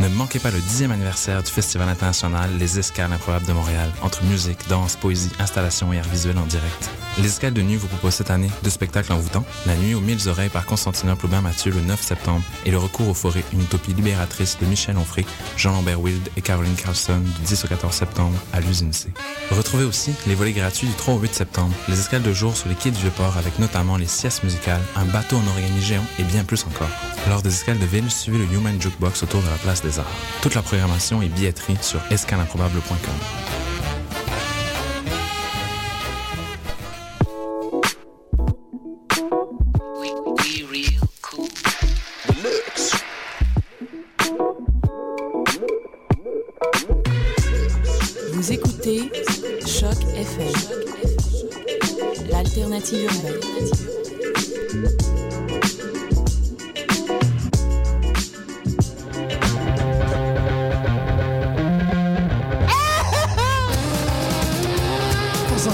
Ne 0.00 0.08
manquez 0.08 0.38
pas 0.38 0.52
le 0.52 0.58
10e 0.58 0.92
anniversaire 0.92 1.42
du 1.42 1.50
Festival 1.50 1.88
international 1.88 2.50
Les 2.56 2.78
Escales 2.78 3.12
improbables 3.12 3.46
de 3.46 3.52
Montréal, 3.52 3.90
entre 4.00 4.22
musique, 4.22 4.68
danse, 4.68 4.94
poésie, 4.94 5.32
installation 5.40 5.92
et 5.92 5.98
art 5.98 6.08
visuel 6.08 6.38
en 6.38 6.46
direct. 6.46 6.88
Les 7.18 7.26
Escales 7.26 7.52
de 7.52 7.62
Nuit 7.62 7.74
vous 7.74 7.88
propose 7.88 8.14
cette 8.14 8.30
année 8.30 8.48
deux 8.62 8.70
spectacles 8.70 9.12
en 9.12 9.20
temps 9.20 9.44
La 9.66 9.74
Nuit 9.74 9.94
aux 9.94 10.00
Mille 10.00 10.28
Oreilles 10.28 10.50
par 10.50 10.66
Constantine 10.66 11.16
Ploubin 11.16 11.40
Mathieu 11.40 11.72
le 11.72 11.80
9 11.80 12.00
septembre 12.00 12.44
et 12.64 12.70
Le 12.70 12.78
Recours 12.78 13.08
aux 13.08 13.14
forêts, 13.14 13.42
une 13.52 13.62
utopie 13.62 13.92
libératrice 13.92 14.56
de 14.60 14.66
Michel 14.66 14.96
Onfray, 14.96 15.26
Jean-Lambert 15.56 16.00
Wild 16.00 16.28
et 16.36 16.42
Caroline 16.42 16.76
Carlson 16.76 17.18
du 17.18 17.42
10 17.42 17.64
au 17.64 17.68
14 17.68 17.92
septembre 17.92 18.38
à 18.52 18.60
l'usine 18.60 18.92
C. 18.92 19.12
Retrouvez 19.50 19.82
aussi 19.82 20.12
les 20.28 20.36
volets 20.36 20.52
gratuits 20.52 20.86
du 20.86 20.94
3 20.94 21.14
au 21.14 21.18
8 21.18 21.34
septembre, 21.34 21.74
les 21.88 21.98
escales 21.98 22.22
de 22.22 22.32
jour 22.32 22.56
sur 22.56 22.68
les 22.68 22.76
quais 22.76 22.92
du 22.92 23.00
Vieux-Port 23.00 23.36
avec 23.36 23.58
notamment 23.58 23.96
les 23.96 24.06
siestes 24.06 24.44
musicales, 24.44 24.82
un 24.94 25.06
bateau 25.06 25.38
en 25.38 25.50
origami 25.50 25.82
géant 25.82 26.06
et 26.20 26.22
bien 26.22 26.44
plus 26.44 26.64
encore. 26.66 26.90
Lors 27.28 27.42
des 27.42 27.52
escales 27.52 27.80
de 27.80 27.86
ville, 27.86 28.08
suivez 28.08 28.38
le 28.38 28.44
Human 28.44 28.80
Jukebox 28.80 29.24
autour 29.24 29.42
de 29.42 29.48
la 29.48 29.56
place 29.56 29.82
toute 30.42 30.54
la 30.54 30.62
programmation 30.62 31.22
et 31.22 31.28
billetterie 31.28 31.76
sur 31.80 32.00
escalaimprobable.com. 32.10 33.48
Urbaine. 52.92 55.17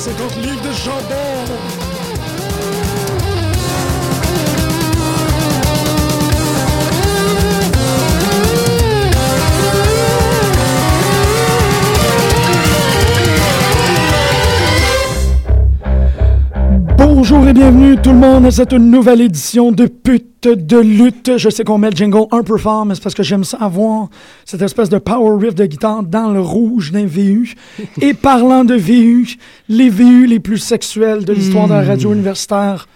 50 0.04 0.36
livres 0.42 0.60
de 0.60 0.72
chambon 0.74 1.83
Bonjour 17.16 17.46
et 17.46 17.52
bienvenue 17.52 17.96
tout 17.96 18.10
le 18.10 18.18
monde 18.18 18.44
à 18.44 18.50
cette 18.50 18.72
nouvelle 18.72 19.20
édition 19.20 19.70
de 19.70 19.86
Pute 19.86 20.48
de 20.48 20.78
lutte. 20.78 21.38
Je 21.38 21.48
sais 21.48 21.62
qu'on 21.62 21.78
met 21.78 21.90
le 21.90 21.96
jingle 21.96 22.26
un 22.32 22.42
peu 22.42 22.58
fort, 22.58 22.84
mais 22.84 22.96
c'est 22.96 23.02
parce 23.04 23.14
que 23.14 23.22
j'aime 23.22 23.44
ça 23.44 23.56
avoir 23.58 24.08
cette 24.44 24.62
espèce 24.62 24.88
de 24.88 24.98
power 24.98 25.38
riff 25.40 25.54
de 25.54 25.64
guitare 25.64 26.02
dans 26.02 26.32
le 26.32 26.40
rouge 26.40 26.90
d'un 26.90 27.06
VU. 27.06 27.54
et 28.02 28.14
parlant 28.14 28.64
de 28.64 28.74
VU, 28.74 29.36
les 29.68 29.90
VU 29.90 30.26
les 30.26 30.40
plus 30.40 30.58
sexuels 30.58 31.24
de 31.24 31.32
l'histoire 31.32 31.68
de 31.68 31.74
la 31.74 31.82
radio 31.82 32.10
hmm. 32.10 32.14
universitaire, 32.14 32.88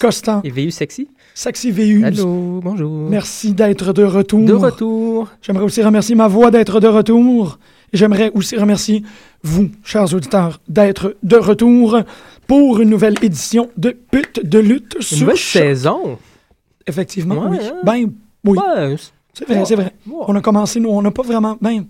Constant. 0.00 0.40
Et 0.44 0.50
VU 0.50 0.70
sexy? 0.70 1.08
Sexy 1.34 1.70
VU. 1.70 2.04
Allô, 2.04 2.60
bonjour. 2.62 3.08
Merci 3.10 3.52
d'être 3.52 3.92
de 3.92 4.04
retour. 4.04 4.44
De 4.44 4.52
retour. 4.52 5.28
J'aimerais 5.42 5.64
aussi 5.64 5.82
remercier 5.82 6.14
ma 6.14 6.28
voix 6.28 6.50
d'être 6.50 6.80
de 6.80 6.88
retour. 6.88 7.58
Et 7.92 7.96
j'aimerais 7.96 8.30
aussi 8.34 8.56
remercier 8.56 9.02
vous, 9.42 9.70
chers 9.84 10.12
auditeurs, 10.14 10.60
d'être 10.68 11.16
de 11.22 11.36
retour 11.36 12.00
pour 12.46 12.80
une 12.80 12.90
nouvelle 12.90 13.16
édition 13.22 13.70
de 13.76 13.90
Pute 13.90 14.44
de 14.44 14.58
lutte 14.58 14.96
une 15.12 15.20
nouvelle 15.20 15.38
saison. 15.38 16.18
Effectivement, 16.86 17.48
oui. 17.48 17.58
Hein? 17.62 17.80
Ben, 17.84 18.12
oui. 18.44 18.58
c'est 19.32 19.46
vrai, 19.48 19.64
c'est 19.64 19.76
vrai. 19.76 19.92
On 20.10 20.34
a 20.34 20.40
commencé, 20.40 20.80
nous, 20.80 20.90
on 20.90 21.02
n'a 21.02 21.10
pas 21.10 21.22
vraiment. 21.22 21.56
Ben, 21.60 21.86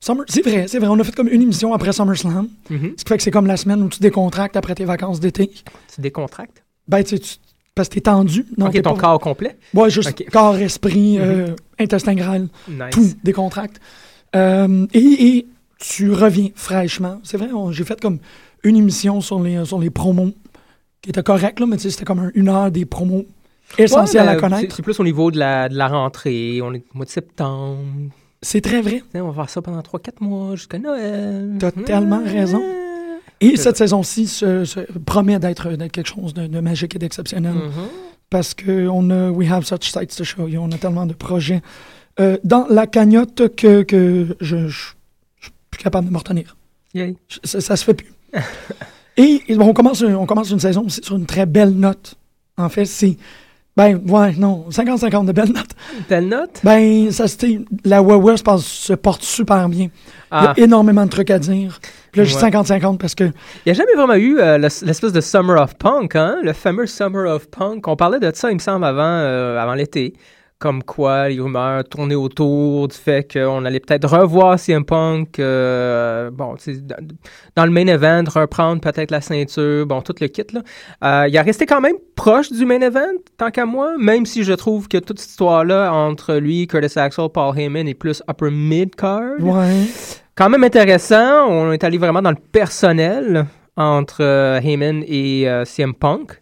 Summer... 0.00 0.24
c'est 0.28 0.42
vrai, 0.42 0.66
c'est 0.66 0.78
vrai. 0.78 0.88
On 0.88 0.98
a 0.98 1.04
fait 1.04 1.14
comme 1.14 1.28
une 1.28 1.42
émission 1.42 1.74
après 1.74 1.92
SummerSlam. 1.92 2.48
Mm-hmm. 2.70 2.92
Ce 2.96 3.04
qui 3.04 3.08
fait 3.08 3.16
que 3.18 3.22
c'est 3.22 3.30
comme 3.30 3.46
la 3.46 3.58
semaine 3.58 3.82
où 3.82 3.88
tu 3.88 4.00
décontractes 4.00 4.56
après 4.56 4.74
tes 4.74 4.86
vacances 4.86 5.20
d'été. 5.20 5.50
Tu 5.94 6.00
décontractes? 6.00 6.64
Ben, 6.88 7.04
tu, 7.04 7.18
parce 7.74 7.88
que 7.88 7.94
t'es 7.94 8.00
tendu. 8.00 8.46
Non, 8.56 8.66
ok, 8.66 8.82
ton 8.82 8.94
corps 8.94 9.20
complet? 9.20 9.58
Ouais, 9.74 9.90
juste 9.90 10.30
corps, 10.30 10.56
esprit, 10.56 11.18
euh, 11.18 11.48
mm-hmm. 11.48 11.56
intestin 11.84 12.14
grêle. 12.14 12.48
Tout 12.90 13.12
décontracte. 13.22 13.80
Euh, 14.34 14.86
et, 14.94 15.46
tu 15.78 16.12
reviens 16.12 16.48
fraîchement. 16.54 17.20
C'est 17.24 17.38
vrai, 17.38 17.48
j'ai 17.70 17.84
fait 17.84 17.98
comme 17.98 18.18
une 18.62 18.76
émission 18.76 19.20
sur 19.20 19.40
les, 19.42 19.64
sur 19.64 19.78
les 19.78 19.90
promos 19.90 20.32
qui 21.02 21.10
était 21.10 21.22
correcte, 21.22 21.60
mais 21.66 21.78
c'était 21.78 22.04
comme 22.04 22.30
une 22.34 22.48
heure 22.48 22.70
des 22.70 22.84
promos 22.84 23.26
essentiels 23.78 24.28
à 24.28 24.36
connaître. 24.36 24.76
C'est 24.76 24.82
plus 24.82 24.98
au 25.00 25.04
niveau 25.04 25.30
de 25.30 25.38
la, 25.38 25.68
de 25.68 25.76
la 25.76 25.88
rentrée. 25.88 26.60
On 26.62 26.72
est 26.74 26.84
au 26.94 26.96
mois 26.98 27.06
de 27.06 27.10
septembre. 27.10 27.78
C'est 28.42 28.60
très 28.60 28.80
vrai. 28.80 29.02
On 29.14 29.28
va 29.28 29.44
faire 29.44 29.50
ça 29.50 29.62
pendant 29.62 29.80
3-4 29.80 30.12
mois 30.20 30.56
jusqu'à 30.56 30.78
Noël. 30.78 31.56
T'as 31.58 31.70
tellement 31.70 32.22
raison. 32.22 32.62
Et 33.40 33.56
cette 33.56 33.76
saison-ci 33.76 34.26
se, 34.26 34.98
promet 35.00 35.38
d'être 35.38 35.74
quelque 35.88 36.06
chose 36.08 36.34
de, 36.34 36.60
magique 36.60 36.96
et 36.96 36.98
d'exceptionnel. 36.98 37.54
Mm-hmm. 37.54 37.88
Parce 38.28 38.54
que 38.54 38.86
on 38.88 39.10
a 39.10 39.30
We 39.30 39.50
have 39.50 39.64
such 39.64 39.90
sights 39.90 40.16
to 40.16 40.24
show 40.24 40.46
you. 40.46 40.60
On 40.60 40.70
a 40.70 40.78
tellement 40.78 41.06
de 41.06 41.14
projets 41.14 41.62
euh, 42.20 42.36
dans 42.44 42.66
la 42.68 42.86
cagnotte 42.86 43.54
que, 43.56 43.82
que 43.82 44.36
je 44.40 44.56
ne 44.56 44.68
suis 44.68 44.94
plus 45.70 45.82
capable 45.82 46.06
de 46.06 46.12
me 46.12 46.18
retenir. 46.18 46.56
Ça, 47.44 47.60
ça 47.60 47.76
se 47.76 47.84
fait 47.84 47.94
plus. 47.94 48.12
Et, 49.16 49.42
on, 49.58 49.72
commence, 49.72 50.02
on 50.02 50.26
commence 50.26 50.50
une 50.50 50.60
saison 50.60 50.88
sur 50.88 51.16
une 51.16 51.26
très 51.26 51.46
belle 51.46 51.72
note. 51.72 52.14
En 52.56 52.68
fait, 52.68 52.84
c'est. 52.84 53.16
Ben, 53.76 54.00
ouais, 54.08 54.32
non, 54.36 54.66
50-50 54.70 55.26
de 55.26 55.32
belles 55.32 55.52
notes. 55.52 55.70
Belle 56.08 56.28
note? 56.28 56.60
Ben, 56.64 57.10
ça, 57.10 57.28
c'était. 57.28 57.60
La 57.84 58.02
Wawa 58.02 58.36
se, 58.36 58.42
se 58.58 58.92
porte 58.92 59.22
super 59.22 59.68
bien. 59.68 59.88
Il 60.32 60.34
y 60.34 60.46
a 60.46 60.50
ah. 60.50 60.54
énormément 60.56 61.04
de 61.04 61.10
trucs 61.10 61.30
à 61.30 61.38
dire. 61.38 61.80
Puis 62.12 62.20
là, 62.20 62.24
j'ai 62.24 62.36
50-50 62.36 62.98
parce 62.98 63.14
que. 63.14 63.24
Il 63.24 63.32
n'y 63.66 63.72
a 63.72 63.74
jamais 63.74 63.94
vraiment 63.94 64.14
eu 64.14 64.38
euh, 64.38 64.58
l'espèce 64.58 65.12
de 65.12 65.20
Summer 65.20 65.60
of 65.60 65.76
Punk, 65.76 66.16
hein? 66.16 66.36
Le 66.42 66.52
fameux 66.52 66.86
Summer 66.86 67.32
of 67.32 67.48
Punk. 67.48 67.86
On 67.88 67.96
parlait 67.96 68.20
de 68.20 68.30
ça, 68.34 68.50
il 68.50 68.54
me 68.54 68.60
semble, 68.60 68.84
avant, 68.84 69.02
euh, 69.02 69.58
avant 69.58 69.74
l'été 69.74 70.14
comme 70.60 70.82
quoi 70.82 71.30
les 71.30 71.40
rumeurs 71.40 71.82
tournaient 71.84 72.14
autour 72.14 72.86
du 72.86 72.94
fait 72.94 73.32
qu'on 73.32 73.64
allait 73.64 73.80
peut-être 73.80 74.06
revoir 74.06 74.58
CM 74.58 74.84
Punk, 74.84 75.38
euh, 75.38 76.30
bon, 76.30 76.54
dans 77.56 77.64
le 77.64 77.70
main 77.70 77.86
event, 77.86 78.24
reprendre 78.28 78.82
peut-être 78.82 79.10
la 79.10 79.22
ceinture, 79.22 79.86
bon, 79.86 80.02
tout 80.02 80.14
le 80.20 80.26
kit. 80.28 80.44
Là. 80.52 80.60
Euh, 81.02 81.28
il 81.28 81.38
a 81.38 81.42
resté 81.42 81.64
quand 81.64 81.80
même 81.80 81.96
proche 82.14 82.52
du 82.52 82.66
main 82.66 82.82
event, 82.82 83.16
tant 83.38 83.50
qu'à 83.50 83.64
moi, 83.64 83.94
même 83.98 84.26
si 84.26 84.44
je 84.44 84.52
trouve 84.52 84.86
que 84.86 84.98
toute 84.98 85.18
cette 85.18 85.30
histoire-là 85.30 85.94
entre 85.94 86.34
lui, 86.34 86.66
Curtis 86.66 86.98
Axel, 86.98 87.30
Paul 87.32 87.58
Heyman 87.58 87.88
est 87.88 87.94
plus 87.94 88.22
upper 88.28 88.50
mid-card. 88.50 89.40
Ouais. 89.40 89.86
Quand 90.34 90.50
même 90.50 90.62
intéressant, 90.62 91.48
on 91.48 91.72
est 91.72 91.82
allé 91.84 91.96
vraiment 91.96 92.20
dans 92.20 92.32
le 92.32 92.36
personnel 92.52 93.46
entre 93.78 94.22
euh, 94.22 94.60
Heyman 94.60 95.04
et 95.06 95.48
CM 95.64 95.94
Punk. 95.94 96.38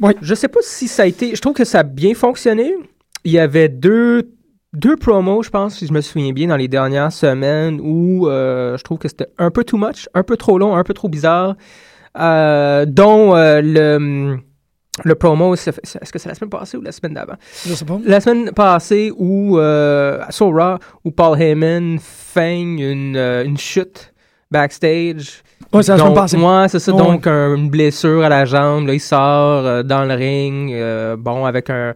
Ouais. 0.00 0.16
Je 0.20 0.34
sais 0.34 0.48
pas 0.48 0.60
si 0.62 0.88
ça 0.88 1.04
a 1.04 1.06
été. 1.06 1.36
Je 1.36 1.40
trouve 1.40 1.54
que 1.54 1.64
ça 1.64 1.78
a 1.78 1.82
bien 1.84 2.12
fonctionné 2.14 2.74
il 3.26 3.32
y 3.32 3.40
avait 3.40 3.68
deux, 3.68 4.32
deux 4.72 4.96
promos, 4.96 5.42
je 5.42 5.50
pense, 5.50 5.74
si 5.74 5.86
je 5.88 5.92
me 5.92 6.00
souviens 6.00 6.32
bien, 6.32 6.46
dans 6.46 6.56
les 6.56 6.68
dernières 6.68 7.10
semaines 7.10 7.80
où 7.82 8.28
euh, 8.28 8.78
je 8.78 8.84
trouve 8.84 8.98
que 8.98 9.08
c'était 9.08 9.26
un 9.36 9.50
peu 9.50 9.64
too 9.64 9.76
much, 9.76 10.08
un 10.14 10.22
peu 10.22 10.36
trop 10.36 10.58
long, 10.58 10.76
un 10.76 10.84
peu 10.84 10.94
trop 10.94 11.08
bizarre, 11.08 11.56
euh, 12.16 12.86
dont 12.86 13.34
euh, 13.34 13.60
le, 13.64 14.38
le 15.02 15.14
promo, 15.16 15.54
est-ce 15.54 15.72
que 15.72 16.18
c'est 16.20 16.28
la 16.28 16.36
semaine 16.36 16.50
passée 16.50 16.76
ou 16.76 16.82
la 16.82 16.92
semaine 16.92 17.14
d'avant? 17.14 17.34
Je 17.66 17.74
sais 17.74 17.84
pas. 17.84 17.98
La 18.04 18.20
semaine 18.20 18.52
passée 18.52 19.10
où, 19.16 19.56
Raw, 19.56 20.78
où 21.04 21.10
Paul 21.10 21.42
Heyman 21.42 21.98
feigne 21.98 22.78
une, 22.78 23.16
une 23.16 23.58
chute 23.58 24.14
backstage. 24.50 25.42
Ouais, 25.72 25.82
c'est 25.82 25.92
la 25.92 25.98
semaine 25.98 26.14
passée. 26.14 26.36
ouais, 26.36 26.68
c'est 26.68 26.78
ça. 26.78 26.92
Donc, 26.92 27.26
un- 27.26 27.54
une 27.56 27.68
blessure 27.70 28.22
à 28.24 28.28
la 28.28 28.44
jambe. 28.44 28.86
Là, 28.86 28.94
il 28.94 29.00
sort 29.00 29.66
euh, 29.66 29.82
dans 29.82 30.04
le 30.04 30.14
ring, 30.14 30.72
euh, 30.72 31.16
bon, 31.18 31.44
avec 31.44 31.70
un, 31.70 31.94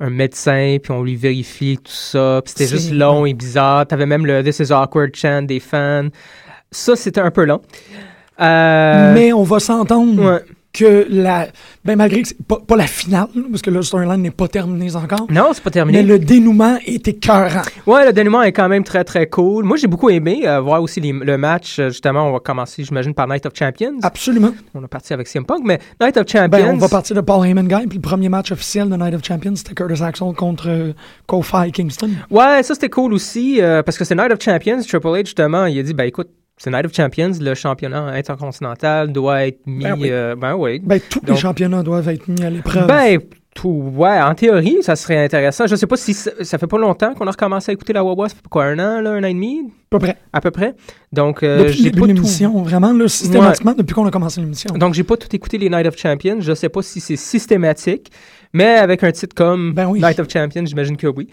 un 0.00 0.10
médecin, 0.10 0.78
puis 0.82 0.92
on 0.92 1.02
lui 1.02 1.16
vérifie 1.16 1.76
tout 1.76 1.92
ça. 1.92 2.40
Puis 2.44 2.54
c'était 2.56 2.70
juste 2.70 2.92
long 2.92 3.26
et 3.26 3.34
bizarre. 3.34 3.86
T'avais 3.86 4.06
même 4.06 4.24
le 4.26 4.42
This 4.42 4.60
is 4.60 4.72
awkward 4.72 5.14
chant 5.14 5.42
des 5.42 5.60
fans. 5.60 6.08
Ça, 6.70 6.96
c'était 6.96 7.20
un 7.20 7.30
peu 7.30 7.44
long. 7.44 7.60
Euh, 8.40 9.12
Mais 9.14 9.32
on 9.32 9.44
va 9.44 9.60
s'entendre 9.60 10.20
ouais. 10.32 10.42
Que 10.74 11.06
la. 11.08 11.46
Ben, 11.84 11.96
malgré 11.96 12.20
que 12.22 12.28
c'est 12.28 12.46
pas, 12.46 12.58
pas 12.58 12.76
la 12.76 12.86
finale, 12.86 13.28
parce 13.50 13.62
que 13.62 13.70
le 13.70 13.80
storyline 13.82 14.20
n'est 14.20 14.30
pas 14.30 14.48
terminé 14.48 14.94
encore. 14.96 15.26
Non, 15.30 15.50
c'est 15.52 15.62
pas 15.62 15.70
terminé. 15.70 16.02
Mais 16.02 16.04
le 16.06 16.18
dénouement 16.18 16.78
est 16.84 17.06
écœurant. 17.08 17.62
Ouais, 17.86 18.04
le 18.04 18.12
dénouement 18.12 18.42
est 18.42 18.52
quand 18.52 18.68
même 18.68 18.84
très 18.84 19.04
très 19.04 19.26
cool. 19.28 19.64
Moi, 19.64 19.76
j'ai 19.76 19.86
beaucoup 19.86 20.10
aimé 20.10 20.42
euh, 20.46 20.60
voir 20.60 20.82
aussi 20.82 21.00
les- 21.00 21.12
le 21.12 21.38
match. 21.38 21.78
euh, 21.78 21.88
Justement, 21.88 22.28
on 22.28 22.32
va 22.32 22.40
commencer, 22.40 22.84
j'imagine, 22.84 23.14
par 23.14 23.28
Night 23.28 23.46
of 23.46 23.52
Champions. 23.58 23.94
Absolument. 24.02 24.52
On 24.74 24.82
a 24.84 24.88
parti 24.88 25.12
avec 25.12 25.28
CM 25.28 25.44
Punk, 25.46 25.60
mais 25.64 25.78
Night 26.00 26.16
of 26.16 26.26
Champions. 26.28 26.48
Ben, 26.48 26.74
on 26.74 26.78
va 26.78 26.88
partir 26.88 27.14
de 27.16 27.20
Paul 27.20 27.46
Heyman 27.46 27.68
Guy, 27.68 27.86
puis 27.86 27.98
le 27.98 28.02
premier 28.02 28.28
match 28.28 28.50
officiel 28.52 28.88
de 28.88 28.96
Night 28.96 29.14
of 29.14 29.24
Champions, 29.24 29.54
c'était 29.56 29.74
Curtis 29.74 30.02
Axel 30.02 30.32
contre 30.36 30.68
euh, 30.68 30.92
Kofi 31.26 31.70
Kingston. 31.72 32.10
Ouais, 32.30 32.62
ça 32.62 32.74
c'était 32.74 32.88
cool 32.90 33.12
aussi 33.14 33.60
euh, 33.62 33.82
parce 33.82 33.96
que 33.96 34.04
c'est 34.04 34.14
Night 34.14 34.32
of 34.32 34.40
Champions. 34.42 34.80
Triple 34.82 35.06
H 35.08 35.26
justement, 35.26 35.66
il 35.66 35.78
a 35.78 35.82
dit, 35.82 35.94
ben 35.94 36.04
écoute, 36.04 36.28
c'est 36.56 36.70
Night 36.70 36.84
of 36.86 36.94
Champions, 36.94 37.32
le 37.40 37.54
championnat 37.54 38.04
intercontinental 38.06 39.12
doit 39.12 39.46
être 39.46 39.66
mis. 39.66 39.84
Ben 39.84 39.96
oui. 39.98 40.08
euh, 40.10 40.36
ben 40.36 40.54
oui. 40.54 40.80
Ben, 40.82 41.00
tous 41.10 41.20
Donc- 41.20 41.30
les 41.30 41.36
championnats 41.36 41.82
doivent 41.82 42.08
être 42.08 42.28
mis 42.28 42.42
à 42.42 42.50
l'épreuve. 42.50 42.86
Ben, 42.86 43.18
tout, 43.54 43.92
ouais, 43.96 44.20
en 44.20 44.34
théorie, 44.34 44.78
ça 44.82 44.96
serait 44.96 45.24
intéressant. 45.24 45.66
Je 45.68 45.76
sais 45.76 45.86
pas 45.86 45.96
si 45.96 46.12
ça, 46.12 46.30
ça 46.42 46.58
fait 46.58 46.66
pas 46.66 46.78
longtemps 46.78 47.14
qu'on 47.14 47.26
a 47.28 47.30
recommencé 47.30 47.70
à 47.70 47.72
écouter 47.72 47.92
la 47.92 48.02
Wawa, 48.02 48.28
ça 48.28 48.34
fait 48.34 48.48
quoi, 48.50 48.64
un 48.64 48.78
an, 48.80 49.00
là, 49.00 49.10
un 49.12 49.22
an 49.22 49.26
et 49.28 49.32
demi, 49.34 49.60
à 49.62 49.90
peu 49.90 49.98
près. 50.00 50.16
à 50.32 50.40
peu 50.40 50.50
près. 50.50 50.74
Donc, 51.12 51.42
euh, 51.44 51.68
j'ai 51.68 51.92
pas 51.92 52.06
tout. 52.08 52.64
vraiment, 52.64 52.92
là, 52.92 53.06
systématiquement, 53.08 53.72
depuis 53.72 53.94
qu'on 53.94 54.06
a 54.06 54.10
commencé 54.10 54.40
l'émission. 54.40 54.74
Donc, 54.74 54.94
j'ai 54.94 55.04
pas 55.04 55.16
tout 55.16 55.28
écouté 55.36 55.58
les 55.58 55.70
Night 55.70 55.86
of 55.86 55.96
Champions. 55.96 56.38
Je 56.40 56.52
sais 56.52 56.68
pas 56.68 56.82
si 56.82 56.98
c'est 57.00 57.14
systématique, 57.16 58.10
mais 58.52 58.74
avec 58.74 59.04
un 59.04 59.12
titre 59.12 59.36
comme 59.36 59.72
Ben 59.72 59.86
oui. 59.86 60.00
Night 60.00 60.18
of 60.18 60.28
Champions, 60.28 60.66
j'imagine 60.66 60.96
que 60.96 61.06
oui. 61.06 61.28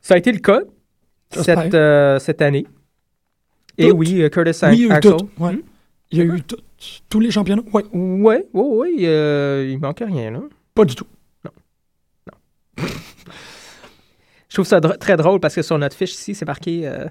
Ça 0.00 0.14
a 0.14 0.18
été 0.18 0.30
le 0.30 0.38
cas 0.38 0.60
cette, 1.32 1.74
euh, 1.74 2.20
cette 2.20 2.40
année. 2.40 2.66
Et 3.78 3.88
Toutes. 3.88 3.98
oui, 3.98 4.22
euh, 4.22 4.28
Curtis 4.28 4.58
Oui, 4.64 4.68
il 4.72 4.80
y 4.80 4.84
a 4.84 4.86
eu 4.88 4.92
Axel. 4.92 5.16
tout. 5.16 5.28
Ouais. 5.38 5.58
Il 6.10 6.18
y 6.18 6.20
a 6.20 6.24
eu 6.24 6.42
tout- 6.42 6.56
tous 7.08 7.20
les 7.20 7.30
championnats. 7.30 7.62
Oui, 7.72 7.82
Ouais, 7.92 8.46
ouais, 8.52 8.62
ouais, 8.62 8.94
euh, 9.06 9.68
il 9.70 9.78
manque 9.80 10.02
rien, 10.06 10.30
là. 10.30 10.40
pas 10.74 10.84
du 10.84 10.94
tout. 10.94 11.06
Je 14.48 14.54
trouve 14.54 14.66
ça 14.66 14.78
dr- 14.80 14.98
très 14.98 15.16
drôle 15.16 15.40
parce 15.40 15.54
que 15.54 15.62
sur 15.62 15.76
notre 15.78 15.96
fiche 15.96 16.12
ici, 16.12 16.34
c'est 16.34 16.44
marqué 16.46 16.86
euh, 16.86 17.06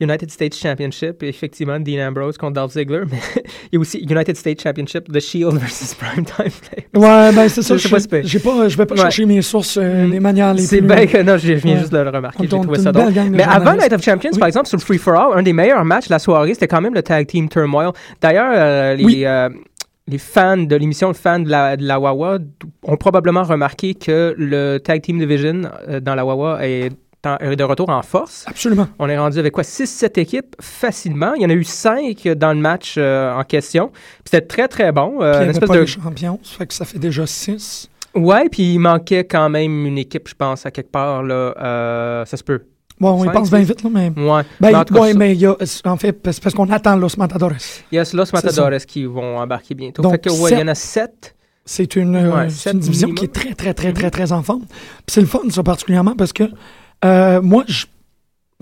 United 0.00 0.30
States 0.30 0.54
Championship, 0.54 1.22
et 1.22 1.28
effectivement, 1.28 1.80
Dean 1.80 2.06
Ambrose 2.08 2.36
contre 2.36 2.52
Dolph 2.54 2.72
Ziggler, 2.72 3.04
mais 3.10 3.16
il 3.72 3.74
y 3.74 3.76
a 3.76 3.80
aussi 3.80 3.98
United 4.08 4.36
States 4.36 4.60
Championship, 4.62 5.10
The 5.10 5.20
Shield 5.20 5.54
versus 5.58 5.94
Primetime. 6.00 6.52
Ouais, 6.94 7.32
ben 7.32 7.48
c'est 7.48 7.62
ça. 7.62 7.76
Je 7.76 7.86
Je 7.86 7.88
pas 7.88 7.98
j'ai 8.22 8.38
pas, 8.38 8.68
je 8.68 8.76
vais 8.76 8.84
pas 8.86 8.94
Ouais. 8.94 9.00
chercher 9.00 9.24
mes 9.24 9.40
sources 9.42 9.78
euh, 9.80 10.06
Mm. 10.06 10.10
des 10.10 10.20
manières 10.20 10.52
les 10.54 10.62
C'est 10.62 10.78
plus... 10.78 10.86
bien 10.86 11.06
que 11.06 11.22
non, 11.22 11.38
je 11.38 11.52
viens 11.54 11.74
Ouais. 11.74 11.80
juste 11.80 11.92
de 11.92 11.98
le 11.98 12.10
remarquer, 12.10 12.42
j'ai 12.42 12.48
trouvé 12.48 12.78
ça 12.78 12.92
drôle. 12.92 13.12
Mais 13.30 13.42
avant. 13.42 13.72
Night 13.74 13.92
of 13.92 14.02
Champions, 14.02 14.30
Oui. 14.34 14.38
par 14.38 14.48
exemple, 14.48 14.66
sur 14.68 14.76
le 14.76 14.82
Free 14.82 14.98
for 14.98 15.14
All, 15.14 15.38
un 15.38 15.42
des 15.42 15.52
meilleurs 15.54 15.84
matchs 15.84 16.08
de 16.08 16.12
la 16.12 16.18
soirée, 16.18 16.52
c'était 16.54 16.68
quand 16.68 16.80
même 16.82 16.94
le 16.94 17.02
Tag 17.02 17.26
Team 17.26 17.48
Turmoil. 17.48 17.90
D'ailleurs, 18.20 18.52
euh, 18.54 18.94
les, 18.96 19.04
Oui. 19.04 19.24
euh, 19.24 19.48
les 20.08 20.18
fans 20.18 20.56
de 20.58 20.76
l'émission, 20.76 21.08
les 21.08 21.14
fans 21.14 21.40
de 21.40 21.48
la, 21.50 21.76
de 21.76 21.84
la 21.86 21.98
Wawa, 21.98 22.38
ont 22.84 22.96
probablement 22.96 23.42
remarqué 23.44 23.94
que 23.94 24.34
le 24.36 24.78
Tag 24.78 25.00
Team 25.02 25.18
Division 25.18 25.62
euh, 25.88 26.00
dans 26.00 26.14
la 26.14 26.24
Wawa 26.26 26.58
est, 26.66 26.90
en- 27.26 27.36
est 27.38 27.56
de 27.56 27.64
retour 27.64 27.88
en 27.90 28.02
force. 28.02 28.44
Absolument. 28.46 28.88
On 28.98 29.08
est 29.08 29.18
rendu 29.18 29.38
avec 29.38 29.52
quoi 29.52 29.62
6-7 29.64 30.18
équipes 30.18 30.56
facilement. 30.60 31.34
Il 31.34 31.42
y 31.42 31.46
en 31.46 31.50
a 31.50 31.54
eu 31.54 31.64
5 31.64 32.26
dans 32.36 32.52
le 32.52 32.60
match 32.60 32.94
euh, 32.98 33.32
en 33.34 33.42
question. 33.44 33.88
Puis 33.88 34.22
C'était 34.30 34.46
très 34.46 34.68
très 34.68 34.92
bon. 34.92 35.20
Euh, 35.20 35.44
une 35.44 35.50
espèce 35.50 35.68
pas 35.68 35.74
de... 35.74 35.80
les 35.80 35.86
champions, 35.86 36.38
ça 36.42 36.56
fait 36.58 36.66
que 36.66 36.74
ça 36.74 36.84
fait 36.84 36.98
déjà 36.98 37.26
six. 37.26 37.88
Ouais, 38.14 38.48
puis 38.48 38.74
il 38.74 38.78
manquait 38.78 39.24
quand 39.24 39.48
même 39.50 39.84
une 39.86 39.98
équipe, 39.98 40.28
je 40.28 40.34
pense, 40.34 40.64
à 40.64 40.70
quelque 40.70 40.90
part. 40.90 41.22
Là. 41.22 41.54
Euh, 41.60 42.24
ça 42.24 42.36
se 42.36 42.42
peut. 42.44 42.62
Bon, 42.98 43.10
on 43.10 43.24
y 43.24 43.28
pense 43.30 43.50
bien 43.50 43.60
vite, 43.60 43.82
là, 43.82 43.90
mais... 43.92 44.08
Ouais. 44.08 44.42
Ben, 44.58 44.70
Mais 44.70 44.74
en 44.74 44.84
cas, 44.84 45.06
y 45.10 45.44
a, 45.44 45.54
en 45.84 45.96
fait, 45.98 46.18
c'est 46.32 46.42
parce 46.42 46.54
qu'on 46.54 46.70
attend 46.70 46.96
Los 46.96 47.18
Matadores. 47.18 47.52
Il 47.92 47.96
y 47.96 47.98
a 47.98 48.04
Los. 48.14 48.24
Matadores 48.32 48.86
qui 48.86 49.04
vont 49.04 49.36
embarquer 49.36 49.74
bientôt. 49.74 50.00
Donc, 50.00 50.12
fait 50.12 50.18
que, 50.20 50.30
ouais, 50.30 50.52
il 50.52 50.58
y 50.60 50.62
en 50.62 50.68
a 50.68 50.74
7. 50.74 51.34
C'est 51.68 51.96
une, 51.96 52.14
euh, 52.16 52.32
Ouais, 52.34 52.48
sept 52.48 52.72
une 52.72 52.78
division 52.78 53.08
minimum. 53.08 53.18
qui 53.18 53.24
est 53.26 53.28
très, 53.34 53.54
très, 53.54 53.74
très, 53.74 53.92
très, 53.92 54.10
très 54.10 54.32
en 54.32 54.42
forme. 54.42 54.62
Puis 54.64 55.08
c'est 55.08 55.20
le 55.20 55.26
fun, 55.26 55.40
ça, 55.50 55.62
particulièrement, 55.62 56.14
parce 56.16 56.32
que 56.32 56.44
euh, 57.04 57.40
moi, 57.42 57.64
je 57.68 57.86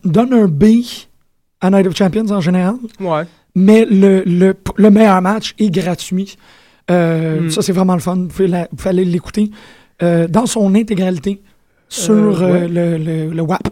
donne 0.04 0.32
un 0.32 0.46
B 0.46 0.64
à 1.60 1.70
Night 1.70 1.86
of 1.86 1.96
Champions 1.96 2.30
en 2.30 2.40
général, 2.40 2.76
Ouais. 3.00 3.22
mais 3.54 3.84
le, 3.86 4.22
le, 4.26 4.54
le 4.76 4.90
meilleur 4.90 5.20
match 5.22 5.54
est 5.58 5.70
gratuit. 5.70 6.36
Euh, 6.90 7.40
Mm. 7.42 7.50
Ça, 7.50 7.62
c'est 7.62 7.72
vraiment 7.72 7.94
le 7.94 8.00
fun. 8.00 8.16
Vous 8.16 8.26
pouvez, 8.26 8.46
la- 8.48 8.68
vous 8.70 8.76
pouvez 8.76 8.90
aller 8.90 9.04
l'écouter 9.06 9.50
euh, 10.02 10.28
dans 10.28 10.44
son 10.46 10.74
intégralité 10.74 11.40
sur 11.88 12.42
ouais. 12.42 12.68
le, 12.68 12.98
le, 12.98 13.28
le 13.30 13.42
WAP, 13.42 13.68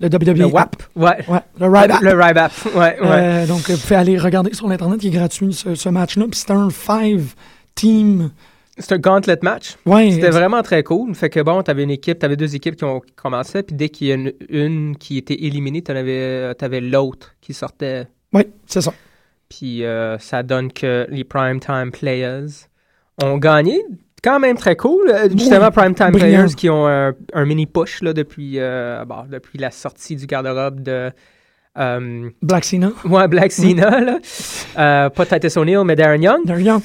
le 0.00 0.08
WWE 0.08 0.38
Le 0.38 0.44
WAP. 0.46 0.82
Ouais. 0.96 1.24
Ouais, 1.28 1.38
le 1.60 1.74
App. 1.76 2.00
Le 2.02 2.10
Ryback. 2.20 2.52
Ouais, 2.66 2.72
ouais. 2.74 2.96
Euh, 3.02 3.46
donc, 3.46 3.70
vous 3.70 3.76
pouvez 3.78 3.94
aller 3.96 4.18
regarder 4.18 4.54
sur 4.54 4.66
l'Internet, 4.66 4.98
qui 5.00 5.08
est 5.08 5.10
gratuit, 5.10 5.52
ce, 5.52 5.74
ce 5.76 5.88
match-là. 5.88 6.24
Puis 6.30 6.40
c'est 6.40 6.50
un 6.52 6.68
five-team. 6.70 8.30
C'est 8.78 8.94
un 8.94 8.98
gauntlet 8.98 9.38
match. 9.42 9.76
Ouais, 9.86 10.10
C'était 10.10 10.30
vraiment 10.30 10.62
très 10.62 10.82
cool. 10.82 11.14
Fait 11.14 11.30
que 11.30 11.40
bon, 11.40 11.62
t'avais 11.62 11.82
une 11.82 11.90
équipe, 11.90 12.18
t'avais 12.18 12.36
deux 12.36 12.54
équipes 12.54 12.76
qui 12.76 12.84
ont 12.84 13.00
commençaient, 13.16 13.62
puis 13.62 13.74
dès 13.76 13.88
qu'il 13.88 14.06
y 14.06 14.12
a 14.12 14.16
une, 14.50 14.96
qui 14.96 15.18
était 15.18 15.42
éliminée, 15.44 15.82
t'en 15.82 15.96
avais, 15.96 16.54
t'avais 16.54 16.80
l'autre 16.80 17.34
qui 17.40 17.54
sortait. 17.54 18.06
Oui, 18.32 18.42
c'est 18.66 18.80
ça. 18.80 18.92
Puis 19.48 19.84
euh, 19.84 20.18
ça 20.18 20.42
donne 20.42 20.72
que 20.72 21.06
les 21.10 21.24
primetime 21.24 21.90
players 21.90 22.46
ont 23.22 23.38
gagné. 23.38 23.82
Quand 24.22 24.40
même 24.40 24.56
très 24.56 24.76
cool. 24.76 25.08
Euh, 25.10 25.28
Justement, 25.30 25.66
Oui, 25.66 25.72
primetime 25.72 26.12
players 26.12 26.54
qui 26.56 26.68
ont 26.68 26.86
un, 26.86 27.14
un 27.32 27.44
mini 27.44 27.66
push 27.66 28.02
là, 28.02 28.12
depuis, 28.12 28.54
euh, 28.58 29.04
bon, 29.04 29.24
depuis 29.30 29.58
la 29.58 29.70
sortie 29.70 30.16
du 30.16 30.26
garde-robe 30.26 30.82
de. 30.82 31.10
Euh, 31.76 32.30
Black 32.42 32.64
Cena. 32.64 32.90
ouais, 33.04 33.28
Black 33.28 33.52
Cena, 33.52 34.00
là. 34.00 34.18
Euh, 34.78 35.10
pas 35.10 35.26
Titus 35.26 35.56
O'Neill, 35.56 35.82
mais 35.84 35.94
Darren 35.96 36.20
Young. 36.22 36.44
There 36.46 36.60
you 36.60 36.72
go. 36.78 36.82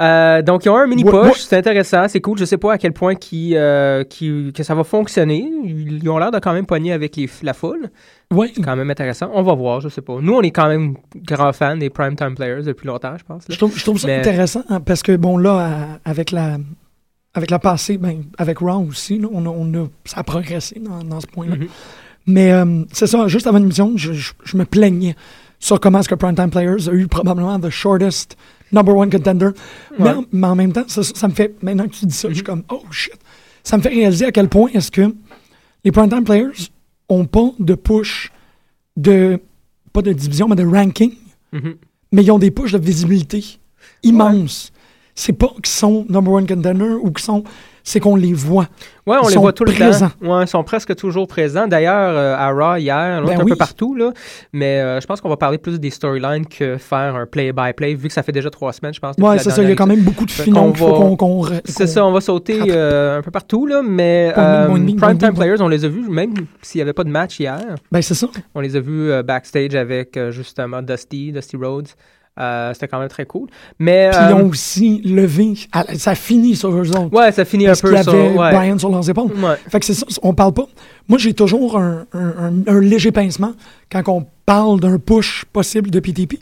Euh, 0.00 0.42
donc, 0.42 0.64
ils 0.64 0.68
ont 0.68 0.76
un 0.76 0.86
mini 0.86 1.04
push, 1.04 1.38
c'est 1.40 1.56
intéressant, 1.56 2.06
c'est 2.08 2.20
cool. 2.20 2.38
Je 2.38 2.44
sais 2.44 2.56
pas 2.56 2.72
à 2.74 2.78
quel 2.78 2.92
point 2.92 3.14
qui, 3.14 3.52
euh, 3.56 4.04
qui- 4.04 4.52
que 4.54 4.62
ça 4.62 4.74
va 4.74 4.84
fonctionner. 4.84 5.48
Ils 5.64 6.08
ont 6.10 6.18
l'air 6.18 6.30
de 6.30 6.38
quand 6.38 6.52
même 6.52 6.66
pogner 6.66 6.92
avec 6.92 7.16
les, 7.16 7.28
la 7.42 7.54
foule. 7.54 7.88
Oui, 8.32 8.50
C'est 8.54 8.62
quand 8.62 8.74
même 8.76 8.90
intéressant. 8.90 9.30
On 9.34 9.42
va 9.42 9.54
voir, 9.54 9.80
je 9.80 9.88
sais 9.88 10.00
pas. 10.02 10.16
Nous, 10.20 10.32
on 10.34 10.40
est 10.42 10.50
quand 10.50 10.68
même 10.68 10.96
grands 11.16 11.52
fans 11.52 11.76
des 11.76 11.90
primetime 11.90 12.34
players 12.34 12.62
depuis 12.62 12.86
longtemps, 12.86 13.16
je 13.18 13.24
pense. 13.24 13.46
là. 13.48 13.52
je 13.54 13.58
trouve, 13.58 13.76
je 13.76 13.82
trouve 13.84 13.98
ça 13.98 14.06
Mais- 14.08 14.18
intéressant 14.18 14.62
hein, 14.68 14.80
parce 14.80 15.02
que, 15.02 15.14
bon, 15.16 15.36
là, 15.36 16.00
avec 16.04 16.30
la, 16.32 16.56
avec 17.34 17.50
la 17.50 17.58
passée, 17.58 17.96
ben, 17.98 18.24
avec 18.38 18.58
Raw 18.58 18.84
aussi, 18.88 19.18
là, 19.18 19.28
on 19.32 19.46
a, 19.46 19.48
on 19.50 19.72
a- 19.84 19.88
ça 20.04 20.20
a 20.20 20.22
progressé 20.24 20.80
dans, 20.80 21.02
dans 21.04 21.20
ce 21.20 21.26
point-là. 21.26 21.56
Mhm. 21.56 21.68
Mais 22.26 22.52
euh, 22.52 22.84
c'est 22.92 23.06
ça, 23.06 23.26
juste 23.28 23.46
avant 23.46 23.58
l'émission, 23.58 23.92
je, 23.96 24.12
je, 24.12 24.32
je 24.44 24.56
me 24.56 24.64
plaignais 24.64 25.16
sur 25.58 25.80
comment 25.80 26.00
est-ce 26.00 26.08
que 26.08 26.14
Primetime 26.14 26.50
Players 26.50 26.88
a 26.88 26.92
eu 26.92 27.06
probablement 27.08 27.58
the 27.58 27.70
shortest 27.70 28.36
number 28.72 28.96
one 28.96 29.10
contender. 29.10 29.50
Mais, 29.98 30.10
en, 30.10 30.24
mais 30.32 30.46
en 30.46 30.54
même 30.54 30.72
temps, 30.72 30.84
ça, 30.86 31.02
ça 31.02 31.28
me 31.28 31.32
fait, 31.34 31.54
maintenant 31.62 31.84
que 31.86 31.94
tu 31.94 32.06
dis 32.06 32.14
ça, 32.14 32.28
je 32.28 32.34
suis 32.34 32.42
Mhm. 32.42 32.46
comme, 32.46 32.62
oh 32.70 32.82
shit. 32.90 33.14
Ça 33.64 33.76
me 33.76 33.82
fait 33.82 33.90
réaliser 33.90 34.24
à 34.24 34.32
quel 34.32 34.48
point 34.48 34.68
est-ce 34.74 34.90
que 34.90 35.14
les 35.84 35.92
Primetime 35.92 36.24
Players 36.24 36.70
ont 37.08 37.24
pas 37.26 37.50
de 37.58 37.74
push 37.74 38.32
de, 38.96 39.38
pas 39.92 40.02
de 40.02 40.12
division, 40.12 40.48
mais 40.48 40.56
de 40.56 40.64
ranking, 40.64 41.12
Mhm. 41.52 41.74
mais 42.12 42.22
ils 42.22 42.30
ont 42.30 42.38
des 42.38 42.50
pushs 42.50 42.72
de 42.72 42.78
visibilité 42.78 43.44
immenses. 44.02 44.71
C'est 45.14 45.34
pas 45.34 45.48
qu'ils 45.56 45.66
sont 45.66 46.06
number 46.08 46.32
one 46.32 46.46
contender 46.46 46.94
ou 47.02 47.10
qu'ils 47.10 47.22
sont, 47.24 47.44
c'est 47.84 48.00
qu'on 48.00 48.16
les 48.16 48.32
voit. 48.32 48.66
Ouais, 49.06 49.16
on 49.22 49.28
Ils 49.28 49.32
les 49.32 49.36
voit 49.38 49.52
tout 49.52 49.64
le 49.64 49.72
présents. 49.72 50.08
temps. 50.08 50.36
Ouais, 50.38 50.44
ils 50.44 50.48
sont 50.48 50.64
presque 50.64 50.96
toujours 50.96 51.26
présents. 51.28 51.66
D'ailleurs, 51.68 52.16
euh, 52.16 52.34
à 52.34 52.50
Raw 52.50 52.76
hier, 52.76 53.22
Ben 53.22 53.38
un 53.38 53.42
oui. 53.44 53.50
peu 53.50 53.56
partout, 53.56 53.94
là. 53.94 54.12
Mais 54.54 54.80
euh, 54.80 55.00
je 55.02 55.06
pense 55.06 55.20
qu'on 55.20 55.28
va 55.28 55.36
parler 55.36 55.58
plus 55.58 55.78
des 55.78 55.90
storylines 55.90 56.46
que 56.46 56.78
faire 56.78 57.14
un 57.14 57.26
play-by-play, 57.26 57.94
vu 57.94 58.08
que 58.08 58.14
ça 58.14 58.22
fait 58.22 58.32
déjà 58.32 58.48
trois 58.48 58.72
semaines, 58.72 58.94
je 58.94 59.00
pense. 59.00 59.16
la 59.18 59.38
c'est 59.38 59.50
ça, 59.50 59.62
il 59.62 59.68
y 59.68 59.72
a 59.72 59.74
quand 59.74 59.86
même 59.86 60.00
beaucoup 60.00 60.24
de 60.24 60.30
finons 60.30 60.72
qu'on 60.72 61.14
qu'on 61.16 61.42
re- 61.44 61.60
C'est 61.66 61.86
ça, 61.88 62.06
on 62.06 62.12
va 62.12 62.22
sauter 62.22 62.58
euh, 62.70 63.18
un 63.18 63.22
peu 63.22 63.30
partout, 63.30 63.66
là, 63.66 63.82
mais 63.82 64.32
Boing, 64.34 64.44
euh, 64.44 64.68
boing. 64.68 65.32
Players, 65.34 65.60
on 65.60 65.68
les 65.68 65.84
a 65.84 65.88
vus, 65.88 66.08
même 66.08 66.32
s'il 66.62 66.78
n'y 66.78 66.82
avait 66.82 66.94
pas 66.94 67.04
de 67.04 67.10
match 67.10 67.38
hier, 67.38 67.58
Ben, 67.90 68.00
c'est 68.00 68.14
ça. 68.14 68.28
on 68.54 68.60
les 68.60 68.76
a 68.76 68.80
vus 68.80 69.10
backstage 69.24 69.74
avec 69.74 70.18
justement 70.30 70.80
Dusty, 70.80 71.32
Dusty 71.32 71.56
Rhodes. 71.56 71.88
Euh, 72.40 72.72
C'était 72.72 72.88
quand 72.88 72.98
même 72.98 73.08
très 73.08 73.26
cool. 73.26 73.48
Mais, 73.78 74.08
Puis 74.10 74.18
euh, 74.20 74.28
ils 74.30 74.34
ont 74.34 74.48
aussi 74.48 75.02
levé. 75.04 75.54
Ça 75.96 76.14
finit 76.14 76.56
sur 76.56 76.70
eux 76.70 76.88
autres. 76.90 77.12
ouais, 77.14 77.30
ça 77.32 77.44
finit 77.44 77.66
un 77.66 77.74
peu 77.74 77.94
sur... 78.02 78.14
avait 78.14 78.30
Ouais. 78.30 78.52
Brian 78.52 78.78
sur 78.78 78.88
leurs 78.90 79.08
épaules. 79.08 79.32
Ouais. 79.32 79.56
Fait 79.68 79.80
que 79.80 79.84
c'est 79.86 79.92
ça, 79.94 80.06
on 80.22 80.32
parle 80.32 80.54
pas. 80.54 80.66
Moi, 81.08 81.18
j'ai 81.18 81.34
toujours 81.34 81.78
un, 81.78 82.06
un- 82.14 82.34
un- 82.48 82.62
un 82.66 82.80
léger 82.80 83.12
pincement 83.12 83.52
quand 83.90 84.02
on 84.08 84.24
parle 84.46 84.80
d'un 84.80 84.98
push 84.98 85.44
possible 85.52 85.90
de 85.90 86.00
PTP. 86.00 86.38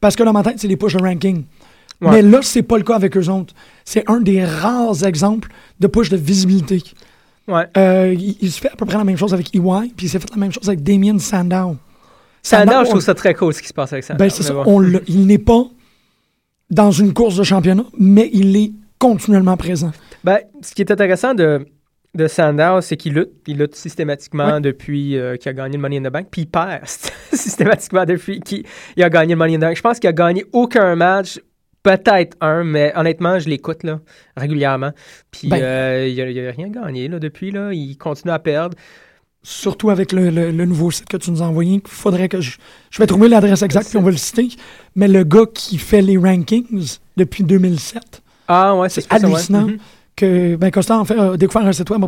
Parce 0.00 0.16
que 0.16 0.22
dans 0.22 0.32
ma 0.32 0.42
tête, 0.42 0.54
c'est 0.58 0.68
des 0.68 0.76
push 0.78 0.94
de 0.94 1.02
ranking. 1.02 1.44
Ouais. 2.00 2.10
Mais 2.10 2.22
là, 2.22 2.38
c'est 2.42 2.62
pas 2.62 2.78
le 2.78 2.82
cas 2.84 2.96
avec 2.96 3.14
eux 3.16 3.28
autres. 3.28 3.54
C'est 3.84 4.04
un 4.10 4.20
des 4.20 4.44
rares 4.44 5.04
exemples 5.04 5.50
de 5.78 5.86
push 5.86 6.08
de 6.08 6.16
visibilité. 6.16 6.82
Ouais. 7.46 7.66
Euh, 7.76 8.14
il, 8.18 8.36
il 8.40 8.50
se 8.50 8.60
fait 8.60 8.70
à 8.72 8.76
peu 8.76 8.86
près 8.86 8.96
la 8.96 9.04
même 9.04 9.18
chose 9.18 9.34
avec 9.34 9.54
EY, 9.54 9.92
puis 9.94 10.06
il 10.06 10.08
s'est 10.08 10.18
fait 10.18 10.30
la 10.30 10.38
même 10.38 10.52
chose 10.52 10.66
avec 10.68 10.82
Damien 10.82 11.18
Sandow. 11.18 11.76
Sandow, 12.44 12.72
on- 12.76 12.84
je 12.84 12.90
trouve 12.90 13.00
ça 13.00 13.14
très 13.14 13.34
cool 13.34 13.52
ce 13.54 13.62
qui 13.62 13.68
se 13.68 13.74
passe 13.74 13.92
avec 13.92 14.04
Sandow. 14.04 14.18
Ben, 14.18 14.30
c'est 14.30 14.42
ça. 14.42 14.52
bon. 14.54 14.62
On 14.66 14.78
l'a- 14.80 15.00
il 15.08 15.26
n'est 15.26 15.38
pas 15.38 15.64
dans 16.70 16.90
une 16.90 17.12
course 17.12 17.36
de 17.36 17.42
championnat, 17.42 17.84
mais 17.98 18.30
il 18.32 18.56
est 18.56 18.72
continuellement 18.98 19.56
présent. 19.56 19.92
Ben, 20.22 20.38
ce 20.62 20.72
qui 20.74 20.82
est 20.82 20.90
intéressant 20.90 21.34
de, 21.34 21.66
de 22.14 22.26
Sandow, 22.28 22.80
c'est 22.80 22.96
qu'il 22.96 23.14
lutte. 23.14 23.30
Il 23.46 23.58
lutte 23.58 23.74
systématiquement 23.74 24.60
depuis 24.60 25.16
euh, 25.18 25.36
qu'il 25.36 25.50
a 25.50 25.52
gagné 25.52 25.76
le 25.76 25.82
Money 25.82 25.98
in 25.98 26.02
the 26.08 26.12
Bank, 26.12 26.28
puis 26.30 26.42
il 26.42 26.46
perd 26.46 26.82
systématiquement 27.32 28.04
depuis 28.04 28.40
qu'il 28.40 28.64
il 28.96 29.02
a 29.02 29.10
gagné 29.10 29.34
le 29.34 29.38
Money 29.38 29.54
in 29.54 29.58
the 29.58 29.62
Bank. 29.62 29.76
Je 29.76 29.82
pense 29.82 29.98
qu'il 29.98 30.08
a 30.08 30.12
gagné 30.12 30.44
aucun 30.52 30.94
match, 30.96 31.40
peut-être 31.82 32.36
un, 32.40 32.64
mais 32.64 32.92
honnêtement, 32.96 33.38
je 33.38 33.48
l'écoute 33.48 33.82
là, 33.82 34.00
régulièrement. 34.36 34.92
Puis 35.30 35.48
Ben. 35.48 35.60
euh, 35.62 36.08
il 36.08 36.16
n'a 36.44 36.50
rien 36.52 36.68
gagné 36.68 37.08
là, 37.08 37.18
depuis. 37.18 37.50
Là. 37.50 37.72
Il 37.72 37.96
continue 37.98 38.32
à 38.32 38.38
perdre. 38.38 38.76
Surtout 39.46 39.90
avec 39.90 40.12
le, 40.12 40.30
le- 40.30 40.50
le 40.50 40.64
nouveau 40.64 40.90
site 40.90 41.04
que 41.06 41.18
tu 41.18 41.30
nous 41.30 41.42
as 41.42 41.46
envoyé. 41.46 41.74
Il 41.74 41.80
faudrait 41.84 42.28
que 42.30 42.40
je. 42.40 42.56
Je 42.90 42.98
vais 42.98 43.06
trouver 43.06 43.28
l'adresse 43.28 43.60
exacte, 43.62 43.90
puis 43.90 43.98
on 43.98 44.02
va 44.02 44.10
le 44.10 44.16
citer. 44.16 44.48
Mais 44.96 45.06
le 45.06 45.22
gars 45.22 45.44
qui 45.52 45.76
fait 45.78 46.00
les 46.02 46.16
rankings 46.16 46.96
depuis 47.16 47.44
2007, 47.44 48.22
Ah 48.48 48.74
ouais, 48.74 48.88
c'est 48.88 49.02
c'est 49.02 49.08
ça, 49.10 49.16
ouais. 49.18 49.24
hallucinant. 49.34 49.66
Mhm. 49.68 49.76
que 50.16 50.56
ben, 50.56 50.70
Costa 50.70 50.98
en 50.98 51.04
fait 51.04 51.18
a 51.18 51.36
découvert 51.36 51.66
un 51.66 51.72
site 51.72 51.90
web 51.90 52.04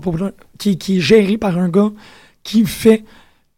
qui, 0.58 0.78
qui 0.78 0.96
est 0.96 1.00
géré 1.00 1.36
par 1.36 1.58
un 1.58 1.68
gars 1.68 1.90
qui 2.42 2.64
fait 2.64 3.04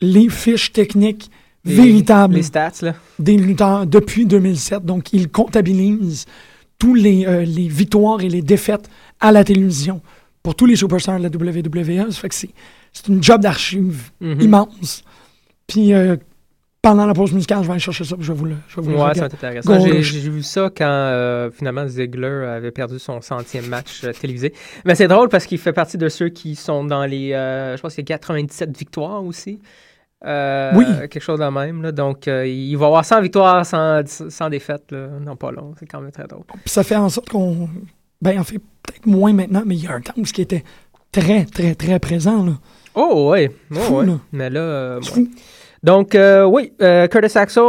les 0.01 0.29
fiches 0.29 0.73
techniques 0.73 1.31
Les- 1.65 1.75
véritables 1.75 2.35
Les 2.37 2.43
stats, 2.43 2.73
là. 2.83 2.95
des 3.19 3.37
lutteurs 3.37 3.87
depuis 3.87 4.25
2007. 4.27 4.85
Donc, 4.85 5.13
il 5.13 5.29
comptabilise 5.29 6.25
tous 6.79 6.95
les, 6.95 7.27
euh, 7.27 7.45
les 7.45 7.69
victoires 7.69 8.21
et 8.23 8.29
les 8.29 8.41
défaites 8.43 8.89
à 9.21 9.31
la 9.33 9.45
télévision 9.45 10.01
pour 10.43 10.55
tous 10.55 10.67
les 10.67 10.77
superstars 10.77 11.19
de 11.19 11.25
la 11.25 11.29
WWE. 11.29 12.11
Ça 12.11 12.21
fait 12.21 12.29
que 12.31 12.35
c'est, 12.35 12.51
c'est 12.93 13.09
une 13.09 13.23
job 13.23 13.41
d'archive 13.41 14.11
Mhm. 14.21 14.41
immense. 14.41 15.05
Puis, 15.67 15.93
euh, 15.93 16.17
pendant 16.81 17.07
la 17.07 17.13
pause 17.13 17.33
musicale, 17.33 17.59
je 17.63 17.67
vais 17.67 17.73
aller 17.73 17.81
chercher 17.81 18.05
ça, 18.05 18.17
puis 18.17 18.25
je 18.25 18.33
vais 18.33 18.39
vous 18.39 18.45
le, 18.47 18.57
je 18.69 18.77
vais 18.77 18.83
vous 18.83 18.93
Ouais, 19.03 19.21
intéressant. 19.21 19.81
J'ai, 19.81 20.01
vu 20.31 20.43
ça 20.43 20.71
quand 20.75 20.85
euh, 20.87 21.51
finalement 21.51 21.87
Ziggler 21.87 22.47
avait 22.47 22.71
perdu 22.71 22.99
son 22.99 23.21
centième 23.21 23.67
match 23.67 24.05
euh, 24.05 24.13
télévisé. 24.13 24.55
Mais 24.85 24.95
c'est 24.95 25.09
drôle 25.09 25.29
parce 25.29 25.45
qu'il 25.45 25.59
fait 25.59 25.73
partie 25.73 25.99
de 25.99 26.09
ceux 26.09 26.29
qui 26.29 26.55
sont 26.55 26.85
dans 26.85 27.05
les, 27.05 27.33
euh, 27.33 27.77
je 27.77 27.83
pense 27.83 27.95
qu'il 27.95 28.03
y 28.09 28.13
a 28.13 28.17
97 28.17 28.77
victoires 28.77 29.25
aussi. 29.25 29.61
Oui. 30.25 30.85
Quelque 31.11 31.21
chose 31.21 31.41
de 31.41 31.45
même. 31.47 31.83
Là. 31.83 31.93
Donc, 31.93 32.27
il 32.27 32.75
va 32.77 32.87
avoir 32.87 33.05
100 33.05 33.21
victoires 33.23 33.65
sans, 33.67 34.03
sans 34.07 34.49
défaite. 34.49 34.91
Là. 34.91 35.09
Non, 35.21 35.37
pas 35.37 35.53
long. 35.53 35.75
C'est 35.79 35.87
quand 35.87 36.01
même 36.01 36.11
très 36.11 36.27
drôle. 36.27 36.45
Puis 36.47 36.71
ça 36.71 36.83
fait 36.83 36.97
en 36.97 37.09
sorte 37.09 37.29
qu'on. 37.29 37.69
Ben, 38.21 38.39
en 38.41 38.43
fait, 38.45 38.59
peut-être 38.59 39.07
moins 39.07 39.33
maintenant, 39.33 39.63
mais 39.65 39.77
il 39.77 39.85
y 39.85 39.87
a 39.87 39.93
un 39.93 40.01
temps 40.01 40.15
où 40.17 40.25
ce 40.25 40.33
qui 40.33 40.43
était 40.43 40.65
très, 41.21 41.45
très, 41.45 41.75
très 41.75 41.99
présent. 41.99 42.45
Là. 42.45 42.53
Oh, 42.95 43.31
ouais. 43.31 43.51
Oh, 43.71 43.75
Fou, 43.77 43.95
ouais. 43.99 44.07
là. 44.07 44.13
Mais 44.33 44.51
là, 44.51 44.61
euh, 44.61 45.01
ouais. 45.17 45.25
Donc, 45.83 46.15
euh, 46.15 46.45
oui, 46.45 46.73
euh, 46.83 47.07
Curtis 47.07 47.39
Axel. 47.39 47.63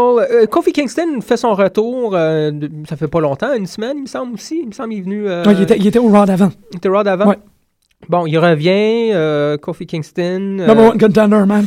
Kofi 0.50 0.72
Kingston 0.74 1.22
fait 1.22 1.38
son 1.38 1.53
retour. 1.53 2.12
de- 2.12 2.70
ça 2.88 2.96
fait 2.96 3.08
pas 3.08 3.20
longtemps, 3.20 3.53
une 3.53 3.68
semaine, 3.68 3.98
il 3.98 4.01
me 4.03 4.08
semble 4.08 4.34
aussi. 4.34 4.60
Il 4.63 4.68
me 4.68 4.72
semble 4.72 4.89
qu'il 4.89 5.00
est 5.00 5.03
venu. 5.03 5.27
Ouais, 5.27 5.44
il, 5.53 5.62
était, 5.62 5.77
il 5.77 5.86
était 5.88 6.00
au 6.00 6.10
Raw 6.10 6.25
d'avant. 6.25 6.50
Il 6.72 6.77
était 6.77 6.89
Raw 6.89 7.03
d'avant? 7.03 7.27
Ouais. 7.27 7.38
Bon, 8.08 8.25
il 8.25 8.38
revient, 8.39 9.13
Kofi 9.62 9.86
Kingston. 9.86 10.39
Number 10.39 10.86
one 10.91 10.98
contender, 10.98 11.44
man. 11.46 11.65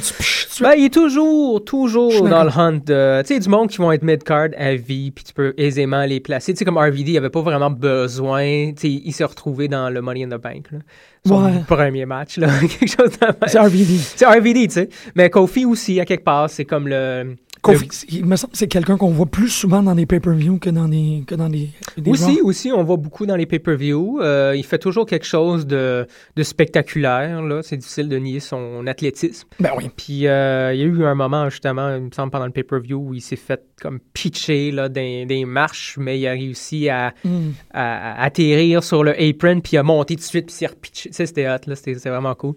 Ben, 0.60 0.74
il 0.76 0.84
est 0.86 0.92
toujours, 0.94 1.64
toujours 1.64 2.28
dans 2.28 2.44
le 2.44 2.50
hunt. 2.50 2.78
Tu 2.80 3.34
sais, 3.34 3.38
du 3.40 3.48
monde 3.48 3.68
qui 3.68 3.78
vont 3.78 3.90
être 3.92 4.02
mid-card 4.02 4.48
à 4.56 4.74
vie, 4.74 5.10
puis 5.10 5.24
tu 5.24 5.32
peux 5.32 5.54
aisément 5.56 6.04
les 6.04 6.20
placer. 6.20 6.52
Tu 6.52 6.58
sais, 6.58 6.64
comme 6.64 6.78
RVD, 6.78 7.12
il 7.12 7.16
avait 7.18 7.30
pas 7.30 7.40
vraiment 7.42 7.70
besoin. 7.70 8.72
Tu 8.72 8.74
sais, 8.78 8.88
il 9.04 9.12
s'est 9.12 9.24
retrouvé 9.24 9.68
dans 9.68 9.90
le 9.90 10.00
Money 10.02 10.24
in 10.24 10.28
the 10.28 10.40
Bank, 10.42 10.66
là. 10.72 10.78
Son 11.26 11.44
Ouais. 11.44 11.60
premier 11.68 12.04
match, 12.04 12.36
là. 12.36 12.48
Quelque 12.60 12.88
chose. 12.88 13.10
C'est 13.46 13.58
RVD. 13.58 13.96
C'est 13.96 14.26
RVD, 14.26 14.66
tu 14.66 14.74
sais. 14.74 14.88
Mais 15.14 15.30
Kofi 15.30 15.64
aussi, 15.64 16.00
à 16.00 16.04
quelque 16.04 16.24
part, 16.24 16.50
c'est 16.50 16.64
comme 16.64 16.88
le. 16.88 17.36
Kofi, 17.60 17.84
le- 17.86 18.14
il 18.18 18.26
me 18.26 18.34
semble 18.34 18.50
que 18.50 18.58
c'est 18.58 18.66
quelqu'un 18.66 18.96
qu'on 18.96 19.10
voit 19.10 19.26
plus 19.26 19.48
souvent 19.48 19.84
dans 19.84 19.94
des 19.94 20.04
pay-per-view 20.04 20.58
que 20.58 20.68
dans 20.68 20.88
des, 20.88 21.22
que 21.24 21.36
dans 21.36 21.48
des 21.48 21.68
Aussi, 22.08 22.40
aussi, 22.42 22.72
on 22.72 22.82
voit 22.82 22.96
beaucoup 22.96 23.24
dans 23.24 23.36
les 23.36 23.46
pay-per-view. 23.46 24.18
Euh, 24.20 24.52
il 24.56 24.64
fait 24.64 24.80
toujours 24.80 25.06
quelque 25.06 25.24
chose 25.26 25.64
de, 25.64 26.08
de 26.34 26.42
spectaculaire. 26.42 27.40
Là. 27.40 27.60
C'est 27.62 27.76
difficile 27.76 28.08
de 28.08 28.16
nier 28.16 28.40
son 28.40 28.84
athlétisme. 28.88 29.46
Ben 29.60 29.70
oui. 29.76 29.90
Puis 29.96 30.26
euh, 30.26 30.74
il 30.74 30.80
y 30.80 30.82
a 30.82 30.86
eu 30.86 31.04
un 31.04 31.14
moment, 31.14 31.48
justement, 31.50 31.94
il 31.94 32.02
me 32.02 32.10
semble, 32.10 32.32
pendant 32.32 32.46
le 32.46 32.50
pay-per-view, 32.52 32.98
où 32.98 33.14
il 33.14 33.20
s'est 33.20 33.36
fait 33.36 33.62
comme 33.80 34.00
pitcher 34.12 34.72
là, 34.72 34.88
des, 34.88 35.24
des 35.26 35.44
marches, 35.44 35.98
mais 36.00 36.18
il 36.18 36.26
a 36.26 36.32
réussi 36.32 36.88
à, 36.88 37.14
Mm. 37.24 37.50
à- 37.74 38.14
à 38.22 38.24
atterrir 38.24 38.82
sur 38.82 39.04
le 39.04 39.12
apron, 39.12 39.60
puis 39.60 39.74
il 39.74 39.78
a 39.78 39.82
monté 39.84 40.16
tout 40.16 40.20
de 40.22 40.26
suite, 40.26 40.46
puis 40.46 40.54
s'est 40.56 40.66
repitché. 40.66 41.11
C'était 41.12 41.48
hot, 41.48 41.58
là, 41.66 41.74
c'était 41.76 41.94
vraiment 42.08 42.34
cool. 42.34 42.54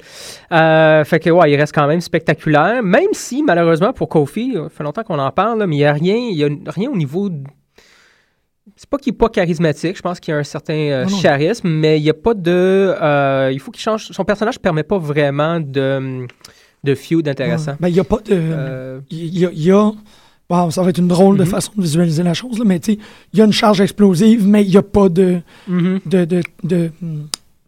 Euh, 0.52 1.04
fait 1.04 1.20
que, 1.20 1.30
ouais, 1.30 1.52
il 1.52 1.56
reste 1.58 1.74
quand 1.74 1.88
même 1.88 2.02
spectaculaire, 2.02 2.82
même 2.84 3.10
si, 3.14 3.44
malheureusement, 3.44 3.94
pour 3.94 4.10
Kofi, 4.10 4.54
ça 4.56 4.70
fait 4.70 4.84
longtemps 4.84 5.04
qu'on 5.04 5.20
en 5.20 5.32
parle, 5.32 5.60
là, 5.60 5.68
mais 5.68 5.76
il 5.76 5.80
n'y 5.80 5.86
a 5.86 5.94
rien, 5.94 6.16
il 6.16 6.38
y 6.38 6.44
a 6.44 6.50
rien 6.68 6.90
au 6.90 6.96
niveau... 6.98 7.30
de- 7.30 7.44
C'est 8.76 8.90
pas 8.90 8.98
qu'il 8.98 9.14
n'est 9.14 9.18
pas 9.18 9.30
charismatique, 9.30 9.96
je 9.98 10.02
pense 10.02 10.20
qu'il 10.20 10.32
y 10.34 10.36
a 10.36 10.40
un 10.40 10.44
certain 10.44 10.74
euh, 10.74 11.06
Non, 11.06 11.12
non. 11.12 11.22
charisme, 11.22 11.70
mais 11.70 12.00
il 12.00 12.04
n'y 12.04 12.10
a 12.10 12.14
pas 12.16 12.34
de... 12.34 12.52
euh, 13.02 13.50
il 13.54 13.60
faut 13.60 13.72
qu'il 13.72 13.82
change... 13.82 14.08
Son 14.08 14.26
personnage 14.26 14.56
ne 14.56 14.62
permet 14.62 14.84
pas 14.84 14.98
vraiment 14.98 15.60
de, 15.60 16.26
de 16.84 16.96
feud 16.96 17.28
intéressant. 17.28 17.72
Ouais. 17.72 17.78
Ben, 17.82 17.88
il 17.90 17.94
n'y 17.94 18.00
a 18.00 18.04
pas 18.04 18.18
de. 18.18 18.32
Euh, 18.32 19.00
Il 19.12 19.38
y 19.38 19.46
a. 19.46 19.50
il 19.52 19.64
y 19.64 19.72
a- 19.72 19.92
Wow, 20.48 20.70
ça 20.70 20.84
va 20.84 20.92
être 20.92 21.00
une 21.00 21.08
drôle 21.08 21.38
de 21.40 21.44
Mhm. 21.44 21.50
façon 21.50 21.72
de 21.76 21.82
visualiser 21.82 22.22
la 22.22 22.36
chose, 22.36 22.60
là, 22.60 22.66
mais 22.66 22.80
tu 22.80 22.94
sais, 22.94 23.00
il 23.34 23.40
y 23.40 23.42
a 23.42 23.46
une 23.46 23.52
charge 23.52 23.82
explosive, 23.82 24.46
mais 24.48 24.62
il 24.64 24.70
n'y 24.70 24.78
a 24.78 24.84
pas 24.84 25.10
de. 25.10 25.40
mhm, 25.68 26.02
de, 26.06 26.24
de, 26.26 26.42
de- 26.64 26.92
hmm, 27.02 27.22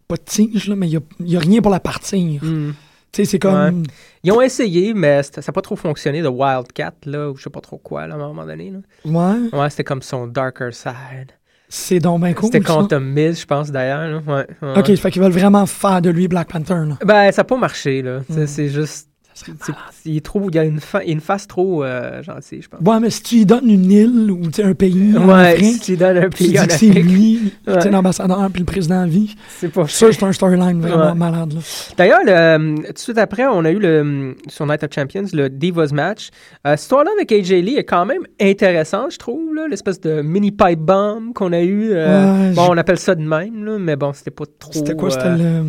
pas 0.08 0.16
de 0.16 0.22
tige, 0.22 0.68
là, 0.68 0.74
mais 0.74 0.88
il 0.88 1.00
n'y 1.20 1.36
a, 1.36 1.40
rien 1.40 1.60
pour 1.60 1.70
la 1.70 1.80
partir. 1.80 2.40
Tu 2.40 2.74
sais, 3.12 3.24
c'est 3.24 3.38
comme. 3.38 3.84
Ils 4.24 4.32
ont 4.32 4.40
essayé, 4.42 4.94
mais 4.94 5.22
ça 5.22 5.40
n'a 5.46 5.52
pas 5.52 5.62
trop 5.62 5.76
fonctionné, 5.76 6.20
de 6.22 6.28
Wildcat, 6.28 6.94
là, 7.06 7.30
ou 7.30 7.36
je 7.36 7.44
sais 7.44 7.50
pas 7.50 7.60
trop 7.60 7.78
quoi, 7.78 8.06
là, 8.06 8.14
à 8.14 8.18
un 8.18 8.20
moment 8.20 8.44
donné. 8.44 8.70
Là. 8.70 8.78
Ouais, 9.04 9.58
Ouais, 9.58 9.70
c'était 9.70 9.84
comme 9.84 10.02
son 10.02 10.26
darker 10.26 10.70
side. 10.72 11.32
c'est 11.68 12.00
donc 12.00 12.22
bien 12.22 12.32
cool. 12.34 12.50
c'était 12.52 12.60
contre 12.64 12.96
Miz, 12.98 13.40
je 13.40 13.46
pense, 13.46 13.70
d'ailleurs. 13.70 14.22
Ouais, 14.26 14.46
ouais. 14.62 14.78
Ok, 14.78 14.94
fait 14.96 15.10
qu'ils 15.10 15.22
veulent 15.22 15.32
vraiment 15.32 15.64
faire 15.66 16.02
de 16.02 16.10
lui 16.10 16.26
Black 16.28 16.48
Panther, 16.50 16.84
là. 16.86 16.98
Ben, 17.04 17.30
ça 17.32 17.42
n'a 17.42 17.44
pas 17.44 17.56
marché, 17.56 18.02
là. 18.02 18.20
Tu 18.26 18.34
sais, 18.34 18.42
Mm. 18.42 18.46
C'est 18.46 18.68
juste... 18.68 19.07
c'est- 19.44 19.72
Il, 20.04 20.16
est 20.16 20.24
trop, 20.24 20.48
il 20.48 20.54
y 20.54 20.58
a 20.58 20.64
une, 20.64 20.80
fa- 20.80 21.00
face 21.20 21.46
trop 21.46 21.84
euh, 21.84 22.22
gentille, 22.22 22.62
je 22.62 22.68
pense. 22.68 22.80
Ouais, 22.80 23.00
mais 23.00 23.10
si 23.10 23.22
tu 23.22 23.34
lui 23.36 23.46
donnes 23.46 23.68
une 23.68 23.90
île 23.90 24.30
ou 24.30 24.50
tu 24.50 24.62
un 24.62 24.74
pays 24.74 25.14
en 25.16 25.28
Ouais, 25.28 25.52
Afrique, 25.52 25.74
si 25.74 25.80
tu 25.80 25.96
donnes 25.96 26.16
un 26.18 26.28
tu 26.28 26.44
pays 26.44 26.58
en 26.58 26.62
dis 26.62 26.68
que 26.68 26.72
c'est 26.74 26.86
lui, 26.86 27.52
tu 27.66 27.70
Ouais. 27.72 27.90
l'ambassadeur 27.90 28.48
puis 28.52 28.60
le 28.60 28.66
président 28.66 29.00
à 29.02 29.06
vie, 29.06 29.34
c'est 29.58 29.68
pas 29.72 29.86
ça, 29.88 30.06
c'est 30.12 30.22
un 30.22 30.32
storyline 30.32 30.80
vraiment 30.80 31.08
Ouais. 31.08 31.14
malade, 31.14 31.52
là. 31.54 31.60
D'ailleurs, 31.96 32.20
le- 32.24 32.76
tout 32.86 32.92
de 32.92 32.98
suite 32.98 33.18
après, 33.18 33.46
on 33.46 33.64
a 33.64 33.70
eu 33.70 33.78
le, 33.78 34.36
sur 34.48 34.66
Night 34.66 34.82
of 34.84 34.90
Champions 34.94 35.24
le 35.32 35.48
Divas 35.48 35.90
match. 35.92 36.30
Euh, 36.66 36.70
cette 36.72 36.82
histoire-là 36.82 37.10
avec 37.16 37.30
AJ 37.32 37.50
Lee 37.62 37.76
est 37.76 37.84
quand 37.84 38.06
même 38.06 38.22
intéressante, 38.40 39.12
je 39.12 39.18
trouve. 39.18 39.54
là, 39.54 39.66
L'espèce 39.68 40.00
de 40.00 40.22
mini 40.22 40.50
pipe 40.52 40.78
bomb 40.80 41.32
qu'on 41.34 41.52
a 41.52 41.60
eu. 41.60 41.90
euh, 41.92 42.48
Ouais, 42.48 42.54
bon, 42.54 42.68
on 42.70 42.76
appelle 42.76 42.98
ça 42.98 43.14
de 43.14 43.22
même, 43.22 43.64
là, 43.64 43.78
mais 43.78 43.96
bon, 43.96 44.12
c'était 44.12 44.30
pas 44.30 44.44
trop. 44.58 44.72
C'était 44.72 44.94
quoi, 44.94 45.10
c'était 45.10 45.24
euh, 45.26 45.62
le... 45.62 45.64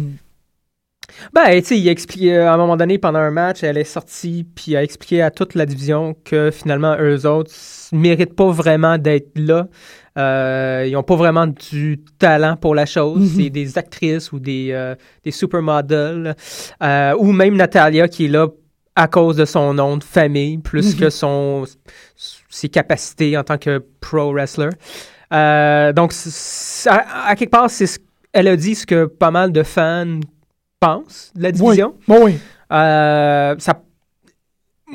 Ben, 1.33 1.59
tu 1.61 1.65
sais, 1.67 1.79
il 1.79 1.87
a 1.87 1.91
expliqué 1.91 2.37
à 2.37 2.53
un 2.53 2.57
moment 2.57 2.77
donné 2.77 2.97
pendant 2.97 3.19
un 3.19 3.31
match, 3.31 3.63
elle 3.63 3.77
est 3.77 3.83
sortie, 3.83 4.45
puis 4.55 4.75
a 4.75 4.83
expliqué 4.83 5.21
à 5.21 5.31
toute 5.31 5.55
la 5.55 5.65
division 5.65 6.15
que 6.23 6.51
finalement, 6.51 6.95
eux 6.99 7.25
autres 7.25 7.51
ne 7.91 7.99
méritent 7.99 8.35
pas 8.35 8.49
vraiment 8.51 8.97
d'être 8.97 9.31
là. 9.37 9.67
Euh, 10.17 10.85
ils 10.87 10.93
n'ont 10.93 11.03
pas 11.03 11.15
vraiment 11.15 11.47
du 11.47 11.99
talent 12.17 12.55
pour 12.57 12.75
la 12.75 12.85
chose. 12.85 13.19
Mhm. 13.19 13.27
C'est 13.43 13.49
des 13.49 13.77
actrices 13.77 14.31
ou 14.31 14.39
des, 14.39 14.69
euh, 14.71 14.95
des 15.23 15.31
supermodels. 15.31 16.35
Euh, 16.83 17.15
ou 17.17 17.31
même 17.31 17.55
Natalia 17.55 18.07
qui 18.07 18.25
est 18.25 18.29
là 18.29 18.47
à 18.95 19.07
cause 19.07 19.37
de 19.37 19.45
son 19.45 19.73
nom 19.73 19.95
de 19.97 20.03
famille, 20.03 20.57
plus 20.57 20.93
Mhm. 20.95 20.99
que 20.99 21.09
son, 21.09 21.63
ses 22.49 22.67
capacités 22.69 23.37
en 23.37 23.43
tant 23.43 23.57
que 23.57 23.81
pro 24.01 24.33
wrestler. 24.33 24.69
Euh, 25.31 25.93
donc, 25.93 26.11
à, 26.87 27.27
à 27.29 27.35
quelque 27.35 27.51
part, 27.51 27.69
c'est 27.69 27.87
ce, 27.87 27.99
elle 28.33 28.47
a 28.47 28.55
dit 28.57 28.75
ce 28.75 28.85
que 28.85 29.05
pas 29.05 29.31
mal 29.31 29.51
de 29.51 29.63
fans 29.63 30.19
pensent 30.79 31.31
de 31.35 31.43
la 31.43 31.51
division. 31.51 31.95
Bon, 32.07 32.25
oui. 32.25 32.39
Euh, 32.71 33.55
ça, 33.59 33.81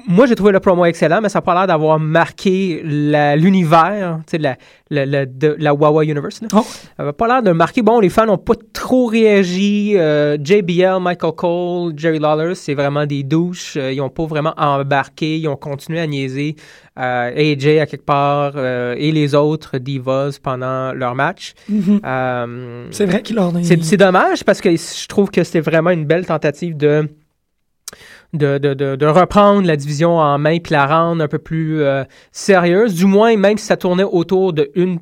moi, 0.06 0.26
j'ai 0.26 0.34
trouvé 0.34 0.52
le 0.52 0.60
promo 0.60 0.84
excellent, 0.84 1.20
mais 1.20 1.28
ça 1.28 1.38
n'a 1.38 1.42
pas 1.42 1.54
l'air 1.54 1.66
d'avoir 1.66 1.98
marqué 1.98 2.82
l'univers, 2.84 4.20
tu 4.26 4.32
sais, 4.32 4.38
la, 4.38 4.56
la, 4.90 5.06
la, 5.06 5.26
de, 5.26 5.56
la 5.58 5.72
Wawa 5.74 6.04
Universe. 6.04 6.42
là. 6.42 6.48
Oh. 6.52 6.64
Ça 6.96 7.04
n'a 7.04 7.12
pas 7.12 7.26
l'air 7.28 7.42
de 7.42 7.52
marquer. 7.52 7.82
Bon, 7.82 8.00
les 8.00 8.08
fans 8.08 8.26
n'ont 8.26 8.38
pas 8.38 8.54
trop 8.72 9.06
réagi. 9.06 9.94
Euh, 9.96 10.36
JBL, 10.42 11.00
Michael 11.00 11.32
Cole, 11.32 11.92
Jerry 11.96 12.18
Lawler, 12.18 12.54
c'est 12.54 12.74
vraiment 12.74 13.06
des 13.06 13.22
douches. 13.22 13.76
Euh, 13.76 13.92
ils 13.92 13.98
n'ont 13.98 14.10
pas 14.10 14.26
vraiment 14.26 14.54
embarqué. 14.56 15.38
Ils 15.38 15.48
ont 15.48 15.56
continué 15.56 16.00
à 16.00 16.06
niaiser 16.06 16.56
euh, 16.98 17.52
AJ 17.52 17.78
à 17.80 17.86
quelque 17.86 18.04
part 18.04 18.52
euh, 18.56 18.94
et 18.98 19.10
les 19.12 19.34
autres 19.34 19.78
divas 19.78 20.38
pendant 20.42 20.92
leur 20.92 21.14
match. 21.14 21.54
Mhm. 21.68 22.00
Euh, 22.04 22.86
C'est 22.90 23.06
vrai 23.06 23.22
qu'il 23.22 23.36
leur 23.36 23.52
c'est 23.62 23.82
c'est 23.82 23.96
dommage 23.96 24.44
parce 24.44 24.60
que 24.60 24.70
je 24.70 25.08
trouve 25.08 25.30
que 25.30 25.42
c'était 25.44 25.60
vraiment 25.60 25.90
une 25.90 26.04
belle 26.04 26.26
tentative 26.26 26.76
de, 26.76 27.08
de, 28.34 28.58
de, 28.58 28.74
de- 28.74 28.96
de 28.96 29.06
reprendre 29.06 29.66
la 29.66 29.76
division 29.76 30.18
en 30.18 30.36
main 30.38 30.58
puis 30.58 30.72
la 30.72 30.86
rendre 30.86 31.22
un 31.22 31.28
peu 31.28 31.38
plus 31.38 31.82
euh, 31.82 32.04
sérieuse. 32.32 32.94
Du 32.94 33.06
moins, 33.06 33.36
même 33.36 33.56
si 33.56 33.64
ça 33.66 33.76
tournait 33.76 34.02
autour 34.04 34.52
d'une 34.52 34.98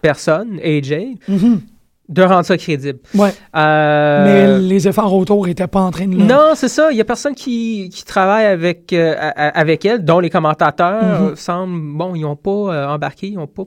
personne, 0.00 0.58
AJ, 0.62 1.16
Mhm. 1.28 1.60
de 2.08 2.22
rendre 2.22 2.44
ça 2.44 2.56
crédible. 2.56 3.00
Ouais. 3.14 3.30
Euh, 3.56 4.24
Mais 4.24 4.68
les 4.68 4.86
efforts 4.86 5.12
autour 5.12 5.48
étaient 5.48 5.66
pas 5.66 5.80
en 5.80 5.90
train 5.90 6.06
de. 6.06 6.16
le- 6.16 6.22
non, 6.24 6.52
c'est 6.54 6.68
ça. 6.68 6.92
Il 6.92 6.96
y 6.96 7.00
a 7.00 7.04
personne 7.04 7.34
qui, 7.34 7.90
qui 7.92 8.04
travaille 8.04 8.46
avec, 8.46 8.92
euh, 8.92 9.14
avec 9.36 9.84
elle, 9.84 10.04
dont 10.04 10.20
les 10.20 10.30
commentateurs 10.30 11.30
Mhm. 11.30 11.36
semblent, 11.36 11.96
bon, 11.98 12.14
ils 12.14 12.22
n'ont 12.22 12.36
pas 12.36 12.50
euh, 12.50 12.86
embarqué, 12.88 13.28
ils 13.28 13.34
n'ont 13.36 13.46
pas. 13.48 13.64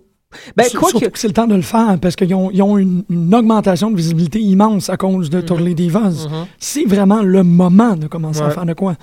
Ben, 0.56 0.68
quoi 0.78 0.92
que. 0.92 1.18
c'est 1.18 1.28
le 1.28 1.34
temps 1.34 1.48
de 1.48 1.56
le 1.56 1.62
faire 1.62 1.98
parce 2.00 2.16
qu'ils 2.16 2.34
ont, 2.36 2.52
ils 2.52 2.62
ont 2.62 2.78
une, 2.78 3.04
une 3.10 3.34
augmentation 3.34 3.90
de 3.90 3.96
visibilité 3.96 4.40
immense 4.40 4.90
à 4.90 4.98
cause 4.98 5.30
de 5.30 5.42
Tour 5.42 5.60
les 5.60 5.74
Divas. 5.74 6.28
Mhm. 6.30 6.46
C'est 6.60 6.86
vraiment 6.86 7.24
le 7.24 7.44
moment 7.44 7.96
de 7.96 8.08
commencer 8.08 8.42
à 8.42 8.52
faire 8.52 8.66
de 8.66 8.74
quoi. 8.74 8.96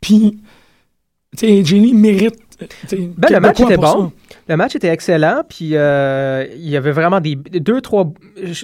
Puis, 0.00 0.38
tu 1.36 1.46
sais, 1.46 1.64
Jenny 1.64 1.92
mérite. 1.92 2.34
Ben, 2.90 3.32
le 3.32 3.40
match 3.40 3.60
était 3.60 3.76
bon. 3.76 4.12
Le 4.48 4.56
match 4.56 4.74
était 4.76 4.88
excellent, 4.88 5.42
puis 5.48 5.70
euh, 5.74 6.44
il 6.56 6.68
y 6.68 6.76
avait 6.76 6.90
vraiment 6.92 7.20
des 7.20 7.36
deux 7.36 7.80
trois 7.80 8.12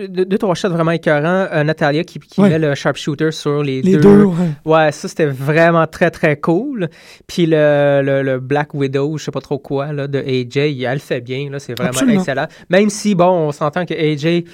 deux, 0.09 0.39
trois 0.39 0.55
shots 0.55 0.71
vraiment 0.71 0.91
écœurants. 0.91 1.47
Euh, 1.53 1.63
Natalia 1.65 2.03
qui, 2.05 2.19
qui 2.19 2.41
Ouais. 2.41 2.51
met 2.51 2.59
le 2.59 2.75
sharpshooter 2.75 3.31
sur 3.31 3.63
les. 3.63 3.83
Les 3.83 3.97
deux, 3.97 4.25
ouais. 4.25 4.35
Ouais, 4.65 4.93
ça 4.93 5.09
c'était 5.09 5.27
vraiment 5.27 5.87
très 5.87 6.11
très 6.11 6.39
cool. 6.39 6.89
Puis 7.27 7.47
le, 7.47 8.01
le, 8.05 8.23
le 8.23 8.41
Black 8.41 8.75
Widow, 8.75 9.17
je 9.19 9.25
sais 9.25 9.31
pas 9.31 9.41
trop 9.41 9.59
quoi 9.59 9.93
là 9.93 10.07
de 10.09 10.19
AJ, 10.19 10.57
elle 10.57 10.93
le 10.95 10.99
fait 10.99 11.21
bien 11.21 11.49
là, 11.51 11.59
c'est 11.59 11.75
vraiment 11.77 11.91
Absolument. 11.91 12.21
excellent. 12.21 12.47
Même 12.69 12.91
si 12.91 13.15
bon, 13.15 13.29
on 13.31 13.53
s'entend 13.53 13.85
que 13.87 13.95
AJ 13.95 14.45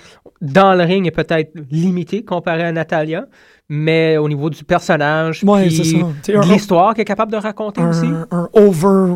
dans 0.41 0.75
le 0.75 0.85
ring 0.85 1.07
est 1.07 1.11
peut-être 1.13 1.53
limité 1.71 2.25
comparé 2.25 2.63
à 2.65 2.73
Natalia, 2.73 3.27
mais 3.69 4.17
au 4.17 4.29
niveau 4.29 4.51
du 4.51 4.65
personnage, 4.65 5.43
Ouais, 5.45 5.67
puis 5.69 6.03
l'histoire 6.45 6.95
qu'elle 6.95 7.03
est 7.03 7.05
capable 7.07 7.33
de 7.33 7.37
raconter 7.39 7.83
aussi. 7.83 8.07
un, 8.31 8.49
over, 8.53 9.15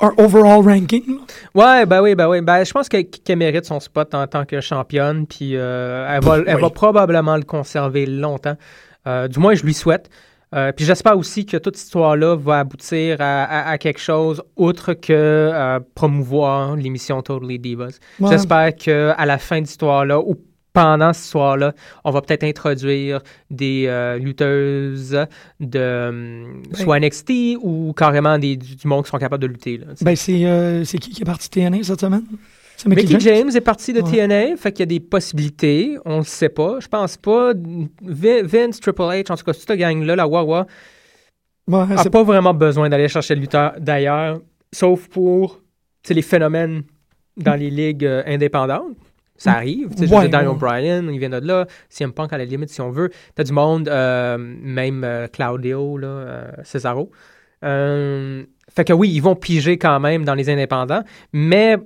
un 0.00 0.12
overall 0.18 0.64
ranking. 0.66 1.18
Ouais, 1.54 1.86
ben 1.86 2.02
oui, 2.02 2.14
ben 2.14 2.28
oui. 2.28 2.40
Ben, 2.40 2.64
je 2.64 2.72
pense 2.72 2.88
qu'elle 2.88 3.06
mérite 3.36 3.64
son 3.64 3.80
spot 3.80 4.14
en 4.14 4.26
tant 4.26 4.44
que 4.44 4.60
championne, 4.60 5.26
puis 5.26 5.52
euh, 5.56 6.06
elle, 6.10 6.22
va, 6.24 6.38
elle 6.46 6.56
Oui. 6.56 6.62
va 6.62 6.70
probablement 6.70 7.36
le 7.36 7.44
conserver 7.44 8.06
longtemps. 8.06 8.56
Euh, 9.06 9.28
du 9.28 9.38
moins, 9.38 9.54
je 9.54 9.62
lui 9.64 9.74
souhaite. 9.74 10.10
Euh, 10.54 10.72
puis 10.72 10.86
j'espère 10.86 11.16
aussi 11.18 11.44
que 11.44 11.58
toute 11.58 11.76
cette 11.76 11.84
histoire-là 11.86 12.34
va 12.34 12.60
aboutir 12.60 13.18
à, 13.20 13.44
à- 13.44 13.70
à 13.70 13.76
quelque 13.78 14.00
chose 14.00 14.42
autre 14.56 14.94
que 14.94 15.78
promouvoir 15.94 16.74
l'émission 16.74 17.20
Totally 17.20 17.58
Divas. 17.58 17.98
Ouais. 18.18 18.30
J'espère 18.30 18.74
qu'à 18.74 19.26
la 19.26 19.36
fin 19.38 19.60
de 19.60 19.66
cette 19.66 19.72
histoire-là, 19.72 20.18
ou 20.20 20.36
pendant 20.82 21.12
cette 21.12 21.24
histoire-là, 21.24 21.72
on 22.04 22.10
va 22.10 22.20
peut-être 22.22 22.44
introduire 22.44 23.20
des 23.50 23.84
euh, 23.86 24.18
lutteuses 24.18 25.18
de 25.60 25.68
Ben- 25.68 26.62
soit 26.74 27.00
NXT 27.00 27.56
ou 27.62 27.92
carrément 27.96 28.38
des, 28.38 28.56
du, 28.56 28.76
monde 28.86 29.04
qui 29.04 29.10
sont 29.10 29.18
capables 29.18 29.42
de 29.42 29.48
lutter. 29.48 29.78
Là. 29.78 29.86
Ben, 30.00 30.14
c'est 30.16 30.44
euh, 30.44 30.84
c'est 30.84 30.98
qui 30.98 31.10
qui 31.10 31.22
est 31.22 31.24
parti 31.24 31.50
TNA 31.50 31.82
cette 31.82 32.00
semaine? 32.00 32.22
C'est 32.76 32.88
Mickey 32.88 33.18
James? 33.18 33.50
est 33.52 33.60
parti 33.60 33.92
de 33.92 34.00
Ouais. 34.02 34.26
TNA, 34.26 34.56
fait 34.56 34.70
qu'il 34.70 34.80
y 34.80 34.82
a 34.84 34.86
des 34.86 35.00
possibilités. 35.00 35.96
On 36.04 36.18
le 36.18 36.24
sait 36.24 36.48
pas. 36.48 36.76
Je 36.80 36.86
pense 36.86 37.16
pas. 37.16 37.52
Vi- 37.54 38.42
Vince, 38.42 38.78
Triple 38.78 39.02
H, 39.02 39.32
en 39.32 39.36
tout 39.36 39.44
cas, 39.44 39.52
toute 39.52 39.66
cette 39.68 39.76
gang-là, 39.78 40.14
la 40.14 40.28
Wawa, 40.28 40.66
Ouais, 41.66 41.84
c'est 42.02 42.08
pas 42.10 42.22
vraiment 42.22 42.54
besoin 42.54 42.88
d'aller 42.88 43.08
chercher 43.08 43.34
le 43.34 43.40
lutteur 43.42 43.74
d'ailleurs, 43.78 44.40
sauf 44.72 45.08
pour 45.08 45.60
les 46.08 46.22
phénomènes 46.22 46.82
dans 47.36 47.54
les 47.54 47.68
ligues 47.68 48.06
euh, 48.06 48.22
indépendantes. 48.26 48.96
Ça 49.38 49.52
arrive. 49.52 49.88
Tu 49.96 50.06
sais, 50.06 50.14
Ouais, 50.14 50.28
Daniel 50.28 50.50
ouais. 50.50 50.58
Bryan, 50.58 51.08
il 51.10 51.18
vient 51.18 51.30
de 51.30 51.38
là. 51.46 51.66
CM 51.88 52.12
Punk, 52.12 52.32
à 52.32 52.38
la 52.38 52.44
limite, 52.44 52.68
si 52.70 52.80
on 52.80 52.90
veut. 52.90 53.10
T'as 53.34 53.44
du 53.44 53.52
monde, 53.52 53.88
euh, 53.88 54.36
même 54.36 55.04
euh, 55.04 55.28
Claudio, 55.28 55.96
là, 55.96 56.08
euh, 56.08 56.50
Cesaro. 56.64 57.10
Fait 57.62 58.84
que 58.84 58.92
oui, 58.92 59.10
ils 59.10 59.20
vont 59.20 59.34
piger 59.36 59.78
quand 59.78 59.98
même 60.00 60.24
dans 60.24 60.34
les 60.34 60.50
indépendants, 60.50 61.02
mais 61.32 61.78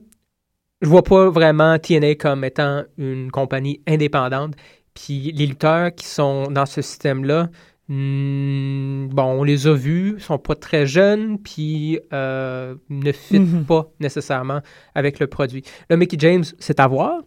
je 0.81 0.89
vois 0.89 1.05
pas 1.05 1.31
vraiment 1.31 1.79
TNA 1.79 2.17
comme 2.17 2.43
étant 2.45 2.83
une 2.99 3.31
compagnie 3.31 3.81
indépendante. 3.87 4.55
Puis 4.95 5.33
les 5.33 5.47
lutteurs 5.47 5.95
qui 5.95 6.07
sont 6.07 6.49
dans 6.51 6.67
ce 6.67 6.83
système-là, 6.83 7.49
hmm, 7.89 9.09
bon, 9.09 9.23
on 9.41 9.45
les 9.45 9.67
a 9.67 9.75
vus, 9.75 10.17
sont 10.19 10.39
pas 10.39 10.55
très 10.55 10.87
jeunes, 10.87 11.39
puis 11.39 11.99
ne 12.11 13.13
fit 13.13 13.39
Mhm. 13.41 13.65
pas 13.65 13.91
nécessairement 14.01 14.61
avec 14.95 15.19
le 15.21 15.27
produit. 15.29 15.63
Là, 15.89 15.97
Mickey 15.97 16.17
James, 16.19 16.45
c'est 16.59 16.81
à 16.81 16.87
voir. 16.89 17.23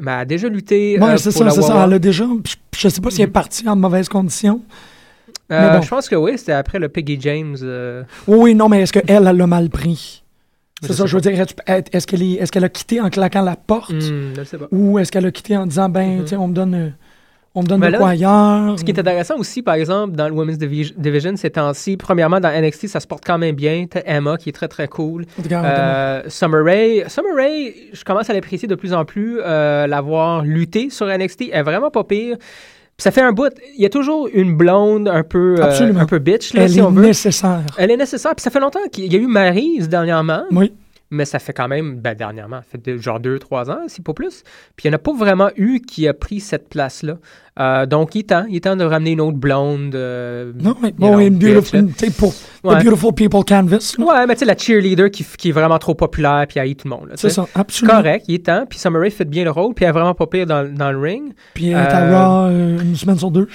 Mais 0.00 0.10
elle 0.12 0.18
a 0.20 0.24
déjà 0.24 0.48
lutté. 0.48 0.98
Ouais, 0.98 1.10
euh, 1.10 1.16
c'est 1.16 1.30
pour 1.30 1.38
ça, 1.40 1.44
la 1.44 1.50
c'est 1.52 1.62
ça. 1.62 1.84
Elle 1.86 1.92
a 1.94 1.98
déjà. 1.98 2.24
Je, 2.24 2.54
je 2.78 2.88
sais 2.88 3.00
pas 3.00 3.10
si 3.10 3.20
elle 3.20 3.24
est 3.24 3.26
Mhm. 3.28 3.32
partie 3.32 3.68
en 3.68 3.76
mauvaise 3.76 4.08
condition. 4.08 4.60
Euh, 5.52 5.70
mais 5.70 5.76
bon. 5.78 5.82
Je 5.82 5.88
pense 5.88 6.08
que 6.08 6.16
oui, 6.16 6.32
c'était 6.36 6.52
après 6.52 6.78
le 6.78 6.88
Peggy 6.88 7.18
James. 7.20 7.56
euh, 7.62 8.02
Oui, 8.26 8.36
oui, 8.40 8.54
non, 8.54 8.68
mais 8.68 8.82
est-ce 8.82 8.92
qu'elle, 8.92 9.04
elle 9.08 9.22
l'a 9.36 9.46
mal 9.46 9.68
pris? 9.70 10.22
C'est 10.82 10.92
ça, 10.92 11.06
je 11.06 11.16
veux 11.16 11.22
pas. 11.22 11.30
dire, 11.30 11.46
est- 11.66 11.94
est-ce 11.94 12.06
qu'elle 12.06 12.22
est, 12.22 12.32
est-ce 12.34 12.50
qu'elle 12.52 12.64
a 12.64 12.68
quitté 12.68 13.00
en 13.00 13.08
claquant 13.08 13.42
la 13.42 13.56
porte? 13.56 13.92
hmm, 13.92 14.32
je 14.34 14.40
ne 14.40 14.44
sais 14.44 14.58
pas. 14.58 14.66
Ou 14.72 14.98
est-ce 14.98 15.10
qu'elle 15.12 15.24
a 15.26 15.30
quitté 15.30 15.56
en 15.56 15.66
disant, 15.66 15.88
ben, 15.88 16.18
Mhm. 16.18 16.22
tu 16.24 16.28
sais, 16.30 16.36
on 16.36 16.48
me 16.48 16.54
donne, 16.54 16.74
euh, 16.74 16.88
on 17.54 17.62
me 17.62 17.66
donne 17.66 17.80
Mais 17.80 17.86
de 17.86 17.92
là, 17.92 17.98
quoi 17.98 18.08
ailleurs? 18.10 18.78
Ce 18.78 18.84
qui 18.84 18.90
est 18.90 18.98
intéressant 18.98 19.36
aussi, 19.38 19.62
par 19.62 19.74
exemple, 19.74 20.16
dans 20.16 20.26
le 20.28 20.34
Women's 20.34 20.58
Divi- 20.58 20.92
Division 20.96 21.36
ces 21.36 21.50
temps-ci, 21.50 21.96
premièrement, 21.96 22.40
dans 22.40 22.48
NXT, 22.50 22.88
ça 22.88 23.00
se 23.00 23.06
porte 23.06 23.24
quand 23.24 23.38
même 23.38 23.54
bien. 23.54 23.86
T'as 23.88 24.00
Emma 24.06 24.36
qui 24.36 24.48
est 24.48 24.52
très, 24.52 24.68
très 24.68 24.88
cool. 24.88 25.24
Euh, 25.52 26.22
Summer 26.28 26.64
Rae, 26.64 27.08
Summer 27.08 27.34
Rae, 27.36 27.72
je 27.92 28.04
commence 28.04 28.28
à 28.28 28.32
l'apprécier 28.32 28.66
de 28.68 28.74
plus 28.74 28.92
en 28.92 29.04
plus, 29.04 29.38
euh, 29.44 29.86
l'avoir 29.86 30.42
lutté 30.42 30.90
sur 30.90 31.06
NXT, 31.06 31.50
elle 31.52 31.60
est 31.60 31.62
vraiment 31.62 31.90
pas 31.90 32.04
pire. 32.04 32.36
Puis 32.38 33.02
ça 33.02 33.10
fait 33.10 33.22
un 33.22 33.32
bout. 33.32 33.52
Il 33.76 33.82
y 33.82 33.86
a 33.86 33.90
toujours 33.90 34.28
une 34.32 34.56
blonde 34.56 35.08
un 35.08 35.24
peu, 35.24 35.56
euh, 35.58 35.92
un 35.98 36.06
peu 36.06 36.18
bitch, 36.20 36.54
là, 36.54 36.62
elle 36.62 36.70
si 36.70 36.78
est 36.78 36.82
on 36.82 36.90
veut. 36.90 37.02
nécessaire. 37.06 37.62
Elle 37.76 37.90
est 37.90 37.96
nécessaire. 37.96 38.36
Puis 38.36 38.42
ça 38.44 38.50
fait 38.50 38.60
longtemps 38.60 38.78
qu'il 38.92 39.12
y 39.12 39.16
a 39.16 39.18
eu 39.18 39.26
Maryse 39.26 39.88
dernièrement. 39.88 40.44
Oui. 40.52 40.72
Mais 41.10 41.26
ça 41.26 41.38
fait 41.38 41.52
quand 41.52 41.68
même, 41.68 42.00
ben, 42.00 42.14
dernièrement, 42.14 42.56
ça 42.62 42.66
fait 42.72 42.84
de- 42.92 42.96
genre 42.98 43.20
deux, 43.20 43.38
trois 43.38 43.70
ans, 43.70 43.80
si 43.86 44.00
pas 44.00 44.14
plus. 44.14 44.42
Puis 44.74 44.86
il 44.86 44.88
n'y 44.88 44.94
en 44.94 44.96
a 44.96 44.98
pas 44.98 45.12
vraiment 45.12 45.50
eu 45.56 45.80
qui 45.80 46.08
a 46.08 46.14
pris 46.14 46.40
cette 46.40 46.68
place-là. 46.68 47.18
Euh, 47.60 47.86
donc 47.86 48.14
il 48.16 48.20
est 48.20 48.30
temps, 48.30 48.46
il 48.48 48.56
est 48.56 48.60
temps 48.60 48.74
de 48.74 48.82
ramener 48.84 49.12
une 49.12 49.20
autre 49.20 49.36
blonde. 49.36 49.94
euh, 49.94 50.52
Non, 50.60 50.74
mais 50.82 50.92
bon, 50.92 51.18
une 51.20 51.38
beautiful, 51.38 51.86
tu 51.96 52.06
sais, 52.06 52.10
pour 52.10 52.34
Ouais. 52.64 52.80
The 52.80 52.84
Beautiful 52.84 53.12
People 53.12 53.44
Canvas. 53.46 53.94
là. 53.98 54.04
Ouais, 54.04 54.26
mais 54.26 54.34
tu 54.34 54.40
sais, 54.40 54.44
la 54.46 54.56
cheerleader 54.56 55.10
qui, 55.10 55.24
qui 55.38 55.50
est 55.50 55.52
vraiment 55.52 55.78
trop 55.78 55.94
populaire 55.94 56.46
puis 56.48 56.58
haït 56.58 56.74
tout 56.74 56.88
le 56.88 56.96
monde. 56.96 57.10
C'est 57.14 57.30
ça, 57.30 57.46
absolument. 57.54 57.98
Correct, 57.98 58.24
il 58.26 58.34
est 58.36 58.46
temps. 58.46 58.64
Puis 58.68 58.78
Summer 58.78 59.00
Rae 59.02 59.10
fait 59.10 59.24
bien 59.26 59.44
le 59.44 59.50
rôle, 59.50 59.74
puis 59.74 59.84
elle 59.84 59.90
est 59.90 59.92
vraiment 59.92 60.14
pas 60.14 60.26
pire 60.26 60.46
dans, 60.46 60.66
dans 60.74 60.90
le 60.90 60.98
ring. 60.98 61.32
Puis 61.52 61.68
elle 61.68 61.72
est 61.76 61.92
Euh, 61.92 62.12
à 62.14 62.46
Raw 62.46 62.50
euh, 62.50 62.78
une 62.82 62.96
semaine 62.96 63.18
sur 63.18 63.30
deux. 63.30 63.46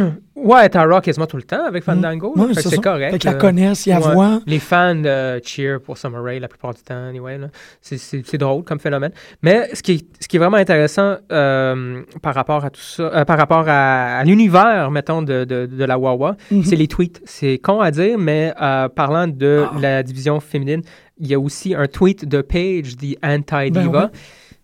Ouais, 0.36 0.68
Raw 0.74 1.00
quasiment 1.00 1.26
tout 1.26 1.36
le 1.38 1.44
temps 1.44 1.64
avec 1.64 1.84
Fandango. 1.84 2.34
Mm. 2.36 2.40
Ouais, 2.40 2.48
Fait 2.54 2.62
que 2.64 2.68
c'est 2.68 2.76
correct. 2.82 3.12
Fait 3.12 3.18
qu'ils 3.18 3.30
la 3.30 3.36
connaissent, 3.36 3.86
ils 3.86 3.90
la 3.90 4.00
Ouais. 4.00 4.12
voient. 4.14 4.40
Les 4.46 4.58
fans 4.58 5.00
euh, 5.06 5.38
cheer 5.42 5.80
pour 5.80 5.96
Summer 5.96 6.22
Rae 6.22 6.38
la 6.38 6.48
plupart 6.48 6.74
du 6.74 6.82
temps, 6.82 7.06
anyway. 7.08 7.38
C'est, 7.80 8.36
drôle 8.36 8.62
comme 8.64 8.78
phénomène. 8.80 9.12
Mais 9.42 9.70
ce 9.72 9.82
qui 9.82 9.92
est, 9.92 10.06
ce 10.20 10.28
qui 10.28 10.36
est 10.36 10.38
vraiment 10.40 10.56
intéressant 10.58 11.16
euh, 11.32 12.02
par 12.20 12.34
rapport 12.34 12.62
à 12.64 12.68
tout 12.70 12.80
ça, 12.80 13.04
euh, 13.04 13.24
par 13.24 13.38
rapport 13.38 13.64
à, 13.68 14.18
à 14.18 14.24
l'univers, 14.24 14.90
mettons, 14.90 15.22
de, 15.22 15.44
de, 15.44 15.64
de 15.66 15.84
la 15.84 15.96
Wawa, 15.98 16.36
Mhm. 16.50 16.64
c'est 16.64 16.76
les 16.76 16.88
tweets. 16.88 17.22
C'est 17.24 17.56
con 17.58 17.80
à 17.80 17.90
dire, 17.90 18.18
mais 18.18 18.52
parlant 18.94 19.28
de 19.28 19.64
Ah. 19.66 19.76
la 19.80 20.02
division 20.02 20.40
féminine, 20.40 20.82
il 21.16 21.28
y 21.28 21.34
a 21.34 21.38
aussi 21.40 21.74
un 21.74 21.86
tweet 21.86 22.28
de 22.28 22.42
Paige, 22.42 22.96
The 22.96 23.16
Anti-Diva. 23.24 24.00
Ben. 24.08 24.10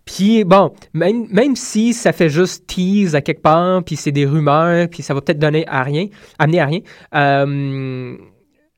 Puis 0.05 0.43
bon, 0.43 0.73
même, 0.93 1.27
même 1.31 1.55
si 1.55 1.93
ça 1.93 2.11
fait 2.11 2.29
juste 2.29 2.67
tease 2.67 3.15
à 3.15 3.21
quelque 3.21 3.41
part, 3.41 3.83
puis 3.83 3.95
c'est 3.95 4.11
des 4.11 4.25
rumeurs, 4.25 4.87
puis 4.89 5.03
ça 5.03 5.13
va 5.13 5.21
peut-être 5.21 5.39
donner 5.39 5.65
à 5.67 5.83
rien, 5.83 6.07
amener 6.39 6.59
à 6.59 6.65
rien, 6.65 6.79
euh, 7.15 8.17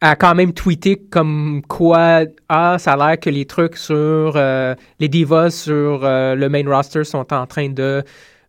a 0.01 0.15
quand 0.17 0.35
même 0.35 0.51
tweeté 0.51 0.97
comme 0.97 1.61
quoi, 1.67 2.23
ah, 2.49 2.75
ça 2.77 2.93
a 2.93 2.97
l'air 2.97 3.19
que 3.19 3.29
les 3.29 3.45
trucs 3.45 3.77
sur 3.77 4.33
euh, 4.35 4.75
les 4.99 5.07
divas 5.07 5.49
sur 5.49 6.03
euh, 6.03 6.35
le 6.35 6.49
main 6.49 6.63
roster 6.67 7.05
sont 7.05 7.33
en 7.33 7.47
train 7.47 7.69
de 7.69 8.03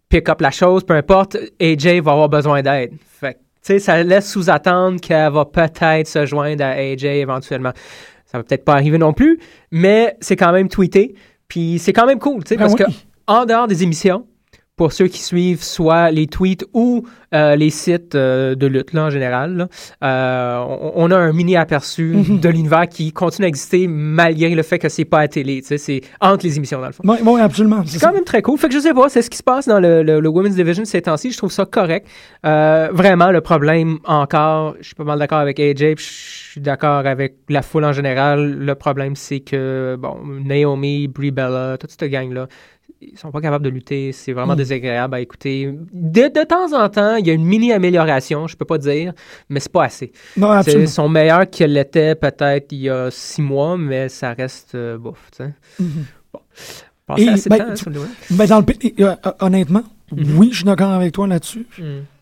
pick 0.08 0.28
up 0.28 0.40
la 0.40 0.50
chose, 0.50 0.84
peu 0.84 0.94
importe, 0.94 1.36
AJ 1.60 2.00
va 2.00 2.12
avoir 2.12 2.28
besoin 2.28 2.60
d'aide. 2.62 2.92
Fait 3.06 3.34
tu 3.34 3.38
sais, 3.62 3.78
ça 3.78 4.02
laisse 4.02 4.30
sous-attendre 4.30 5.00
qu'elle 5.00 5.32
va 5.32 5.44
peut-être 5.44 6.06
se 6.06 6.26
joindre 6.26 6.64
à 6.64 6.70
AJ 6.70 7.04
éventuellement. 7.04 7.72
Ça 8.26 8.38
va 8.38 8.44
peut-être 8.44 8.64
pas 8.64 8.74
arriver 8.74 8.98
non 8.98 9.12
plus, 9.12 9.38
mais 9.70 10.16
c'est 10.20 10.36
quand 10.36 10.52
même 10.52 10.68
tweeté. 10.68 11.14
Puis 11.48 11.78
c'est 11.78 11.92
quand 11.92 12.06
même 12.06 12.18
cool, 12.18 12.44
tu 12.44 12.50
sais, 12.50 12.56
Ben 12.56 12.66
parce 12.68 12.74
oui. 12.74 12.84
que 12.86 12.90
en 13.26 13.44
dehors 13.46 13.66
des 13.66 13.82
émissions, 13.82 14.26
pour 14.76 14.92
ceux 14.92 15.06
qui 15.06 15.22
suivent 15.22 15.62
soit 15.62 16.10
les 16.10 16.26
tweets 16.26 16.64
ou 16.72 17.06
euh, 17.32 17.54
les 17.54 17.70
sites 17.70 18.14
euh, 18.14 18.54
de 18.56 18.66
lutte 18.66 18.92
là, 18.92 19.04
en 19.04 19.10
général, 19.10 19.56
là, 19.56 19.68
euh, 20.02 20.64
on, 20.68 20.92
on 20.96 21.10
a 21.10 21.16
un 21.16 21.32
mini 21.32 21.56
aperçu 21.56 22.02
Mhm. 22.14 22.40
de 22.40 22.48
l'univers 22.48 22.88
qui 22.88 23.12
continue 23.12 23.46
à 23.46 23.48
exister 23.48 23.86
malgré 23.88 24.54
le 24.54 24.62
fait 24.62 24.78
que 24.78 24.88
c'est 24.88 25.04
pas 25.04 25.20
à 25.20 25.28
télé. 25.28 25.62
C'est 25.64 26.00
entre 26.20 26.44
les 26.44 26.56
émissions 26.56 26.80
dans 26.80 26.86
le 26.88 26.92
fond. 26.92 27.02
Oui, 27.04 27.16
oui, 27.24 27.40
absolument. 27.40 27.82
C'est 27.86 27.98
ça. 27.98 28.08
quand 28.08 28.14
même 28.14 28.24
très 28.24 28.42
cool. 28.42 28.58
Fait 28.58 28.68
que 28.68 28.74
je 28.74 28.80
sais 28.80 28.94
pas, 28.94 29.08
c'est 29.08 29.22
ce 29.22 29.30
qui 29.30 29.38
se 29.38 29.42
passe 29.42 29.66
dans 29.68 29.80
le, 29.80 30.02
le, 30.02 30.20
le 30.20 30.28
Women's 30.28 30.54
Division 30.56 30.84
ces 30.84 31.02
temps-ci. 31.02 31.30
Je 31.30 31.38
trouve 31.38 31.52
ça 31.52 31.66
correct. 31.66 32.06
Vraiment, 32.42 33.30
le 33.30 33.40
problème 33.40 33.98
encore, 34.04 34.74
je 34.80 34.86
suis 34.86 34.94
pas 34.94 35.04
mal 35.04 35.18
d'accord 35.18 35.38
avec 35.38 35.58
AJ, 35.60 35.94
je 35.98 36.02
suis 36.02 36.60
d'accord 36.60 37.06
avec 37.06 37.36
la 37.48 37.62
foule 37.62 37.84
en 37.84 37.92
général. 37.92 38.58
Le 38.58 38.74
problème, 38.74 39.16
c'est 39.16 39.40
que, 39.40 39.96
bon, 39.98 40.16
Naomi, 40.44 41.08
Brie 41.08 41.30
Bella, 41.30 41.76
toute 41.78 41.90
cette 41.90 42.10
gang-là, 42.10 42.46
ils 43.12 43.18
sont 43.18 43.30
pas 43.30 43.40
capables 43.40 43.64
de 43.64 43.70
lutter. 43.70 44.12
C'est 44.12 44.32
vraiment 44.32 44.54
Mm. 44.54 44.56
désagréable 44.56 45.14
à 45.14 45.20
écouter. 45.20 45.72
De, 45.92 46.22
de 46.22 46.44
temps 46.44 46.72
en 46.72 46.88
temps, 46.88 47.16
il 47.16 47.26
y 47.26 47.30
a 47.30 47.32
une 47.32 47.44
mini-amélioration, 47.44 48.46
je 48.46 48.56
peux 48.56 48.64
pas 48.64 48.78
dire, 48.78 49.12
mais 49.48 49.60
c'est 49.60 49.72
pas 49.72 49.84
assez. 49.84 50.12
Non, 50.36 50.50
absolument. 50.50 50.82
Ils 50.84 50.88
sont 50.88 51.08
meilleurs 51.08 51.48
qu'elle 51.50 51.72
l'était 51.72 52.14
peut-être 52.14 52.72
il 52.72 52.78
y 52.82 52.90
a 52.90 53.10
six 53.10 53.42
mois, 53.42 53.76
mais 53.76 54.08
ça 54.08 54.32
reste 54.32 54.74
euh, 54.74 54.98
sais. 55.36 55.52
Mhm. 55.78 56.04
Passé 57.06 57.22
Et, 57.22 57.28
assez 57.28 57.48
ben, 57.50 57.56
de 57.58 57.62
temps, 57.64 57.74
tu-. 57.74 58.34
Ben, 58.34 58.46
dans 58.46 58.60
le 58.60 58.64
euh, 59.04 59.14
honnêtement, 59.40 59.82
Mhm. 60.12 60.38
oui, 60.38 60.48
je 60.52 60.56
suis 60.56 60.64
d'accord 60.64 60.90
avec 60.90 61.12
toi 61.12 61.26
là-dessus. 61.26 61.66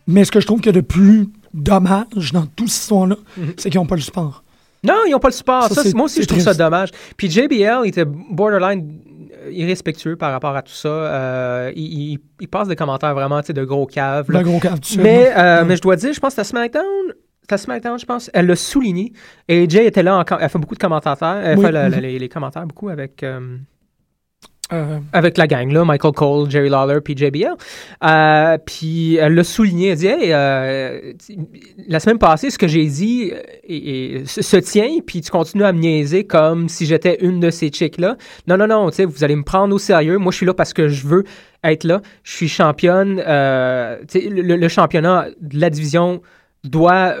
Mais 0.07 0.25
ce 0.25 0.31
que 0.31 0.39
je 0.41 0.45
trouve 0.45 0.59
qu'il 0.59 0.67
y 0.73 0.77
a 0.77 0.81
de 0.81 0.85
plus 0.85 1.29
dommage 1.53 2.33
dans 2.33 2.45
toute 2.47 2.67
cette 2.69 2.81
histoire-là, 2.83 3.15
Mhm. 3.37 3.53
c'est 3.57 3.69
qu'ils 3.69 3.79
n'ont 3.79 3.85
pas 3.85 3.95
le 3.95 4.01
support. 4.01 4.43
Non, 4.85 4.95
ils 5.07 5.11
n'ont 5.11 5.19
pas 5.19 5.29
le. 5.29 5.33
Ça, 5.33 5.69
Ça, 5.69 5.83
c'est- 5.83 5.93
moi 5.95 6.05
aussi, 6.07 6.21
je 6.21 6.27
trouve 6.27 6.41
ça 6.41 6.53
dommage. 6.53 6.89
Puis 7.15 7.29
JBL 7.31 7.85
était 7.87 8.03
borderline 8.05 8.97
irrespectueux 9.51 10.15
par 10.15 10.31
rapport 10.31 10.55
à 10.55 10.61
tout 10.61 10.73
ça. 10.73 10.87
Euh, 10.89 11.71
il, 11.75 12.11
il- 12.13 12.19
il 12.41 12.47
passe 12.47 12.67
des 12.67 12.75
commentaires 12.75 13.13
vraiment 13.13 13.39
tu 13.41 13.47
sais, 13.47 13.53
de 13.53 13.63
gros 13.63 13.85
caves. 13.85 14.31
là. 14.31 14.39
Le 14.39 14.45
gros 14.45 14.59
cave 14.59 14.79
du 14.79 14.99
Mais, 14.99 15.31
euh, 15.37 15.75
je 15.75 15.81
dois 15.81 15.95
dire, 15.95 16.13
je 16.13 16.19
pense 16.19 16.35
que 16.35 16.43
SmackDown. 16.43 16.83
C'était 17.41 17.57
SmackDown, 17.57 17.99
je 17.99 18.05
pense. 18.05 18.29
Elle 18.33 18.45
l'a 18.47 18.55
souligné. 18.55 19.11
Et 19.49 19.69
Jay 19.69 19.85
était 19.85 20.01
là. 20.03 20.17
En, 20.19 20.37
elle 20.37 20.49
fait 20.49 20.59
beaucoup 20.59 20.75
de 20.75 20.79
commentaires. 20.79 21.17
Elle 21.43 21.57
Oui. 21.57 21.65
fait 21.65 21.71
la- 21.73 21.89
la- 21.89 21.99
les, 21.99 22.17
les 22.17 22.29
commentaires 22.29 22.65
beaucoup 22.65 22.87
avec. 22.89 23.21
euh, 23.23 23.57
Euh, 24.73 24.99
avec 25.11 25.37
la 25.37 25.45
gang, 25.45 25.71
là, 25.71 25.85
Michael 25.85 26.13
Cole, 26.13 26.49
Jerry 26.49 26.69
Lawler, 26.69 26.99
puis 27.01 27.15
JBL. 27.15 27.53
Euh, 28.03 28.57
puis 28.65 29.15
elle 29.17 29.35
l'a 29.35 29.43
souligné, 29.43 29.89
elle 29.89 29.97
dit 29.97 30.07
Hey, 30.07 30.31
euh, 30.31 31.13
la 31.87 31.99
semaine 31.99 32.17
passée, 32.17 32.49
ce 32.49 32.57
que 32.57 32.67
j'ai 32.67 32.85
dit 32.85 33.31
et, 33.67 34.23
se, 34.25 34.57
tient, 34.57 34.89
puis 35.05 35.21
tu 35.21 35.29
continues 35.29 35.63
à 35.63 35.73
me 35.73 35.79
niaiser 35.79 36.23
comme 36.23 36.69
si 36.69 36.85
j'étais 36.85 37.17
une 37.21 37.39
de 37.39 37.51
ces 37.51 37.69
chicks-là. 37.69 38.17
Non, 38.47 38.57
non, 38.57 38.67
non, 38.67 38.89
vous 38.89 39.23
allez 39.23 39.35
me 39.35 39.43
prendre 39.43 39.75
au 39.75 39.79
sérieux. 39.79 40.17
Moi, 40.17 40.31
je 40.31 40.37
suis 40.37 40.45
là 40.45 40.53
parce 40.53 40.73
que 40.73 40.87
je 40.87 41.05
veux 41.07 41.23
être 41.63 41.83
là. 41.83 42.01
Je 42.23 42.31
suis 42.31 42.49
championne. 42.49 43.17
le, 43.17 44.55
le 44.55 44.67
championnat 44.67 45.27
de 45.39 45.59
la 45.59 45.69
division 45.69 46.21
doit 46.63 47.15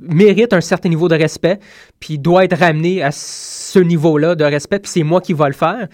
mérite 0.00 0.54
un 0.54 0.60
certain 0.62 0.88
niveau 0.88 1.08
de 1.08 1.16
respect, 1.16 1.58
puis 2.00 2.18
doit 2.18 2.44
être 2.44 2.58
ramené 2.58 3.02
à 3.02 3.10
ce 3.12 3.78
niveau-là 3.78 4.36
de 4.36 4.44
respect, 4.44 4.78
puis 4.78 4.90
c'est 4.90 5.02
moi 5.02 5.20
qui 5.20 5.34
va 5.34 5.48
le 5.48 5.54
faire. 5.54 5.88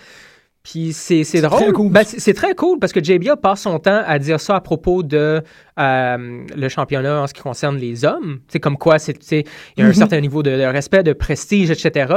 Puis 0.62 0.92
c'est 0.92 1.25
c'est 1.25 1.40
drôle. 1.40 1.61
très 1.62 1.73
cool. 1.73 1.90
Ben, 1.92 2.03
c'est 2.05 2.21
c'est 2.21 2.35
très 2.35 2.55
cool 2.55 2.79
parce 2.79 2.92
que 2.92 3.03
JBL 3.03 3.37
passe 3.40 3.62
son 3.62 3.79
temps 3.79 4.03
à 4.07 4.18
dire 4.18 4.38
ça 4.40 4.57
à 4.57 4.61
propos 4.61 5.03
de 5.03 5.42
euh, 5.79 6.40
le 6.55 6.68
championnat 6.68 7.23
en 7.23 7.27
ce 7.27 7.33
qui 7.35 7.40
concerne 7.42 7.77
les 7.79 8.05
hommes. 8.05 8.40
C'est 8.49 8.61
comme 8.61 8.77
quoi 8.77 8.99
c'est 8.99 9.16
il 9.33 9.44
y 9.79 9.83
a 9.83 9.85
un 9.85 9.88
Mhm. 9.88 9.94
certain 9.94 10.21
niveau 10.21 10.42
de, 10.42 10.51
de 10.51 10.64
respect, 10.64 11.03
de 11.03 11.12
prestige, 11.14 11.71
etc. 11.71 12.16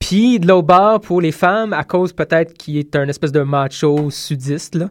Puis 0.00 0.40
de 0.40 0.48
l'autre 0.48 0.66
bord, 0.66 1.00
pour 1.00 1.20
les 1.20 1.30
femmes, 1.32 1.72
à 1.72 1.84
cause 1.84 2.12
peut-être 2.12 2.52
qu'il 2.54 2.76
est 2.78 2.94
un 2.96 3.08
espèce 3.08 3.32
de 3.32 3.40
macho 3.40 4.10
sudiste, 4.10 4.74
là, 4.74 4.88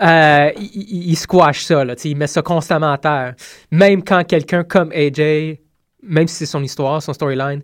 euh, 0.00 0.50
il, 0.58 1.10
il- 1.10 1.16
squash 1.16 1.64
ça, 1.64 1.84
là, 1.84 1.94
il 2.04 2.16
met 2.16 2.26
ça 2.28 2.40
constamment 2.40 2.92
à 2.92 2.98
terre. 2.98 3.34
Même 3.72 4.02
quand 4.04 4.24
quelqu'un 4.24 4.62
comme 4.64 4.90
AJ, 4.92 5.58
même 6.02 6.28
si 6.28 6.36
c'est 6.36 6.46
son 6.46 6.62
histoire, 6.62 7.02
son 7.02 7.12
storyline, 7.12 7.62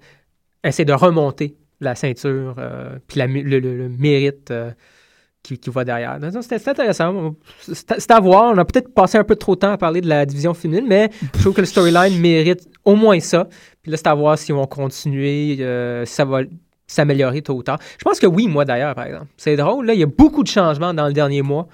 essaie 0.64 0.84
de 0.84 0.92
remonter 0.92 1.56
la 1.80 1.94
ceinture, 1.94 2.54
euh, 2.58 2.98
puis 3.06 3.20
le, 3.20 3.88
mérite 3.88 4.50
euh, 4.50 4.70
qui, 5.42 5.58
qui 5.58 5.70
va 5.70 5.84
derrière. 5.84 6.18
C'était 6.42 6.68
intéressant. 6.68 7.34
C'est 7.60 8.10
à 8.10 8.20
voir. 8.20 8.52
On 8.52 8.58
a 8.58 8.64
peut-être 8.64 8.92
passé 8.92 9.18
un 9.18 9.24
peu 9.24 9.36
trop 9.36 9.54
de 9.54 9.60
temps 9.60 9.72
à 9.72 9.78
parler 9.78 10.00
de 10.00 10.08
la 10.08 10.26
division 10.26 10.52
féminine, 10.54 10.86
mais 10.86 11.10
je 11.34 11.40
trouve 11.40 11.54
que 11.54 11.60
le 11.60 11.66
storyline 11.66 12.20
mérite 12.20 12.68
au 12.84 12.94
moins 12.94 13.18
ça. 13.20 13.48
Puis 13.82 13.90
là, 13.90 13.96
c'est 13.96 14.08
à 14.08 14.14
voir 14.14 14.38
s'ils 14.38 14.54
vont 14.54 14.66
continuer, 14.66 15.56
euh, 15.60 16.04
si 16.04 16.12
ça 16.14 16.24
va 16.24 16.42
s'améliorer 16.86 17.40
tôt 17.40 17.54
ou 17.54 17.62
tard. 17.62 17.78
Je 17.98 18.04
pense 18.04 18.18
que 18.18 18.26
oui, 18.26 18.46
moi 18.48 18.64
d'ailleurs, 18.64 18.94
par 18.94 19.06
exemple. 19.06 19.26
C'est 19.36 19.56
drôle, 19.56 19.86
là, 19.86 19.94
il 19.94 20.00
y 20.00 20.02
a 20.02 20.06
beaucoup 20.06 20.42
de 20.42 20.48
changements 20.48 20.92
dans 20.92 21.06
le 21.06 21.12
dernier 21.12 21.40
mois 21.40 21.68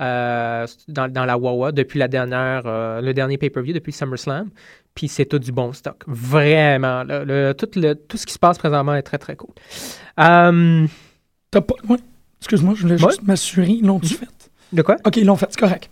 euh, 0.00 0.66
dans, 0.88 1.12
dans 1.12 1.26
la 1.26 1.36
Wawa 1.36 1.72
depuis 1.72 1.98
la 1.98 2.08
dernière, 2.08 2.62
le 2.64 3.12
dernier 3.12 3.36
pay-per-view, 3.36 3.74
depuis 3.74 3.92
SummerSlam. 3.92 4.48
Puis 4.94 5.08
c'est 5.08 5.24
tout 5.24 5.38
du 5.38 5.52
bon 5.52 5.72
stock. 5.72 6.02
Vraiment. 6.06 7.04
là. 7.04 7.24
Le- 7.24 7.52
tout, 7.54 7.68
le, 7.76 7.94
tout 7.94 8.16
ce 8.16 8.26
qui 8.26 8.32
se 8.34 8.38
passe 8.38 8.58
présentement 8.58 8.94
est 8.94 9.02
très, 9.02 9.18
très 9.18 9.36
cool. 9.36 9.50
Euh, 10.18 10.86
t'as 11.50 11.60
pas. 11.60 11.74
Ouais. 11.88 11.98
Excuse-moi, 12.40 12.74
je 12.76 12.82
voulais 12.82 13.02
Ouais. 13.02 13.10
juste 13.10 13.22
m'assurer. 13.22 13.68
Ils 13.68 13.86
l'ont-tu 13.86 14.14
Mhm. 14.14 14.18
fait? 14.20 14.26
de 14.72 14.82
quoi? 14.82 14.96
OK, 15.04 15.16
ils 15.16 15.26
l'ont 15.26 15.36
fait, 15.36 15.46
c'est 15.50 15.58
correct. 15.60 15.90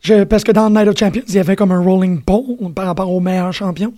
Je- 0.00 0.22
parce 0.24 0.44
que 0.44 0.52
dans 0.52 0.70
Night 0.70 0.86
of 0.86 0.96
Champions, 0.96 1.22
il 1.26 1.34
y 1.34 1.38
avait 1.38 1.56
comme 1.56 1.72
un 1.72 1.82
rolling 1.82 2.22
poll 2.22 2.72
par 2.74 2.86
rapport 2.86 3.10
aux 3.10 3.18
meilleurs 3.20 3.52
champions. 3.52 3.92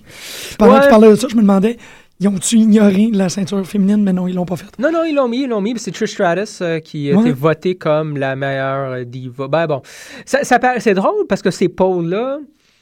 Pendant 0.58 0.72
Ouais. 0.74 0.78
que 0.80 0.84
tu 0.84 0.90
parlais 0.90 1.10
de 1.10 1.14
ça, 1.16 1.26
je 1.28 1.36
me 1.36 1.42
demandais, 1.42 1.76
ils 2.20 2.28
ont-tu 2.28 2.56
ignoré 2.56 3.10
la 3.12 3.28
ceinture 3.28 3.66
féminine? 3.66 4.02
Mais 4.02 4.12
non, 4.14 4.26
ils 4.26 4.34
l'ont 4.34 4.46
pas 4.46 4.56
fait? 4.56 4.66
Non, 4.78 4.90
non, 4.90 5.04
ils 5.04 5.14
l'ont 5.14 5.28
mis, 5.28 5.42
ils 5.42 5.48
l'ont 5.48 5.60
mis. 5.60 5.78
C'est 5.78 5.90
Trish 5.90 6.12
Stratus 6.12 6.60
euh, 6.62 6.78
qui 6.78 7.10
a 7.10 7.14
Ouais. 7.16 7.20
été 7.22 7.32
votée 7.32 7.74
comme 7.74 8.16
la 8.16 8.36
meilleure 8.36 9.04
diva. 9.04 9.48
Ben 9.48 9.66
bon, 9.66 9.82
ça, 10.24 10.38
c'est 10.78 10.94
drôle 10.94 11.26
parce 11.28 11.42
que 11.42 11.50
ces 11.50 11.68
polls-là, 11.68 12.38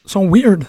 sont 0.07 0.29
weird. 0.31 0.65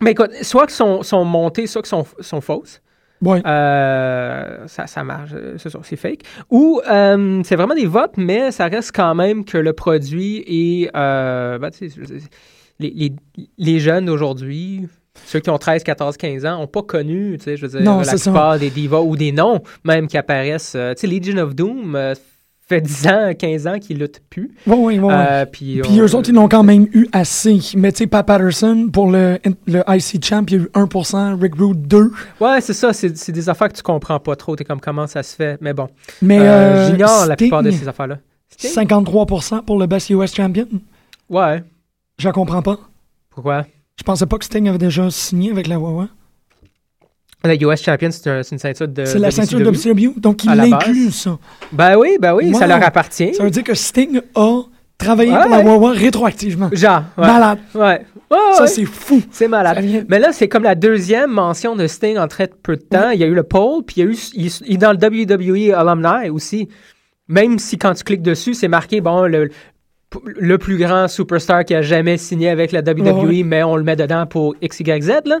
Mais 0.00 0.12
écoute, 0.12 0.30
soit 0.42 0.66
qu'ils 0.66 0.74
sont, 0.76 1.02
sont 1.02 1.24
montés, 1.24 1.66
soit 1.66 1.82
qu'ils 1.82 1.88
sont, 1.90 2.04
sont 2.20 2.40
fausses. 2.40 2.80
Ouais. 3.22 3.42
Euh, 3.46 4.66
ça, 4.66 4.86
ça 4.86 5.04
marche, 5.04 5.30
euh, 5.34 5.56
c'est 5.58 5.68
c'est 5.82 5.96
fake. 5.96 6.22
Ou 6.50 6.80
euh, 6.90 7.42
c'est 7.44 7.54
vraiment 7.56 7.74
des 7.74 7.84
votes, 7.86 8.14
mais 8.16 8.50
ça 8.50 8.66
reste 8.66 8.92
quand 8.94 9.14
même 9.14 9.44
que 9.44 9.58
le 9.58 9.74
produit 9.74 10.42
est. 10.46 10.90
euh, 10.96 11.58
ben, 11.58 11.70
tu 11.70 11.90
sais, 11.90 12.00
les, 12.78 12.90
les, 12.90 13.12
les 13.58 13.78
jeunes 13.78 14.06
d'aujourd'hui, 14.06 14.88
ceux 15.26 15.40
qui 15.40 15.50
ont 15.50 15.58
13, 15.58 15.82
14, 15.84 16.16
15 16.16 16.46
ans, 16.46 16.60
n'ont 16.60 16.66
pas 16.66 16.82
connu, 16.82 17.36
tu 17.36 17.44
sais, 17.44 17.56
je 17.58 17.66
veux 17.66 17.78
dire, 17.78 17.82
Non, 17.82 17.98
la 17.98 18.04
c'est 18.04 18.16
ça. 18.16 18.30
plupart 18.30 18.58
des 18.58 18.70
divas 18.70 19.00
ou 19.00 19.16
des 19.16 19.32
noms 19.32 19.60
même 19.84 20.06
qui 20.08 20.16
apparaissent. 20.16 20.72
tu 20.72 20.78
sais, 20.96 21.06
Legion 21.06 21.36
of 21.42 21.54
Doom 21.54 22.14
fait 22.70 22.80
10 22.80 23.06
ans, 23.08 23.32
15 23.38 23.66
ans 23.66 23.78
qu'ils 23.78 23.98
luttent 23.98 24.22
plus. 24.30 24.50
Ouais, 24.66 24.76
ouais. 24.76 24.98
ouais. 24.98 25.12
Euh, 25.14 25.44
puis 25.44 25.80
Puis 25.82 26.00
on- 26.00 26.04
eux 26.04 26.14
autres, 26.14 26.28
ils 26.30 26.34
l'ont 26.34 26.48
quand 26.48 26.62
même 26.62 26.86
eu 26.92 27.06
assez. 27.12 27.58
Mais 27.76 27.92
tu 27.92 27.98
sais, 27.98 28.06
Pat 28.06 28.24
Patterson, 28.26 28.88
pour 28.92 29.10
le, 29.10 29.38
le 29.66 29.82
IC 29.88 30.24
Champ, 30.24 30.44
il 30.48 30.52
y 30.54 30.56
a 30.56 30.62
eu 30.62 30.68
1%, 30.74 31.38
Rick 31.40 31.54
Rude 31.56 31.82
2. 31.88 32.10
Ouais, 32.40 32.60
c'est 32.60 32.72
ça, 32.72 32.92
c'est 32.92 33.32
des 33.32 33.48
affaires 33.48 33.68
que 33.68 33.76
tu 33.76 33.82
comprends 33.82 34.18
pas 34.20 34.36
trop. 34.36 34.56
T'es 34.56 34.64
comme 34.64 34.80
comment 34.80 35.06
ça 35.06 35.22
se 35.22 35.34
fait? 35.36 35.58
Mais 35.60 35.72
bon, 35.74 35.88
Mais 36.22 36.38
Euh, 36.38 36.42
euh, 36.42 36.90
j'ignore 36.90 37.26
la 37.26 37.36
plupart 37.36 37.62
de 37.62 37.70
ces 37.70 37.86
affaires-là. 37.88 38.18
Sting? 38.48 38.70
53% 38.72 39.62
pour 39.64 39.78
le 39.78 39.86
Best 39.86 40.10
US 40.10 40.34
Champion. 40.34 40.66
Ouais. 41.28 41.62
Je 42.18 42.26
la 42.26 42.32
comprends 42.32 42.62
pas. 42.62 42.78
Pourquoi? 43.30 43.64
Je 43.96 44.02
pensais 44.02 44.26
pas 44.26 44.38
que 44.38 44.44
Sting 44.44 44.68
avait 44.68 44.78
déjà 44.78 45.10
signé 45.10 45.50
avec 45.50 45.66
la 45.68 45.78
Wawa. 45.78 46.08
La 47.44 47.54
US 47.54 47.82
Champion, 47.82 48.10
c'est 48.10 48.28
un- 48.28 48.42
c'est 48.42 48.52
une 48.54 48.58
ceinture 48.58 48.86
de. 48.88 49.04
C'est 49.04 49.18
la 49.18 49.28
de 49.28 49.32
ceinture 49.34 49.58
WCW. 49.60 50.08
WCW, 50.08 50.20
donc 50.20 50.44
il 50.44 50.70
base. 50.70 51.10
ça. 51.14 51.38
Ben 51.72 51.96
oui, 51.96 52.18
ben 52.20 52.34
oui, 52.34 52.54
ça 52.54 52.66
leur 52.66 52.82
appartient. 52.82 53.32
Ça 53.34 53.42
veut 53.44 53.50
dire 53.50 53.64
que 53.64 53.74
Sting 53.74 54.20
a 54.34 54.60
travaillé 54.98 55.32
Ouais. 55.32 55.40
pour 55.42 55.50
la 55.50 55.60
Wawa 55.60 55.92
rétroactivement. 55.92 56.68
Genre, 56.72 57.02
ouais. 57.16 57.26
Malade. 57.26 57.58
Ouais. 57.74 58.04
Ça, 58.54 58.62
ouais. 58.62 58.68
c'est 58.68 58.84
fou. 58.84 59.22
C'est 59.30 59.48
malade. 59.48 59.80
Vient- 59.80 60.04
Mais 60.08 60.18
là, 60.18 60.32
c'est 60.32 60.46
comme 60.48 60.62
la 60.64 60.74
deuxième 60.74 61.30
mention 61.30 61.74
de 61.76 61.86
Sting 61.86 62.18
en 62.18 62.28
très 62.28 62.48
peu 62.62 62.76
de 62.76 62.82
temps. 62.82 63.10
Il 63.10 63.18
y 63.18 63.24
a 63.24 63.26
eu 63.26 63.34
le 63.34 63.42
poll, 63.42 63.82
puis 63.86 63.96
il 64.00 64.04
y 64.04 64.06
a 64.06 64.10
eu. 64.10 64.16
Il, 64.66 64.78
dans 64.78 64.92
le 64.92 64.98
WWE 64.98 65.72
Alumni 65.74 66.28
aussi. 66.30 66.68
Même 67.28 67.58
si 67.58 67.78
quand 67.78 67.94
tu 67.94 68.04
cliques 68.04 68.22
dessus, 68.22 68.54
c'est 68.54 68.68
marqué, 68.68 69.00
bon, 69.00 69.22
le, 69.22 69.48
le 70.26 70.58
plus 70.58 70.76
grand 70.76 71.06
superstar 71.08 71.64
qui 71.64 71.74
a 71.74 71.80
jamais 71.82 72.18
signé 72.18 72.50
avec 72.50 72.72
la 72.72 72.82
WWE, 72.82 73.44
mais 73.44 73.62
on 73.62 73.76
le 73.76 73.84
met 73.84 73.96
dedans 73.96 74.26
pour 74.26 74.54
XYZ, 74.62 75.20
là. 75.24 75.38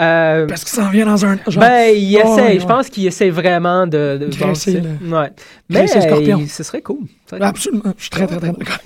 Euh, 0.00 0.46
Parce 0.46 0.64
qu'il 0.64 0.72
s'en 0.82 0.88
vient 0.90 1.04
dans 1.06 1.24
un. 1.26 1.36
Genre, 1.46 1.60
Ben, 1.62 1.94
il 1.94 2.16
essaie. 2.16 2.26
ouais, 2.26 2.60
Je 2.60 2.66
pense 2.66 2.88
qu'il 2.88 3.06
essaie 3.06 3.28
vraiment 3.30 3.86
de. 3.86 4.18
de 4.20 4.26
Graisser 4.34 4.80
bon, 4.80 4.88
sais, 5.10 5.14
ouais. 5.14 5.30
Mais 5.68 5.78
Graisser 5.80 5.96
le 5.96 6.00
scorpion. 6.02 6.38
il- 6.40 6.48
ce 6.48 6.62
serait 6.62 6.80
cool. 6.80 7.00
Ce 7.24 7.30
serait 7.30 7.38
cool. 7.40 7.46
Absolument. 7.48 7.82
Je 7.96 8.02
suis 8.02 8.10
très, 8.10 8.26
très, 8.26 8.36
très 8.38 8.52
d'accord. 8.52 8.78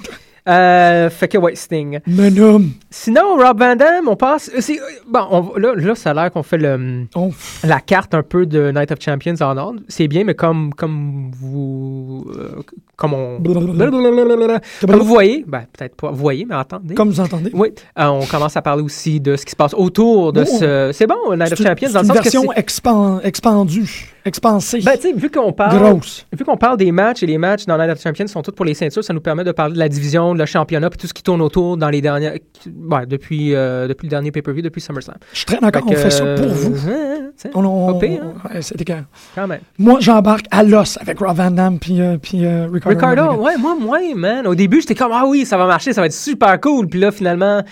Euh, 0.46 1.08
fait 1.08 1.28
que, 1.28 1.38
ouais, 1.38 1.54
Sting. 1.54 2.00
Mais 2.06 2.30
non. 2.30 2.60
Sinon, 2.90 3.36
Rob 3.38 3.58
Van 3.58 3.76
Dam, 3.76 4.08
on 4.08 4.14
passe. 4.16 4.50
euh, 4.54 4.60
c'est- 4.60 4.78
bon, 5.08 5.20
on- 5.30 5.56
là, 5.58 5.74
là, 5.74 5.94
ça 5.94 6.10
a 6.10 6.14
l'air 6.14 6.30
qu'on 6.30 6.42
fait 6.42 6.58
le, 6.58 7.06
On- 7.14 7.30
la 7.66 7.80
carte 7.80 8.12
un 8.14 8.22
peu 8.22 8.44
de 8.44 8.70
Night 8.70 8.92
of 8.92 8.98
Champions 9.00 9.36
en 9.40 9.56
ordre. 9.56 9.80
C'est 9.88 10.06
bien, 10.06 10.22
mais 10.24 10.34
comme, 10.34 10.74
comme 10.74 11.30
vous. 11.34 12.26
euh, 12.36 12.60
comme 12.96 13.14
on. 13.14 13.38
Comme 13.42 14.98
vous 14.98 15.04
voyez, 15.04 15.44
ben, 15.46 15.64
peut-être 15.76 15.96
pas 15.96 16.10
vous 16.10 16.16
voyez, 16.16 16.44
mais 16.48 16.54
attendez. 16.56 16.94
Comme 16.94 17.08
vous 17.10 17.20
entendez. 17.20 17.50
Oui, 17.54 17.70
euh, 17.98 18.06
on 18.06 18.24
commence 18.26 18.56
à 18.56 18.62
parler 18.62 18.82
aussi 18.82 19.20
de 19.20 19.36
ce 19.36 19.44
qui 19.44 19.52
se 19.52 19.56
passe 19.56 19.74
autour 19.74 20.32
de 20.32 20.42
Oh. 20.42 20.56
ce. 20.60 20.90
C'est 20.92 21.06
bon, 21.06 21.16
Night 21.36 21.52
of 21.52 21.58
Champions, 21.62 21.90
dans 21.90 22.00
le 22.00 22.06
une 22.06 22.12
sens 22.14 22.18
que 22.18 22.22
version 22.22 22.42
c'est. 22.54 22.60
expan- 22.60 23.20
expandue, 23.24 24.13
expansée, 24.24 24.80
Ben, 24.80 24.96
vu 25.16 25.30
qu'on 25.30 25.52
parle. 25.52 25.78
grosse. 25.78 26.26
Vu 26.36 26.44
qu'on 26.44 26.56
parle 26.56 26.76
des 26.76 26.90
matchs 26.92 27.22
et 27.22 27.26
les 27.26 27.38
matchs 27.38 27.66
dans 27.66 27.78
of 27.78 28.00
Champions 28.02 28.26
sont 28.26 28.42
tous 28.42 28.52
pour 28.52 28.64
les 28.64 28.74
ceintures, 28.74 29.04
ça 29.04 29.12
nous 29.12 29.20
permet 29.20 29.44
de 29.44 29.52
parler 29.52 29.74
de 29.74 29.78
la 29.78 29.88
division, 29.88 30.34
le 30.34 30.46
championnat, 30.46 30.88
puis 30.90 30.98
tout 30.98 31.06
ce 31.06 31.14
qui 31.14 31.22
tourne 31.22 31.40
autour 31.42 31.76
dans 31.76 31.90
les 31.90 32.00
dernières. 32.00 32.32
ouais, 32.32 33.06
depuis, 33.06 33.54
euh, 33.54 33.86
depuis 33.88 34.06
le 34.06 34.10
dernier 34.10 34.30
pay-per-view, 34.30 34.62
depuis 34.62 34.80
SummerSlam. 34.80 35.16
Je 35.32 35.36
suis 35.38 35.46
très 35.46 35.58
d'accord. 35.58 35.82
On 35.86 35.92
Fait 35.94 36.10
ça 36.10 36.24
pour 36.34 36.46
vous. 36.48 36.88
euh, 36.88 37.16
hein, 37.44 37.50
On, 37.54 37.64
on, 37.64 37.90
hein? 37.90 37.98
ouais, 38.00 38.60
écœurant. 38.78 39.04
quand 39.34 39.46
même. 39.46 39.60
Moi, 39.78 39.98
j'embarque 40.00 40.46
à 40.50 40.62
l'os 40.62 40.98
avec 41.00 41.18
Rob 41.18 41.36
Van 41.36 41.50
Damme 41.50 41.78
puis, 41.78 42.00
euh, 42.00 42.16
puis 42.16 42.46
Ricardo. 42.46 42.88
Ricardo, 42.88 43.42
ouais, 43.42 43.56
moi, 43.58 43.76
moi, 43.78 43.98
man. 44.16 44.46
Au 44.46 44.54
début, 44.54 44.80
j'étais 44.80 44.94
comme, 44.94 45.12
ah 45.12 45.24
oui, 45.26 45.44
ça 45.44 45.56
va 45.56 45.66
marcher, 45.66 45.92
ça 45.92 46.00
va 46.00 46.06
être 46.06 46.12
super 46.12 46.60
cool. 46.60 46.86
Puis 46.88 47.00
là, 47.00 47.12
finalement, 47.12 47.62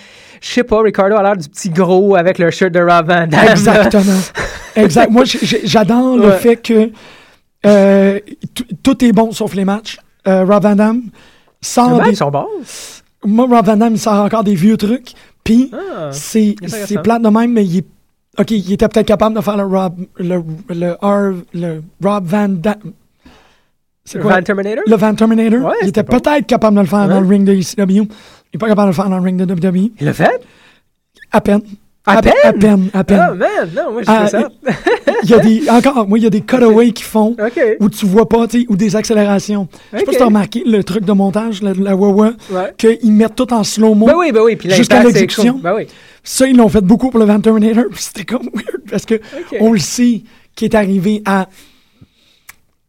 je 0.41 0.49
sais 0.49 0.65
pas, 0.65 0.81
Ricardo 0.83 1.17
a 1.17 1.23
l'air 1.23 1.37
du 1.37 1.49
petit 1.49 1.71
gros 1.71 2.17
avec 2.17 2.38
le 2.38 2.51
shirt 2.51 2.73
de 2.73 2.81
Rob 2.81 3.07
Van 3.09 3.27
Damme. 3.27 3.49
Exactement. 3.51 4.03
exact. 4.77 5.11
Moi, 5.11 5.25
j'adore 5.65 6.17
le 6.17 6.29
Ouais. 6.29 6.39
fait 6.39 6.57
que 6.57 6.91
euh, 7.67 8.19
tout- 8.83 9.05
est 9.05 9.13
bon 9.13 9.33
sauf 9.33 9.55
les 9.55 9.65
matchs. 9.65 9.99
Euh, 10.27 10.45
Rob 10.45 10.63
Van 10.63 10.75
Damme 10.77 11.03
sort 11.61 11.91
Les 11.91 11.99
des... 11.99 12.07
matchs 12.11 12.19
sont 12.19 12.31
bons. 12.31 12.47
Moi, 13.25 13.47
Rob 13.49 13.67
Van 13.67 13.77
Damme, 13.77 13.95
il 13.95 13.99
sort 14.01 14.15
encore 14.25 14.45
des 14.45 14.55
vieux 14.55 14.77
trucs. 14.77 15.13
Puis, 15.45 15.71
Ah. 15.73 16.11
c'est 16.13 16.55
plate 17.03 17.23
de 17.23 17.29
même, 17.29 17.53
mais 17.53 17.65
il 17.65 17.79
est... 17.79 17.87
OK, 18.39 18.51
il 18.51 18.73
était 18.73 18.89
peut-être 18.89 19.07
capable 19.07 19.37
de 19.37 19.41
faire 19.43 19.57
le 19.57 19.65
Rob, 19.65 19.95
le, 20.19 20.43
le, 20.71 20.93
R- 21.03 21.43
le 21.53 21.83
Rob 22.03 22.25
Van 22.25 22.49
Damme. 22.49 22.93
C'est 24.05 24.19
Le 24.19 24.25
quoi? 24.25 24.35
Van 24.37 24.43
Terminator? 24.43 24.85
Le 24.87 24.97
Van 24.97 25.15
Terminator. 25.15 25.61
Ouais, 25.69 25.77
il 25.83 25.89
était 25.89 26.03
bon. 26.03 26.19
peut-être 26.19 26.47
capable 26.47 26.77
de 26.77 26.81
le 26.81 26.87
faire 26.87 27.07
dans 27.09 27.21
le 27.21 27.27
ring 27.29 27.45
de 27.45 27.53
ECW. 27.53 27.91
Il 27.91 28.01
n'est 28.55 28.59
pas 28.59 28.67
capable 28.69 28.87
de 28.91 28.97
le 28.97 29.03
faire 29.03 29.09
dans 29.09 29.19
le 29.19 29.23
ring 29.23 29.37
de 29.37 29.45
WWE. 29.69 29.91
Il 30.01 30.07
l'a 30.07 30.13
fait? 30.13 30.41
À 31.31 31.41
peine. 31.41 31.61
À 32.05 32.21
peine? 32.21 32.33
À 32.43 32.53
peine, 32.53 32.91
à 32.93 33.05
peine. 33.05 33.27
Oh 33.31 33.35
man, 33.35 33.49
non, 33.77 33.93
moi 33.93 34.03
je 34.03 34.11
Ah, 34.11 34.27
fais 34.27 34.31
ça. 34.31 34.49
Il 35.23 35.31
y 35.31 35.35
a 35.35 35.38
des, 35.38 35.71
encore, 35.71 36.09
moi, 36.09 36.19
il 36.19 36.25
y 36.25 36.27
a 36.27 36.31
des 36.31 36.41
cutaways 36.41 36.91
qui 36.91 37.05
font 37.05 37.37
où 37.81 37.88
tu 37.88 38.07
vois 38.07 38.29
pas, 38.29 38.49
tu 38.49 38.61
sais, 38.62 38.67
ou 38.69 38.75
des 38.77 38.97
accélérations. 38.97 39.69
Je 39.93 39.99
sais 39.99 40.05
pas 40.05 40.12
si 40.12 40.19
t'as 40.19 40.25
remarqué 40.25 40.65
le 40.67 40.83
truc 40.83 41.05
de 41.05 41.12
montage, 41.12 41.62
la, 41.62 41.75
la 41.75 41.95
Wawa, 41.95 42.33
Ouais. 42.51 42.75
qu'ils 42.77 43.12
mettent 43.12 43.37
tout 43.37 43.53
en 43.55 43.62
slow-mo. 43.62 44.07
Ben 44.07 44.15
oui, 44.17 44.33
ben 44.33 44.41
oui. 44.43 44.59
Jusqu'à 44.65 45.03
l'exécution. 45.05 45.61
Ben 45.62 45.75
oui. 45.77 45.87
Ça, 46.25 46.47
ils 46.49 46.57
l'ont 46.57 46.69
fait 46.69 46.81
beaucoup 46.81 47.11
pour 47.11 47.21
le 47.21 47.27
Van 47.27 47.38
Terminator, 47.41 47.85
c'était 47.97 48.25
comme 48.25 48.49
weird, 48.53 48.83
parce 48.91 49.07
que 49.07 49.21
on 49.61 49.73
le 49.73 49.79
sait 49.79 50.23
qui 50.57 50.65
est 50.65 50.75
arrivé 50.75 51.23
à 51.25 51.47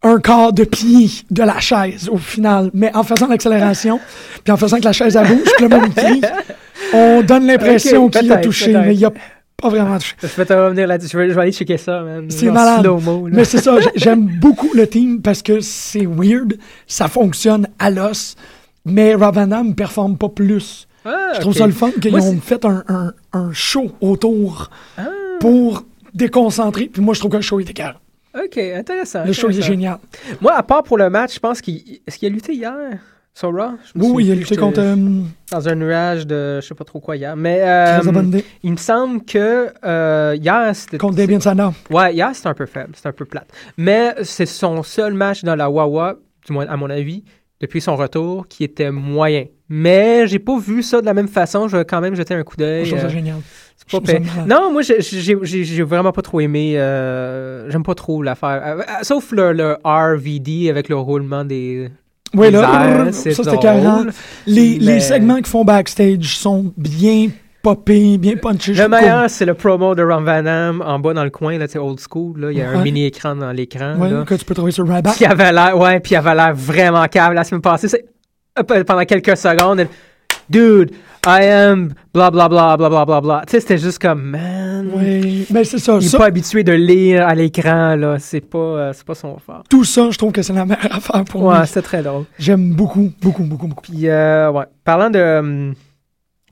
un 0.03 0.19
quart 0.19 0.51
de 0.53 0.63
pied 0.65 1.09
de 1.31 1.43
la 1.43 1.59
chaise 1.59 2.09
au 2.09 2.17
final, 2.17 2.69
mais 2.73 2.93
en 2.95 3.03
faisant 3.03 3.27
l'accélération, 3.27 3.99
puis 4.43 4.51
en 4.51 4.57
faisant 4.57 4.77
que 4.79 4.85
la 4.85 4.91
chaise 4.93 5.15
elle 5.15 5.27
bouge, 5.27 5.49
que 5.57 5.63
le 5.63 5.69
monde 5.69 5.95
crie, 5.95 6.21
on 6.93 7.21
donne 7.21 7.45
l'impression 7.47 8.09
qu'il 8.09 8.31
a 8.31 8.37
touché, 8.37 8.73
mais 8.73 8.95
il 8.95 9.05
a 9.05 9.11
pas 9.55 9.69
vraiment 9.69 9.97
touché. 9.97 10.15
Je 10.21 10.27
vais 10.27 10.45
te 10.45 10.51
revenir 10.53 10.87
là-dessus. 10.87 11.11
Je 11.11 11.17
vais, 11.33 11.41
aller 11.41 11.51
checker 11.53 11.77
ça, 11.77 12.01
man. 12.01 12.25
C'est 12.29 12.51
malade. 12.51 12.85
Mais 13.31 13.45
c'est 13.45 13.59
ça, 13.59 13.79
j'ai- 13.79 13.91
j'aime 13.95 14.27
beaucoup 14.41 14.69
le 14.73 14.85
team 14.87 15.21
parce 15.21 15.41
que 15.41 15.61
c'est 15.61 16.05
weird, 16.05 16.57
ça 16.85 17.07
fonctionne 17.07 17.67
à 17.79 17.89
l'os, 17.89 18.35
mais 18.85 19.15
Rob 19.15 19.35
Van 19.35 19.47
Damme 19.47 19.73
performe 19.75 20.17
pas 20.17 20.27
plus. 20.29 20.87
Ah, 21.05 21.31
Je 21.35 21.39
trouve 21.41 21.53
ça 21.55 21.65
le 21.67 21.71
fun 21.73 21.91
qu'ils 22.01 22.15
ont 22.15 22.39
fait 22.41 22.65
un, 22.65 22.83
un- 22.89 23.13
un 23.33 23.51
show 23.53 23.91
autour 24.01 24.69
Ah. 24.97 25.03
pour 25.39 25.85
déconcentrer. 26.13 26.89
Puis 26.91 27.01
moi, 27.01 27.13
je 27.13 27.19
trouve 27.19 27.31
que 27.31 27.37
le 27.37 27.41
show 27.41 27.59
était 27.59 27.73
carré. 27.73 27.95
Ok, 28.35 28.57
intéressant. 28.57 29.25
Le 29.25 29.33
show 29.33 29.49
il 29.49 29.55
est 29.55 29.59
intéressant. 29.59 29.67
génial. 29.67 29.97
Moi, 30.41 30.53
à 30.53 30.63
part 30.63 30.83
pour 30.83 30.97
le 30.97 31.09
match, 31.09 31.35
je 31.35 31.39
pense 31.39 31.61
qu'il. 31.61 31.99
Est-ce 32.07 32.17
qu'il 32.17 32.27
a 32.27 32.31
lutté 32.31 32.53
hier 32.53 32.73
sur 33.33 33.53
Raw? 33.53 33.73
Oui, 33.95 34.07
oui, 34.13 34.25
il 34.25 34.31
a 34.31 34.35
lutté 34.35 34.55
contre 34.55 34.79
euh, 34.79 34.95
Dans 35.51 35.67
un 35.69 35.75
nuage 35.75 36.25
de 36.27 36.59
je 36.61 36.67
sais 36.67 36.73
pas 36.75 36.83
trop 36.83 36.99
quoi 36.99 37.15
hier. 37.15 37.35
Mais. 37.35 37.59
euh, 37.61 37.99
il 38.63 38.71
me 38.71 38.77
semble 38.77 39.23
que 39.23 39.71
euh, 39.85 40.35
hier, 40.39 40.75
c'était. 40.75 40.97
contre 40.97 41.15
Damien 41.15 41.39
Sandow. 41.39 41.73
Ouais, 41.91 42.13
hier, 42.13 42.31
c'était 42.33 42.47
un 42.49 42.53
peu 42.53 42.65
faible. 42.65 42.91
C'était 42.95 43.09
un 43.09 43.13
peu 43.13 43.25
plate. 43.25 43.47
Mais 43.77 44.15
c'est 44.23 44.45
son 44.47 44.81
seul 44.83 45.13
match 45.13 45.43
dans 45.43 45.55
la 45.55 45.69
Wawa, 45.69 46.15
du 46.47 46.53
moins 46.53 46.65
à 46.67 46.75
mon 46.77 46.89
avis, 46.89 47.23
depuis 47.59 47.81
son 47.81 47.95
retour, 47.95 48.47
qui 48.47 48.63
était 48.63 48.89
moyen. 48.91 49.45
Mais 49.69 50.27
j'ai 50.27 50.39
pas 50.39 50.57
vu 50.59 50.83
ça 50.83 51.01
de 51.01 51.05
la 51.05 51.13
même 51.13 51.27
façon. 51.27 51.67
Je 51.67 51.77
vais 51.77 51.85
quand 51.85 52.01
même 52.01 52.15
jeter 52.15 52.33
un 52.35 52.43
coup 52.43 52.55
d'œil. 52.57 52.85
Je 52.85 52.89
trouve 52.91 53.01
ça 53.01 53.07
euh, 53.07 53.09
génial. 53.09 53.37
Pas. 54.01 54.13
Non, 54.47 54.71
moi, 54.71 54.81
j'ai- 54.81 55.83
vraiment 55.83 56.11
pas 56.11 56.21
trop 56.21 56.39
aimé. 56.39 56.73
euh, 56.77 57.69
J'aime 57.69 57.83
pas 57.83 57.95
trop 57.95 58.21
l'affaire. 58.23 58.61
Euh, 58.65 58.79
euh, 58.81 58.83
sauf 59.03 59.31
le, 59.31 59.51
le 59.53 59.77
RVD 59.83 60.69
avec 60.69 60.89
le 60.89 60.95
roulement 60.97 61.43
des. 61.45 61.89
Oui, 62.35 62.49
là, 62.51 62.61
ça 62.61 63.11
c'est 63.11 63.31
c'était 63.33 63.51
drôle. 63.51 63.59
carré. 63.59 64.09
Les, 64.47 64.99
segments 64.99 65.35
qu'ils 65.35 65.45
font 65.45 65.63
backstage 65.63 66.35
sont 66.37 66.73
bien 66.77 67.29
popés, 67.61 68.17
bien 68.17 68.35
punchés. 68.37 68.73
Le 68.73 68.89
meilleur, 68.89 69.29
c'est 69.29 69.45
le 69.45 69.53
promo 69.53 69.93
de 69.95 70.01
Ron 70.03 70.21
Van 70.23 70.41
Damme 70.43 70.83
en 70.85 70.99
bas 70.99 71.13
dans 71.13 71.23
le 71.23 71.29
coin, 71.29 71.57
là, 71.57 71.65
c'est 71.69 71.77
old 71.79 71.99
school. 71.99 72.39
Là. 72.41 72.51
Il 72.51 72.57
y 72.57 72.61
a 72.61 72.69
un 72.71 72.77
Ouais. 72.77 72.83
mini-écran 72.83 73.35
dans 73.35 73.51
l'écran. 73.51 73.95
là. 73.99 74.25
que 74.25 74.33
tu 74.35 74.43
peux 74.45 74.55
trouver 74.55 74.71
sur 74.71 74.85
Ryback. 74.87 75.15
Qui 75.15 75.25
avait 75.25 75.51
l'air, 75.51 75.77
ouais, 75.77 75.99
puis 75.99 76.13
il 76.13 76.15
avait 76.17 76.33
l'air 76.35 76.53
vraiment 76.55 77.05
cave 77.07 77.33
la 77.33 77.43
semaine 77.43 77.61
passée. 77.61 77.87
Pendant 78.85 79.05
quelques 79.05 79.37
secondes, 79.37 79.79
elle, 79.81 79.87
dude, 80.49 80.91
I 81.25 81.45
am 81.45 81.93
bla 82.13 82.29
bla 82.31 82.49
bla 82.49 82.75
bla 82.75 82.89
bla 82.89 83.05
bla 83.05 83.21
bla. 83.21 83.41
Tu 83.47 83.51
sais, 83.51 83.59
c'était 83.61 83.77
juste 83.77 83.99
comme, 83.99 84.21
man. 84.23 84.89
Oui, 84.93 85.45
mais 85.51 85.63
c'est 85.63 85.77
ça. 85.79 85.97
Il 85.99 86.05
est 86.05 86.09
ça 86.09 86.17
pas 86.17 86.25
habitué 86.25 86.63
de 86.65 86.73
lire 86.73 87.25
à 87.25 87.33
l'écran, 87.33 87.95
là. 87.95 88.17
C'est 88.19 88.41
pas, 88.41 88.57
euh, 88.57 88.93
c'est 88.93 89.05
pas 89.05 89.15
son 89.15 89.37
fort. 89.37 89.63
Tout 89.69 89.85
ça, 89.85 90.09
je 90.11 90.17
trouve 90.17 90.33
que 90.33 90.41
c'est 90.41 90.51
la 90.51 90.65
meilleure 90.65 90.85
affaire 90.97 91.23
pour 91.23 91.41
Ouais, 91.43 91.55
moi. 91.55 91.65
c'est 91.65 91.81
très 91.81 92.03
drôle. 92.03 92.25
J'aime 92.37 92.73
beaucoup, 92.73 93.09
beaucoup, 93.21 93.43
beaucoup, 93.43 93.67
beaucoup. 93.67 93.81
Puis, 93.83 94.09
euh, 94.09 94.51
ouais. 94.51 94.65
Parlant 94.83 95.09
de. 95.09 95.71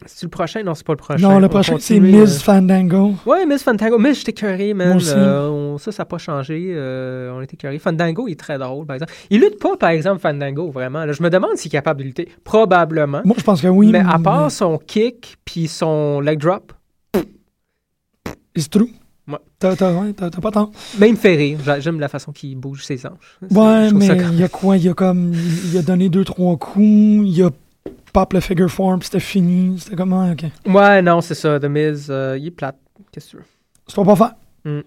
C'est-tu 0.05 0.25
le 0.25 0.29
prochain? 0.29 0.63
Non, 0.63 0.73
c'est 0.75 0.85
pas 0.85 0.93
le 0.93 0.97
prochain. 0.97 1.21
Non, 1.21 1.35
On 1.35 1.39
le 1.39 1.47
prochain, 1.49 1.77
c'est 1.79 1.99
Miss 1.99 2.41
Fandango. 2.41 3.13
euh, 3.27 3.29
Ouais, 3.29 3.45
Miss 3.45 3.63
Fandango. 3.63 3.97
Miss, 3.99 4.19
j'étais 4.19 4.33
curé, 4.33 4.73
man. 4.73 4.87
Moi 4.89 4.97
aussi. 4.97 5.13
Euh, 5.15 5.49
on- 5.49 5.77
ça, 5.77 5.91
ça 5.91 6.01
n'a 6.01 6.05
pas 6.05 6.17
changé. 6.17 6.71
euh, 6.75 7.31
on 7.33 7.41
était 7.41 7.57
curé. 7.57 7.77
Fandango, 7.79 8.27
il 8.27 8.33
est 8.33 8.39
très 8.39 8.57
drôle, 8.57 8.85
par 8.85 8.95
exemple. 8.95 9.13
Il 9.29 9.41
lutte 9.41 9.59
pas, 9.59 9.77
par 9.77 9.89
exemple, 9.91 10.19
Fandango, 10.21 10.69
vraiment. 10.71 11.05
là. 11.05 11.11
Je 11.13 11.21
me 11.23 11.29
demande 11.29 11.55
s'il 11.55 11.69
est 11.69 11.71
capable 11.71 11.99
de 11.99 12.05
lutter. 12.05 12.27
Probablement. 12.43 13.21
Moi, 13.25 13.35
je 13.37 13.43
pense 13.43 13.61
que 13.61 13.67
oui. 13.67 13.91
mais 13.91 13.99
à 14.07 14.19
part 14.19 14.51
son 14.51 14.77
kick 14.77 15.37
puis 15.45 15.67
son 15.67 16.19
leg 16.19 16.39
drop, 16.39 16.73
C'est 18.55 18.69
true? 18.69 18.89
Ouais. 19.27 19.37
T'as 19.59 19.75
pas 19.75 20.51
tort. 20.51 20.71
mais 20.99 21.07
il 21.07 21.11
me 21.13 21.17
fait 21.17 21.35
rire. 21.35 21.59
J'a- 21.63 21.79
J'aime 21.79 21.99
la 21.99 22.09
façon 22.09 22.31
qu'il 22.33 22.57
bouge 22.57 22.83
ses 22.83 23.05
hanches. 23.05 23.37
C'est- 23.49 23.55
Ouais, 23.57 23.91
mais 23.93 24.07
il 24.07 24.39
y 24.39 24.43
a 24.43 24.49
quoi? 24.49 24.75
Il 24.77 24.83
y 24.83 24.89
a 24.89 24.93
comme. 24.93 25.31
Il 25.71 25.77
a 25.77 25.81
donné 25.81 26.09
deux, 26.09 26.25
trois 26.25 26.57
coups. 26.57 26.83
Il 27.27 27.43
a 27.43 27.49
pop 28.11 28.33
le 28.33 28.39
figure 28.39 28.69
puis 28.99 29.05
c'était 29.07 29.19
fini. 29.19 29.79
C'était 29.79 29.95
comment? 29.95 30.31
Ok. 30.31 30.43
Ouais, 30.67 31.01
non, 31.01 31.21
c'est 31.21 31.35
ça. 31.35 31.59
The 31.59 31.65
Miz, 31.65 32.07
euh, 32.09 32.37
il 32.39 32.47
est 32.47 32.51
plate. 32.51 32.75
Qu'est-ce 33.11 33.25
que 33.27 33.31
tu 33.31 33.37
veux? 33.37 33.43
C'est 33.87 33.95
pas. 34.15 34.35
Mm. 34.65 34.79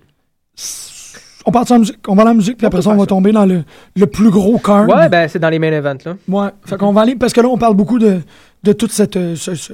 On 1.46 1.50
part 1.52 1.66
sur 1.66 1.74
la 1.74 1.80
musique. 1.80 1.98
On 2.08 2.14
va 2.14 2.22
à 2.22 2.26
la 2.26 2.34
musique, 2.34 2.56
puis 2.56 2.66
On 2.66 2.68
après 2.68 2.80
ça, 2.82 2.90
on 2.90 2.94
va 2.94 3.00
ça. 3.00 3.06
tomber 3.06 3.32
dans 3.32 3.44
le, 3.44 3.64
le 3.96 4.06
plus 4.06 4.30
gros 4.30 4.58
card. 4.58 4.88
Ouais, 4.88 5.08
ben, 5.10 5.28
c'est 5.28 5.38
dans 5.38 5.50
les 5.50 5.58
main 5.58 5.72
events, 5.72 5.98
là. 6.06 6.16
Ouais. 6.28 6.48
Fait 6.64 6.76
qu'on 6.78 6.92
va 6.92 7.02
aller. 7.02 7.16
Parce 7.16 7.32
que 7.34 7.40
là, 7.42 7.48
on 7.48 7.58
parle 7.58 7.74
beaucoup 7.74 7.98
de, 7.98 8.20
de 8.62 8.72
toute 8.72 8.92
cette. 8.92 9.16
euh, 9.16 9.36
ce, 9.36 9.54
ce- 9.54 9.72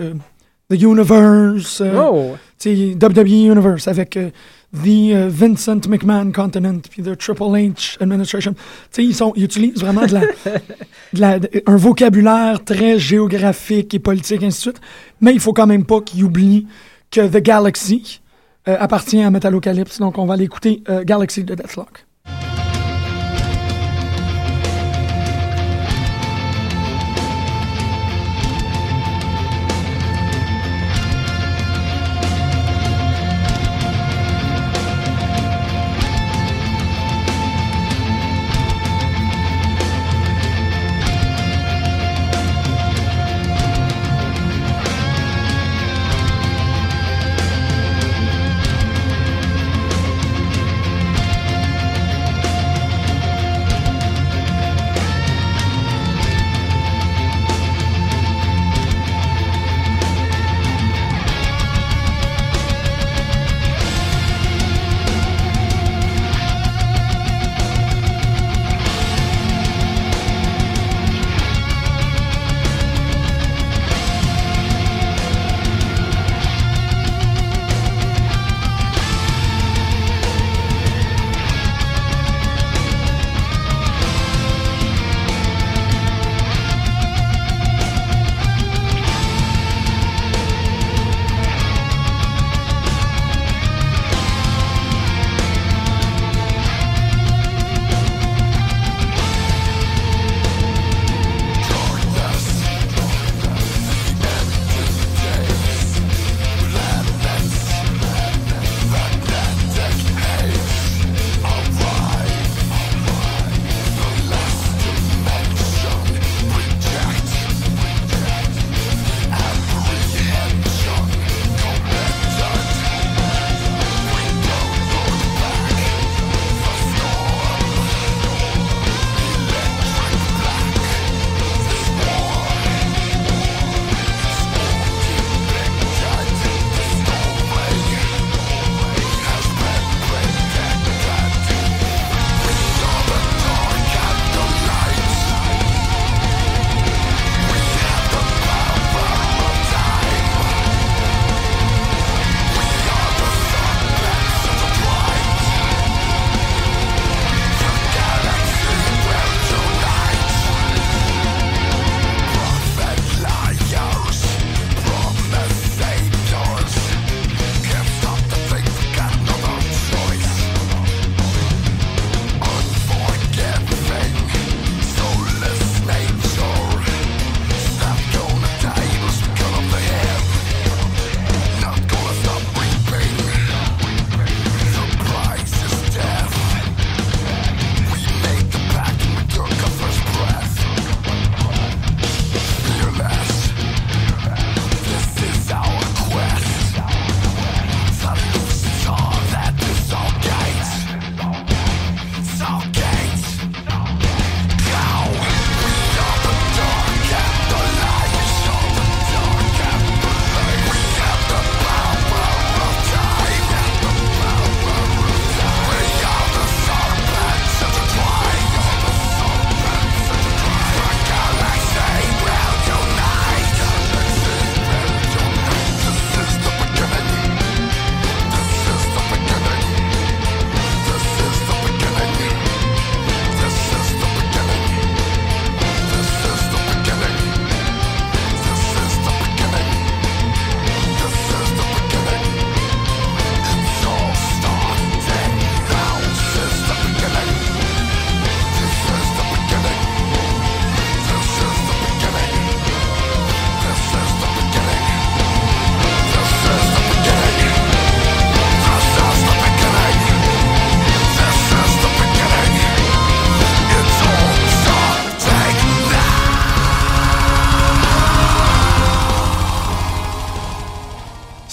The 0.69 0.83
Universe. 0.83 1.81
euh, 1.81 1.97
Oh! 2.01 2.37
tu 2.59 2.95
WWE 3.01 3.53
Universe 3.53 3.89
avec 3.89 4.17
euh, 4.17 4.31
The 4.73 5.13
euh, 5.13 5.29
Vincent 5.29 5.81
McMahon 5.89 6.31
Continent 6.31 6.79
puis 6.89 7.03
The 7.03 7.17
Triple 7.19 7.43
H 7.43 7.97
Administration. 8.01 8.53
Tu 8.55 8.59
sais, 8.93 9.05
ils, 9.05 9.15
sont, 9.15 9.33
ils 9.35 9.45
utilisent 9.45 9.81
vraiment 9.81 10.07
de 10.07 10.13
la, 10.15 10.21
de 11.13 11.21
la- 11.21 11.39
de- 11.41 11.51
un 11.67 11.77
vocabulaire 11.77 12.63
très 12.65 12.99
géographique 12.99 13.93
et 13.95 13.99
politique, 13.99 14.43
ainsi 14.45 14.59
de 14.59 14.73
suite. 14.73 14.81
Mais 15.21 15.33
il 15.33 15.41
faut 15.41 15.53
quand 15.53 15.67
même 15.67 15.85
pas 15.85 16.01
qu'ils 16.01 16.23
oublient 16.25 16.67
que 17.11 17.27
The 17.27 17.43
Galaxy 17.43 18.21
euh, 18.69 18.77
appartient 18.79 19.21
à 19.21 19.31
Metalocalypse. 19.31 19.99
Donc, 19.99 20.19
on 20.19 20.27
va 20.27 20.35
aller 20.35 20.45
écouter 20.45 20.83
euh, 20.89 21.03
Galaxy 21.05 21.43
de 21.43 21.55
Deathlock. 21.57 22.07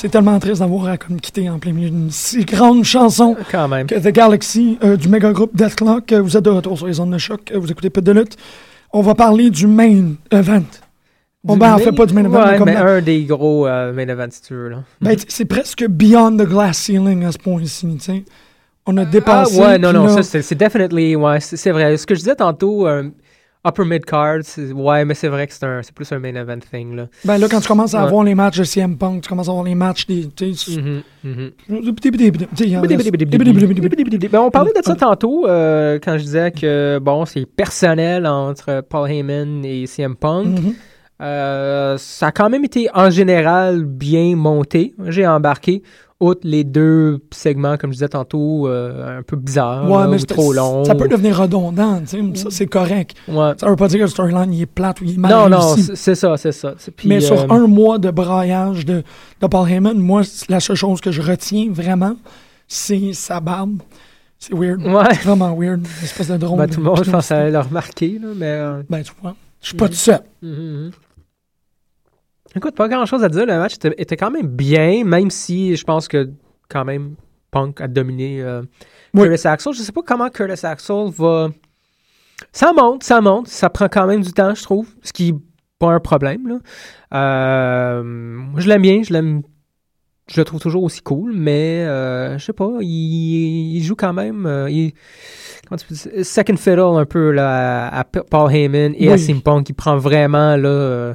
C'est 0.08 0.12
tellement 0.12 0.40
triste 0.40 0.62
d'avoir 0.62 0.88
à 0.88 0.98
comme 0.98 1.20
quitter 1.20 1.50
en 1.50 1.60
plein 1.60 1.74
milieu 1.74 1.90
d'une 1.90 2.12
si 2.12 2.46
grande 2.46 2.86
chanson 2.86 3.36
Quand 3.52 3.68
même. 3.68 3.88
que 3.88 3.96
The 3.96 4.14
Galaxy 4.14 4.78
euh, 4.82 4.96
du 4.96 5.10
méga 5.10 5.34
groupe 5.34 5.54
Death 5.54 5.76
Clock. 5.76 6.14
Euh, 6.14 6.22
Vous 6.22 6.38
êtes 6.38 6.46
de 6.46 6.50
retour 6.50 6.78
sur 6.78 6.88
les 6.88 6.94
zones 6.94 7.12
de 7.12 7.18
choc. 7.18 7.52
Euh, 7.54 7.60
Vous 7.60 7.70
écoutez 7.70 7.90
Pit 7.90 8.02
de 8.02 8.14
lutte. 8.14 8.38
On 8.94 9.02
va 9.02 9.16
parler 9.16 9.50
du 9.50 9.68
main 9.68 10.14
event. 10.32 10.64
On 11.46 11.54
Du 11.56 11.60
ben, 11.60 11.74
en 11.74 11.78
main- 11.78 11.84
fait 11.84 11.92
pas 11.92 12.06
du 12.06 12.14
main 12.14 12.24
event, 12.24 12.46
Ouais, 12.46 12.58
comme 12.58 12.68
mais 12.68 12.76
la- 12.76 12.86
un 12.86 13.02
des 13.02 13.26
gros 13.26 13.68
euh, 13.68 13.92
main 13.92 14.08
events, 14.08 14.32
si 14.32 14.42
tu 14.44 14.54
veux. 14.54 14.70
Là. 14.70 14.84
ben, 15.02 15.16
t- 15.18 15.26
c'est 15.28 15.44
presque 15.46 15.86
beyond 15.90 16.32
the 16.38 16.44
glass 16.48 16.78
ceiling 16.78 17.26
à 17.26 17.34
ce 17.34 17.38
point-ci. 17.38 18.24
On 18.86 18.96
a 18.96 19.02
Ah, 19.02 19.06
dépassé. 19.06 19.60
ouais, 19.60 19.78
non, 19.78 19.92
non, 19.92 20.06
là- 20.06 20.24
ça, 20.24 20.42
c'est 20.42 20.56
definitely, 20.56 21.18
ouais, 21.18 21.42
c'est 21.42 21.58
c'est 21.58 21.72
vrai. 21.72 21.98
Ce 21.98 22.08
que 22.08 22.16
je 22.16 22.20
disais 22.22 22.36
tantôt, 22.36 22.88
euh, 22.88 23.04
upper 23.66 23.84
mid-card, 23.86 24.40
c'est- 24.44 24.72
ouais, 24.72 25.04
mais 25.06 25.14
c'est 25.14 25.28
vrai 25.28 25.48
que 25.48 25.54
c'est 25.54 25.66
un- 25.66 25.82
c'est 25.84 25.94
plus 25.94 26.12
un 26.12 26.20
main 26.20 26.36
event 26.36 26.60
thing, 26.60 26.96
là. 26.96 27.08
Ben 27.26 27.38
là, 27.38 27.48
quand 27.50 27.60
tu 27.60 27.68
commences 27.68 27.94
à 27.94 28.00
Ouais. 28.02 28.06
avoir 28.08 28.24
les 28.24 28.36
matchs 28.36 28.58
de 28.60 28.64
CM 28.64 28.98
Punk, 28.98 29.24
tu 29.24 29.30
commences 29.30 29.48
à 29.48 29.52
avoir 29.52 29.66
les 29.66 29.76
matchs 29.76 30.06
des. 30.08 30.24
Mhm, 30.24 31.02
mhm. 31.24 31.52
en 32.78 32.82
reste- 32.98 33.12
Ben, 34.30 34.40
on 34.40 34.52
parlait 34.52 34.72
de 34.72 34.84
ça 34.84 34.96
tantôt 34.96 35.48
euh, 35.48 36.00
quand 36.02 36.18
je 36.18 36.24
disais 36.24 36.52
que 36.52 37.00
bon, 37.02 37.26
c'est 37.26 37.46
personnel 37.46 38.26
entre 38.28 38.82
Paul 38.88 39.10
Heyman 39.10 39.64
et 39.66 39.86
CM 39.88 40.16
Punk. 40.16 40.48
Mhm. 40.48 40.74
Euh, 41.22 41.98
ça 41.98 42.28
a 42.28 42.32
quand 42.32 42.50
même 42.50 42.64
été 42.64 42.90
en 42.94 43.10
général 43.10 43.86
bien 43.86 44.36
monté. 44.36 44.94
J'ai 45.08 45.26
embarqué, 45.28 45.82
outre 46.20 46.42
les 46.44 46.64
deux 46.64 47.20
segments, 47.32 47.76
comme 47.78 47.90
je 47.92 47.96
disais 47.96 48.10
tantôt, 48.10 48.68
euh, 48.68 49.20
un 49.20 49.24
peu 49.24 49.36
bizarres, 49.36 49.90
Ouais, 49.90 49.98
là, 50.04 50.08
mais 50.08 50.16
ou 50.16 50.20
c'est- 50.20 50.26
trop 50.28 50.54
longs. 50.54 50.84
Ça 50.86 50.94
peut 50.96 51.08
devenir 51.08 51.40
redondant, 51.40 52.02
ça 52.06 52.18
c'est 52.50 52.68
correct. 52.68 53.16
Ouais. 53.28 53.52
Ça 53.58 53.68
veut 53.70 53.76
pas 53.76 53.88
dire 53.88 54.00
que 54.00 54.04
le 54.04 54.10
storyline 54.10 54.54
il 54.54 54.62
est 54.62 54.66
plate 54.68 55.02
ou 55.02 55.06
il 55.06 55.14
est 55.16 55.18
mal 55.18 55.32
Non, 55.32 55.50
non, 55.50 55.72
réussi. 55.74 55.84
c'est 55.84 55.96
c'est 55.96 56.16
ça, 56.16 56.38
c'est 56.38 56.52
ça. 56.52 56.74
C'est- 56.78 56.92
puis, 56.92 57.08
mais 57.10 57.20
sur 57.20 57.40
euh, 57.40 57.48
un 57.50 57.66
mois 57.68 57.98
de 57.98 58.12
braillage 58.12 58.86
de, 58.86 59.04
de 59.42 59.48
Paul 59.48 59.68
Heyman, 59.70 59.98
moi, 59.98 60.24
c'est 60.24 60.50
la 60.50 60.60
seule 60.60 60.76
chose 60.76 61.02
que 61.02 61.12
je 61.12 61.22
retiens 61.22 61.68
vraiment, 61.72 62.16
c'est 62.68 63.14
sa 63.14 63.40
barbe. 63.40 63.80
C'est 64.40 64.54
weird. 64.54 64.86
Ouais. 64.86 65.14
Vraiment 65.24 65.56
weird. 65.58 65.80
Une 65.80 66.04
espèce 66.04 66.28
de 66.28 66.38
drone. 66.38 66.60
Ben, 66.60 66.68
tout 66.70 66.80
le 66.80 66.86
monde, 66.86 67.00
de- 67.00 67.04
je 67.06 67.10
pense, 67.12 67.32
allait 67.32 67.50
le 67.50 67.60
remarquer, 67.60 68.20
là, 68.22 68.28
mais... 68.36 68.84
Ben, 68.88 69.02
tu 69.02 69.12
vois. 69.20 69.36
Je 69.62 69.70
suis 69.70 69.78
pas 69.78 69.88
tout 69.90 69.96
seul. 69.96 70.20
Mhm, 70.44 70.52
mhm. 70.52 70.92
Écoute, 72.56 72.76
pas 72.76 72.88
grand 72.88 73.06
chose 73.06 73.24
à 73.24 73.30
dire. 73.30 73.46
Le 73.46 73.58
match 73.58 73.76
était, 73.76 73.94
était 73.98 74.18
quand 74.18 74.32
même 74.32 74.48
bien, 74.48 75.04
même 75.04 75.30
si 75.30 75.76
je 75.76 75.84
pense 75.84 76.08
que 76.08 76.30
quand 76.70 76.86
même 76.86 77.16
Punk 77.52 77.80
a 77.82 77.88
dominé 77.88 78.42
euh, 78.42 78.62
Oui. 79.14 79.28
Curtis 79.28 79.48
Axel. 79.48 79.74
Je 79.74 79.82
sais 79.82 79.92
pas 79.92 80.02
comment 80.06 80.30
Curtis 80.30 80.66
Axel 80.66 81.10
va. 81.10 81.50
Ça 82.52 82.72
monte, 82.74 83.04
ça 83.04 83.22
monte. 83.22 83.48
Ça 83.48 83.70
prend 83.70 83.88
quand 83.90 84.08
même 84.08 84.22
du 84.22 84.32
temps, 84.34 84.54
je 84.56 84.64
trouve. 84.64 84.88
Ce 85.04 85.12
qui 85.14 85.34
n'est 85.34 85.40
pas 85.80 85.92
un 85.92 86.00
problème. 86.00 86.48
Là. 86.48 86.60
Euh, 87.14 88.04
moi, 88.04 88.60
je 88.60 88.68
l'aime 88.68 88.82
bien. 88.82 89.02
Je 89.04 89.14
l'aime. 89.14 89.42
Je 90.30 90.42
le 90.42 90.44
trouve 90.46 90.60
toujours 90.60 90.84
aussi 90.84 91.00
cool, 91.02 91.32
mais 91.34 91.86
euh, 91.86 92.38
je 92.38 92.44
sais 92.46 92.54
pas. 92.54 92.70
Il, 92.82 93.78
il 93.78 93.82
joue 93.84 93.96
quand 93.96 94.12
même. 94.12 94.46
euh, 94.46 94.70
il- 94.70 94.92
comment 95.68 95.78
tu 95.78 95.86
peux 95.88 95.96
dire, 95.96 96.26
second 96.26 96.58
fiddle 96.58 96.80
un 97.00 97.06
peu 97.06 97.32
là, 97.32 97.88
à, 97.98 98.04
Paul 98.04 98.52
Heyman 98.54 98.94
et 98.98 99.10
à 99.10 99.16
Oui. 99.16 99.34
Punk 99.42 99.68
qui 99.68 99.74
prend 99.74 99.96
vraiment 99.98 100.58
là, 100.58 100.68
euh, 100.68 101.14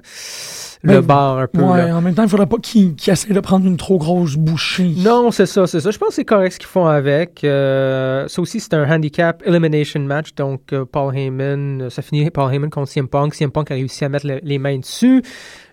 le 0.83 0.95
Ben, 0.95 1.01
bar 1.03 1.39
un 1.39 1.47
peu. 1.47 1.61
Ouais, 1.63 1.87
là. 1.87 1.97
en 1.97 2.01
même 2.01 2.15
temps, 2.15 2.25
il 2.25 2.29
faudrait 2.29 2.47
pas 2.47 2.59
qu'il 2.59 2.95
qu'il 2.97 3.13
essaie 3.13 3.33
de 3.33 3.41
prendre 3.41 3.67
une 3.67 3.77
trop 3.77 3.99
grosse 3.99 4.37
bouchée. 4.37 4.93
Non, 4.99 5.31
c'est 5.31 5.47
ça, 5.47 5.67
c'est 5.67 5.81
ça. 5.81 5.91
Je 5.91 5.99
pense 5.99 6.09
que 6.09 6.15
c'est 6.15 6.25
correct 6.25 6.53
ce 6.55 6.59
qu'ils 6.59 6.67
font 6.69 6.87
avec. 6.87 7.45
Euh, 7.45 8.27
ça 8.29 8.43
aussi, 8.43 8.59
c'est 8.61 8.75
un 8.75 8.91
handicap 8.91 9.43
elimination 9.47 10.01
match. 10.01 10.35
Donc, 10.35 10.73
euh, 10.73 10.85
Paul 10.85 11.17
Heyman, 11.17 11.83
euh, 11.83 11.91
ça 11.91 12.03
finit 12.03 12.29
Paul 12.31 12.53
Heyman 12.53 12.69
contre 12.71 12.89
CM 12.89 13.07
Punk. 13.09 13.35
CM 13.35 13.51
Punk 13.53 13.71
a 13.71 13.75
réussi 13.75 14.05
à 14.05 14.09
mettre 14.09 14.27
le- 14.27 14.41
les 14.43 14.59
mains 14.59 14.79
dessus, 14.79 15.23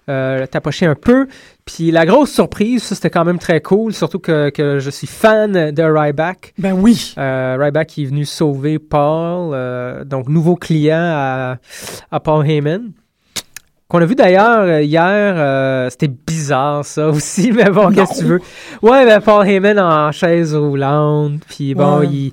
euh, 0.10 0.46
tapocher 0.46 0.86
un 0.86 0.96
peu. 0.96 1.28
Puis 1.66 1.90
la 1.92 2.06
grosse 2.06 2.32
surprise, 2.32 2.84
ça 2.84 2.96
c'était 2.96 3.10
quand 3.10 3.26
même 3.26 3.40
très 3.40 3.62
cool, 3.62 3.94
surtout 3.94 4.20
que, 4.20 4.50
que 4.50 4.80
je 4.80 4.90
suis 4.90 5.08
fan 5.08 5.72
de 5.72 5.84
Ryback. 5.84 6.54
Ben 6.58 6.74
oui. 6.74 7.14
Euh, 7.18 7.58
Ryback 7.60 7.88
qui 7.88 8.04
est 8.04 8.08
venu 8.08 8.26
sauver 8.26 8.80
Paul, 8.80 9.52
euh, 9.54 10.04
donc 10.04 10.30
nouveau 10.30 10.56
client 10.56 10.98
à, 11.00 11.58
à 12.12 12.20
Paul 12.20 12.46
Heyman. 12.48 12.92
Qu'on 13.90 14.00
a 14.02 14.06
vu 14.06 14.14
d'ailleurs 14.16 14.62
euh, 14.62 14.82
hier, 14.84 15.02
euh, 15.36 15.90
c'était 15.90 16.08
bizarre 16.08 16.86
ça 16.86 17.08
aussi, 17.10 17.52
mais 17.52 17.70
bon, 17.72 17.92
qu'est-ce 17.92 18.14
que 18.14 18.20
tu 18.20 18.26
veux? 18.26 18.42
Ouais, 18.84 19.04
ben 19.06 19.20
Paul 19.20 19.48
Heyman 19.48 19.80
en 19.80 20.12
chaise 20.12 20.56
roulante, 20.56 21.42
puis 21.50 21.74
bon, 21.74 22.00
Ouais. 22.02 22.08
il, 22.08 22.32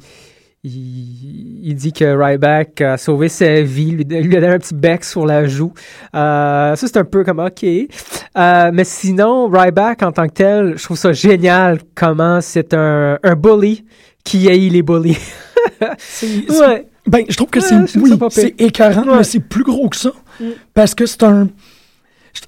il, 0.65 1.61
il 1.71 1.75
dit 1.75 1.93
que 1.95 2.05
Ryback 2.05 2.81
a 2.83 2.99
sauvé 2.99 3.29
sa 3.31 3.63
vie, 3.63 3.93
lui, 3.93 4.05
lui 4.05 4.37
a 4.37 4.41
donné 4.41 4.53
un 4.55 4.59
petit 4.59 4.75
bec 4.75 5.03
sur 5.05 5.25
la 5.25 5.47
joue. 5.47 5.73
Euh, 6.15 6.77
ça, 6.77 6.87
c'est 6.87 6.97
un 6.99 7.05
peu 7.05 7.25
comme 7.25 7.39
OK. 7.39 7.65
Euh, 7.65 8.71
mais 8.73 8.85
sinon, 8.85 9.49
Ryback 9.49 10.03
en 10.03 10.13
tant 10.13 10.27
que 10.29 10.35
tel, 10.35 10.75
je 10.77 10.85
trouve 10.85 10.99
ça 10.99 11.13
génial 11.15 11.79
comment 11.95 12.41
c'est 12.43 12.75
un, 12.75 13.19
un 13.23 13.35
bully 13.35 13.85
qui 14.25 14.49
haït 14.51 14.69
les 14.71 14.83
bullies. 14.83 15.17
C'est- 15.99 16.51
ouais. 16.51 16.87
Ben, 17.07 17.25
je 17.29 17.37
trouve 17.37 17.51
que 17.51 17.61
c'est 17.61 17.77
oui, 17.97 18.13
écœurant, 18.59 19.03
Ouais. 19.07 19.17
mais 19.19 19.23
c'est 19.25 19.39
plus 19.39 19.63
gros 19.63 19.89
que 19.89 19.97
ça. 19.97 20.11
Mm. 20.41 20.45
Parce 20.75 20.95
que 20.95 21.07
c'est 21.07 21.23
un. 21.23 21.49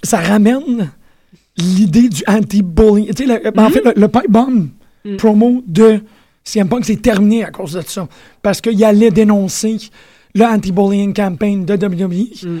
Ça 0.03 0.19
ramène 0.19 0.91
l'idée 1.57 2.09
du 2.09 2.21
anti-bullying. 2.27 3.07
Tu 3.13 3.25
sais, 3.25 3.39
le- 3.43 3.51
ben, 3.51 3.65
en 3.65 3.69
fait, 3.69 3.83
le, 3.83 3.93
le 3.95 4.07
pipe 4.07 4.29
bomb 4.29 4.69
Mm. 5.05 5.15
promo 5.15 5.63
de 5.65 6.01
CM 6.43 6.67
Punk 6.67 6.83
s'est 6.85 6.97
terminé 6.97 7.43
à 7.45 7.51
cause 7.51 7.73
de 7.73 7.81
ça. 7.81 8.07
Parce 8.41 8.59
qu'il 8.59 8.83
allait 8.83 9.11
dénoncer 9.11 9.77
le 10.35 10.43
anti-bullying 10.43 11.13
campaign 11.13 11.63
de 11.65 11.73
WWE. 11.75 12.27
Mm. 12.43 12.59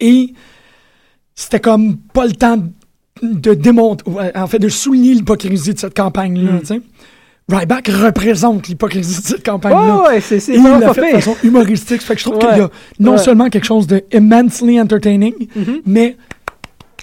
Et 0.00 0.32
c'était 1.34 1.60
comme 1.60 1.96
pas 1.98 2.26
le 2.26 2.32
temps 2.32 2.58
de 3.22 3.54
démontrer, 3.54 4.10
en 4.34 4.46
fait, 4.46 4.58
de 4.58 4.68
souligner 4.68 5.14
l'hypocrisie 5.14 5.74
de 5.74 5.78
cette 5.78 5.94
campagne-là. 5.96 6.52
Mm. 6.52 6.60
tu 6.60 6.66
sais. 6.66 6.80
Ryback 7.48 7.88
représente 7.88 8.66
l'hypocrisie 8.66 9.20
de 9.22 9.26
cette 9.26 9.46
campagne-là. 9.46 10.02
Ouais, 10.02 10.08
ouais, 10.08 10.20
c'est 10.20 10.40
c'est 10.40 10.56
pas 10.60 10.94
fait 10.94 11.12
de 11.12 11.16
façon 11.20 11.36
humoristique. 11.44 12.02
Fait 12.02 12.14
que 12.14 12.20
je 12.20 12.24
trouve 12.24 12.38
Ouais. 12.38 12.48
qu'il 12.48 12.58
y 12.58 12.60
a 12.60 12.70
non 12.98 13.12
Ouais. 13.12 13.18
seulement 13.18 13.48
quelque 13.48 13.64
chose 13.66 13.86
de 13.86 14.02
immensely 14.12 14.80
entertaining, 14.80 15.34
mais 15.86 16.16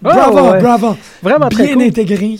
Oh, 0.05 0.09
bravo, 0.09 0.59
bravo. 0.59 0.97
Vraiment 1.21 1.47
très 1.47 1.65
Bien 1.67 1.73
cool. 1.75 1.83
intégré. 1.83 2.35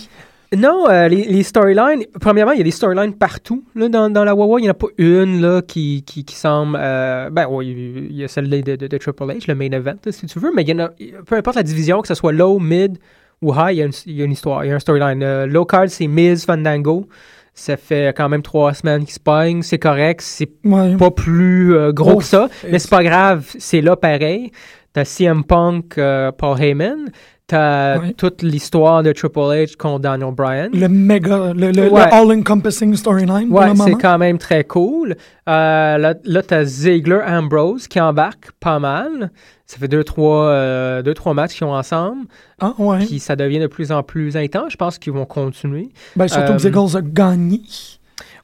Non, 0.58 0.88
euh, 0.90 1.08
les, 1.08 1.24
les 1.24 1.44
storylines, 1.44 2.04
premièrement, 2.20 2.52
il 2.52 2.58
y 2.58 2.62
a 2.62 2.64
des 2.66 2.72
storylines 2.72 3.14
partout 3.14 3.64
là, 3.74 3.88
dans, 3.88 4.10
dans 4.10 4.26
la 4.26 4.36
Wawa. 4.36 4.60
Il 4.60 4.64
n'y 4.64 4.68
en 4.68 4.72
a 4.72 4.76
pas 4.76 4.88
une 4.98 5.40
là, 5.42 5.62
qui, 5.62 6.04
qui, 6.06 6.26
qui 6.26 6.36
semble. 6.36 6.78
euh, 6.80 7.30
ben 7.30 7.48
oui, 7.50 7.74
il 8.10 8.18
y 8.18 8.24
a 8.24 8.28
celle 8.28 8.50
de, 8.50 8.60
de, 8.76 8.76
de 8.88 8.98
Triple 8.98 9.24
H, 9.24 9.46
le 9.48 9.56
main 9.56 9.72
event, 9.72 9.96
là, 10.06 10.12
si 10.12 10.26
tu 10.26 10.40
veux, 10.40 10.52
mais 10.54 10.64
il 10.64 10.70
y 10.70 10.74
en 10.74 10.80
a, 10.80 10.90
peu 11.26 11.38
importe 11.38 11.56
la 11.56 11.64
division, 11.64 12.02
que 12.02 12.08
ce 12.10 12.16
soit 12.16 12.34
low, 12.34 12.60
mid 12.60 12.98
ou 13.42 13.54
high, 13.54 13.72
il 13.72 13.78
y 13.78 13.82
a 13.82 13.86
une, 13.86 13.94
il 14.08 14.16
y 14.18 14.22
a 14.22 14.26
une 14.26 14.32
histoire, 14.34 14.66
il 14.66 14.68
y 14.68 14.72
a 14.72 14.76
un 14.76 14.80
storyline. 14.80 15.24
Euh, 15.24 15.46
low 15.48 15.64
card, 15.66 15.86
c'est 15.88 16.08
Miz 16.08 16.46
Fandango. 16.46 17.08
Ça 17.56 17.78
fait 17.78 18.16
quand 18.18 18.30
même 18.30 18.42
trois 18.42 18.74
semaines 18.74 19.04
qu'il 19.06 19.14
se 19.14 19.20
pogne, 19.20 19.62
c'est 19.62 19.78
correct, 19.78 20.22
c'est 20.22 20.50
Ouais. 20.66 20.96
pas 20.98 21.12
plus 21.12 21.76
euh, 21.76 21.92
gros 21.92 22.14
Oh, 22.14 22.18
que 22.18 22.24
ça, 22.24 22.50
mais 22.70 22.80
c'est 22.80 22.90
pas 22.90 23.04
grave, 23.04 23.46
c'est 23.60 23.82
là 23.82 23.96
pareil. 23.96 24.52
T'as 24.92 25.06
CM 25.06 25.44
Punk, 25.44 25.98
euh, 26.00 26.32
Paul 26.32 26.60
Heyman, 26.60 27.10
t'as 27.46 28.00
Ouais. 28.00 28.14
toute 28.18 28.42
l'histoire 28.42 29.04
de 29.04 29.12
Triple 29.12 29.40
H 29.40 29.76
contre 29.78 30.00
Daniel 30.00 30.32
Bryan. 30.34 30.70
Le 30.74 30.88
méga, 30.88 31.54
le, 31.54 31.68
le- 31.68 31.72
le 31.72 31.90
Ouais. 31.90 32.02
all-encompassing 32.12 32.96
storyline 32.96 33.52
Ouais, 33.52 33.76
c'est 33.76 33.94
quand 33.96 34.18
même 34.18 34.40
très 34.40 34.64
cool. 34.64 35.12
Euh, 35.48 35.98
là, 35.98 36.16
là 36.24 36.42
t'as 36.42 36.64
Ziggler 36.64 37.22
Ambrose 37.26 37.88
qui 37.88 38.00
embarque 38.02 38.52
pas 38.60 38.80
mal. 38.80 39.32
Ça 39.66 39.78
fait 39.78 39.88
deux, 39.88 40.04
trois, 40.04 40.48
euh, 40.48 41.02
deux, 41.02 41.14
trois 41.14 41.34
matchs 41.34 41.56
qu'ils 41.56 41.66
ont 41.66 41.74
ensemble. 41.74 42.26
Ah, 42.60 42.74
ouais. 42.78 43.00
Puis 43.06 43.20
ça 43.20 43.36
devient 43.36 43.60
de 43.60 43.68
plus 43.68 43.92
en 43.92 44.04
plus 44.04 44.36
intense. 44.36 44.72
Je 44.74 44.78
pense 44.78 44.98
qu'ils 45.00 45.14
vont 45.14 45.26
continuer. 45.26 45.90
Ben, 46.16 46.28
surtout 46.28 46.52
euh, 46.52 46.56
que 46.56 46.62
Ziggles 46.62 46.98
a 46.98 47.02
gagné. 47.02 47.62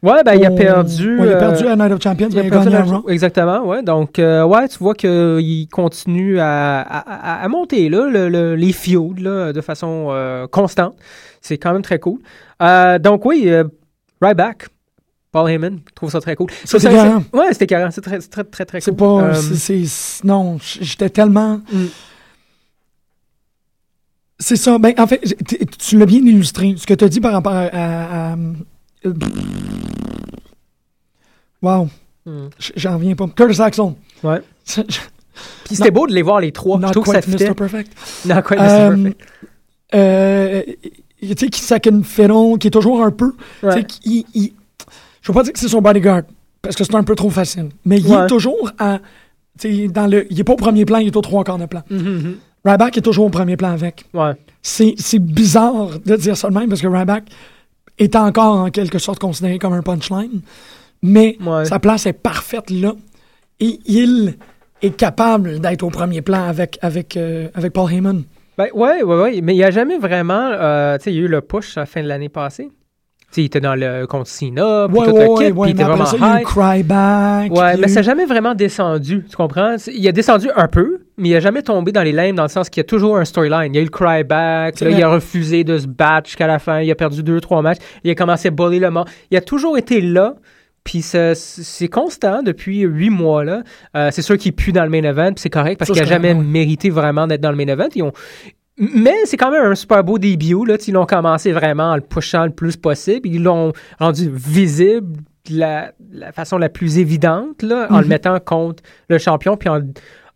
Ouais, 0.02 0.24
ben, 0.24 0.36
il 0.36 0.46
a 0.46 0.52
perdu. 0.52 1.20
Ouais, 1.20 1.28
il 1.28 1.34
a 1.34 1.36
euh, 1.36 1.40
perdu 1.40 1.68
à 1.68 1.76
Night 1.76 1.92
of 1.92 2.02
Champions, 2.02 2.30
mais 2.34 2.42
il 2.44 2.48
a 2.48 2.50
perdu 2.50 2.70
gagné 2.70 2.90
Raw. 2.92 3.10
Exactement, 3.10 3.66
ouais. 3.68 3.84
Donc, 3.84 4.18
euh, 4.18 4.46
ouais, 4.46 4.68
tu 4.70 4.78
vois 4.80 4.96
qu'il 4.96 5.68
continue 5.70 6.40
à, 6.40 6.80
à, 6.82 7.48
monter 7.50 7.90
là, 7.90 8.08
le- 8.10 8.30
le- 8.30 8.56
les 8.56 8.72
feuds 8.72 9.14
là, 9.22 9.52
de 9.52 9.60
façon 9.62 10.08
euh, 10.12 10.48
constante. 10.48 10.96
C'est 11.42 11.58
quand 11.58 11.74
même 11.74 11.82
très 11.82 12.00
cool. 12.00 12.20
Euh, 12.62 12.98
donc, 12.98 13.26
oui, 13.26 13.44
euh, 13.48 13.66
Ryback, 14.22 14.68
Paul 15.32 15.50
Heyman, 15.50 15.80
je 15.88 15.94
trouve 15.94 16.10
ça 16.10 16.20
très 16.22 16.36
cool. 16.36 16.48
C'est 16.66 16.80
carré. 16.82 17.24
Ouais, 17.34 17.48
c'était 17.52 17.68
carré. 17.68 17.92
C'est 17.92 18.02
très, 18.02 18.20
très, 18.20 18.44
très, 18.44 18.66
très 18.66 18.82
cool. 18.82 18.96
pas. 18.96 19.24
Euh, 19.36 19.86
non, 20.24 20.58
j'étais 20.60 21.10
tellement. 21.10 21.62
Mm. 21.72 21.86
C'est 24.40 24.56
ça. 24.56 24.78
Ben, 24.80 24.94
en 24.98 25.06
fait, 25.06 25.22
tu 25.78 25.98
l'as 25.98 26.06
bien 26.06 26.20
illustré. 26.20 26.74
Ce 26.78 26.88
que 26.88 26.94
tu 26.94 27.04
as 27.06 27.10
dit 27.10 27.20
par 27.22 27.34
rapport 27.34 27.54
à. 27.54 27.66
à- 27.66 28.32
à- 28.34 28.38
euh, 29.06 29.14
Wow. 31.62 31.90
Mm. 32.26 32.48
J'en 32.76 32.94
reviens 32.98 33.16
pas. 33.16 33.28
Curtis 33.36 33.62
Axel. 33.62 33.94
Ouais. 34.24 34.42
Je- 34.66 34.82
Puis 35.66 35.76
c'était 35.76 35.92
beau 35.92 36.08
de 36.08 36.14
les 36.14 36.22
voir 36.22 36.40
les 36.42 36.52
trois. 36.52 36.78
je 36.78 36.86
Not 36.86 36.92
trouve 36.92 37.04
que 37.06 37.12
ça 37.12 37.22
quite 37.22 37.32
fitait. 37.32 37.50
Mr. 37.50 37.56
Perfect. 37.56 37.92
Non, 38.26 38.42
quite 38.42 38.60
Euh, 38.60 38.96
Mr. 38.96 39.04
Perfect. 39.14 39.22
euh, 39.96 40.64
tu 41.22 41.28
sais, 41.38 41.50
qui 41.50 41.62
fiddle, 42.04 42.58
qui 42.60 42.68
est 42.68 42.72
toujours 42.72 43.04
un 43.04 43.12
peu. 43.12 43.34
tu 43.62 43.72
sais, 43.72 43.86
il- 44.06 44.26
il- 44.34 44.54
je 45.22 45.28
veux 45.32 45.34
pas 45.34 45.44
dire 45.44 45.54
que 45.54 45.60
c'est 45.60 45.68
son 45.68 45.82
bodyguard, 45.82 46.22
parce 46.62 46.76
que 46.76 46.84
c'est 46.84 46.96
un 46.96 47.04
peu 47.04 47.16
trop 47.16 47.30
facile. 47.30 47.70
Mais 47.86 48.00
il 48.00 48.12
est 48.12 48.28
toujours 48.28 48.72
à. 48.80 49.00
dans 49.90 50.08
le, 50.08 50.26
il 50.32 50.40
est 50.40 50.44
pas 50.44 50.54
au 50.54 50.58
premier 50.58 50.86
plan, 50.86 50.98
il 51.00 51.08
est 51.08 51.16
au 51.16 51.22
trois 51.22 51.44
quarts 51.44 51.58
de 51.58 51.66
plan. 51.66 51.82
Mhm, 51.90 51.98
mhm. 52.00 52.36
Ryback 52.66 52.98
est 52.98 53.02
toujours 53.02 53.26
au 53.26 53.30
premier 53.30 53.56
plan 53.58 53.72
avec. 53.72 54.06
Ouais. 54.14 54.34
C'est 54.62 55.20
bizarre 55.20 56.00
de 56.06 56.16
dire 56.18 56.36
ça 56.36 56.50
de 56.50 56.54
même 56.54 56.68
parce 56.70 56.82
que 56.82 56.88
Ryback 56.88 57.24
est 57.98 58.16
encore 58.16 58.58
en 58.58 58.70
quelque 58.70 59.00
sorte 59.00 59.20
considéré 59.20 59.60
comme 59.60 59.74
un 59.74 59.82
punchline, 59.82 60.42
mais 61.02 61.38
Ouais. 61.46 61.66
sa 61.66 61.80
place 61.80 62.06
est 62.06 62.14
parfaite 62.14 62.70
là. 62.70 62.94
Et 63.62 63.80
il 63.86 64.36
est 64.82 64.96
capable 64.96 65.60
d'être 65.60 65.84
au 65.84 65.90
premier 65.90 66.22
plan 66.22 66.44
avec, 66.44 66.78
avec, 66.82 67.18
euh, 67.18 67.50
avec 67.54 67.74
Paul 67.74 67.92
Heyman. 67.92 68.24
Ben, 68.58 68.68
ouais, 68.74 69.04
ouais, 69.04 69.22
ouais. 69.22 69.42
Mais 69.42 69.54
il 69.54 69.58
n'y 69.58 69.64
a 69.64 69.72
jamais 69.72 69.98
vraiment. 69.98 70.50
euh, 70.54 70.98
tu 70.98 71.06
sais, 71.06 71.12
il 71.14 71.16
y 71.18 71.20
a 71.20 71.24
eu 71.24 71.28
le 71.28 71.42
push 71.42 71.78
à 71.78 71.82
la 71.82 71.86
fin 71.86 72.02
de 72.02 72.08
l'année 72.08 72.30
passée. 72.30 72.70
Il 73.38 73.46
était 73.46 73.62
dans 73.62 73.76
le 73.76 74.06
contre 74.08 74.28
Cena, 74.28 74.88
puis 74.90 74.98
Ouais, 75.00 75.06
tout 75.08 75.14
ouais, 75.14 75.20
le 75.22 75.28
kit, 75.38 75.52
ouais, 75.52 75.52
puis 75.52 75.70
il 75.70 75.74
était 75.76 75.84
vraiment 75.84 76.06
ça, 76.06 76.18
il 76.18 76.22
y 76.22 76.26
a 76.26 76.36
eu 76.38 76.40
hype. 76.42 76.48
Cryback. 76.48 77.52
Ouais, 77.54 77.78
mais 77.78 77.88
ça 77.88 77.96
n'a 77.96 78.02
jamais 78.02 78.26
vraiment 78.26 78.56
descendu, 78.56 79.24
tu 79.30 79.38
comprends? 79.38 79.76
Il 79.94 80.08
a 80.08 80.12
descendu 80.12 80.48
un 80.56 80.68
peu, 80.68 81.00
mais 81.18 81.30
il 81.30 81.34
n'a 81.34 81.40
jamais 81.40 81.62
tombé 81.62 81.92
dans 81.92 82.02
les 82.04 82.12
limbes 82.12 82.36
dans 82.36 82.44
le 82.44 82.50
sens 82.50 82.70
qu'il 82.70 82.82
y 82.82 82.86
a 82.86 82.86
toujours 82.86 83.18
un 83.18 83.26
storyline. 83.26 83.74
Il 83.74 83.76
y 83.76 83.80
a 83.80 83.82
eu 83.82 83.86
le 83.86 83.92
cryback, 83.92 84.80
là, 84.82 84.90
il 84.90 85.02
a 85.04 85.10
refusé 85.10 85.64
de 85.64 85.78
se 85.78 85.88
battre 85.88 86.28
jusqu'à 86.28 86.48
la 86.48 86.60
fin, 86.60 86.82
il 86.82 86.90
a 86.92 86.96
perdu 86.96 87.22
deux, 87.24 87.40
trois 87.40 87.62
matchs, 87.62 87.78
il 88.04 88.12
a 88.12 88.16
commencé 88.16 88.48
à 88.48 88.52
bully 88.52 88.80
le 88.80 88.90
monde. 88.90 89.08
Il 89.32 89.38
a 89.38 89.42
toujours 89.42 89.78
été 89.78 90.02
là, 90.02 90.36
puis 90.84 91.02
c'est 91.04 91.88
constant 91.92 92.42
depuis 92.42 92.80
huit 92.80 93.12
mois. 93.12 93.44
là. 93.46 93.62
Euh, 93.96 94.10
c'est 94.12 94.24
sûr 94.24 94.38
qu'il 94.38 94.54
pue 94.54 94.72
dans 94.72 94.84
le 94.84 94.90
main 94.90 95.04
event, 95.04 95.34
puis 95.34 95.42
c'est 95.42 95.50
correct 95.52 95.78
parce 95.78 95.92
qu'il 95.92 96.02
n'a 96.02 96.08
jamais 96.08 96.34
mérité 96.34 96.90
vraiment 96.90 97.28
d'être 97.28 97.42
dans 97.42 97.52
le 97.52 97.58
main 97.58 97.68
event. 97.68 97.90
Ils 97.96 98.02
ont- 98.04 98.14
Mais 98.80 99.16
c'est 99.26 99.38
quand 99.38 99.52
même 99.52 99.66
un 99.66 99.76
super 99.76 100.04
beau 100.04 100.18
début. 100.18 100.66
Là. 100.66 100.78
Ils 100.88 100.94
l'ont 100.94 101.06
commencé 101.06 101.52
vraiment 101.52 101.92
en 101.92 101.96
le 101.96 102.02
pushant 102.02 102.46
le 102.46 102.52
plus 102.52 102.78
possible. 102.78 103.28
Ils 103.28 103.44
l'ont 103.44 103.74
rendu 104.00 104.30
visible 104.34 105.18
de 105.50 105.60
la, 105.60 105.92
la 106.12 106.32
façon 106.32 106.58
la 106.58 106.70
plus 106.70 106.98
évidente 106.98 107.62
là, 107.62 107.88
en 107.90 107.98
le 107.98 108.04
Mhm. 108.04 108.10
mettant 108.10 108.40
contre 108.40 108.84
le 109.10 109.18
champion 109.18 109.58
puis 109.58 109.68
en, 109.70 109.82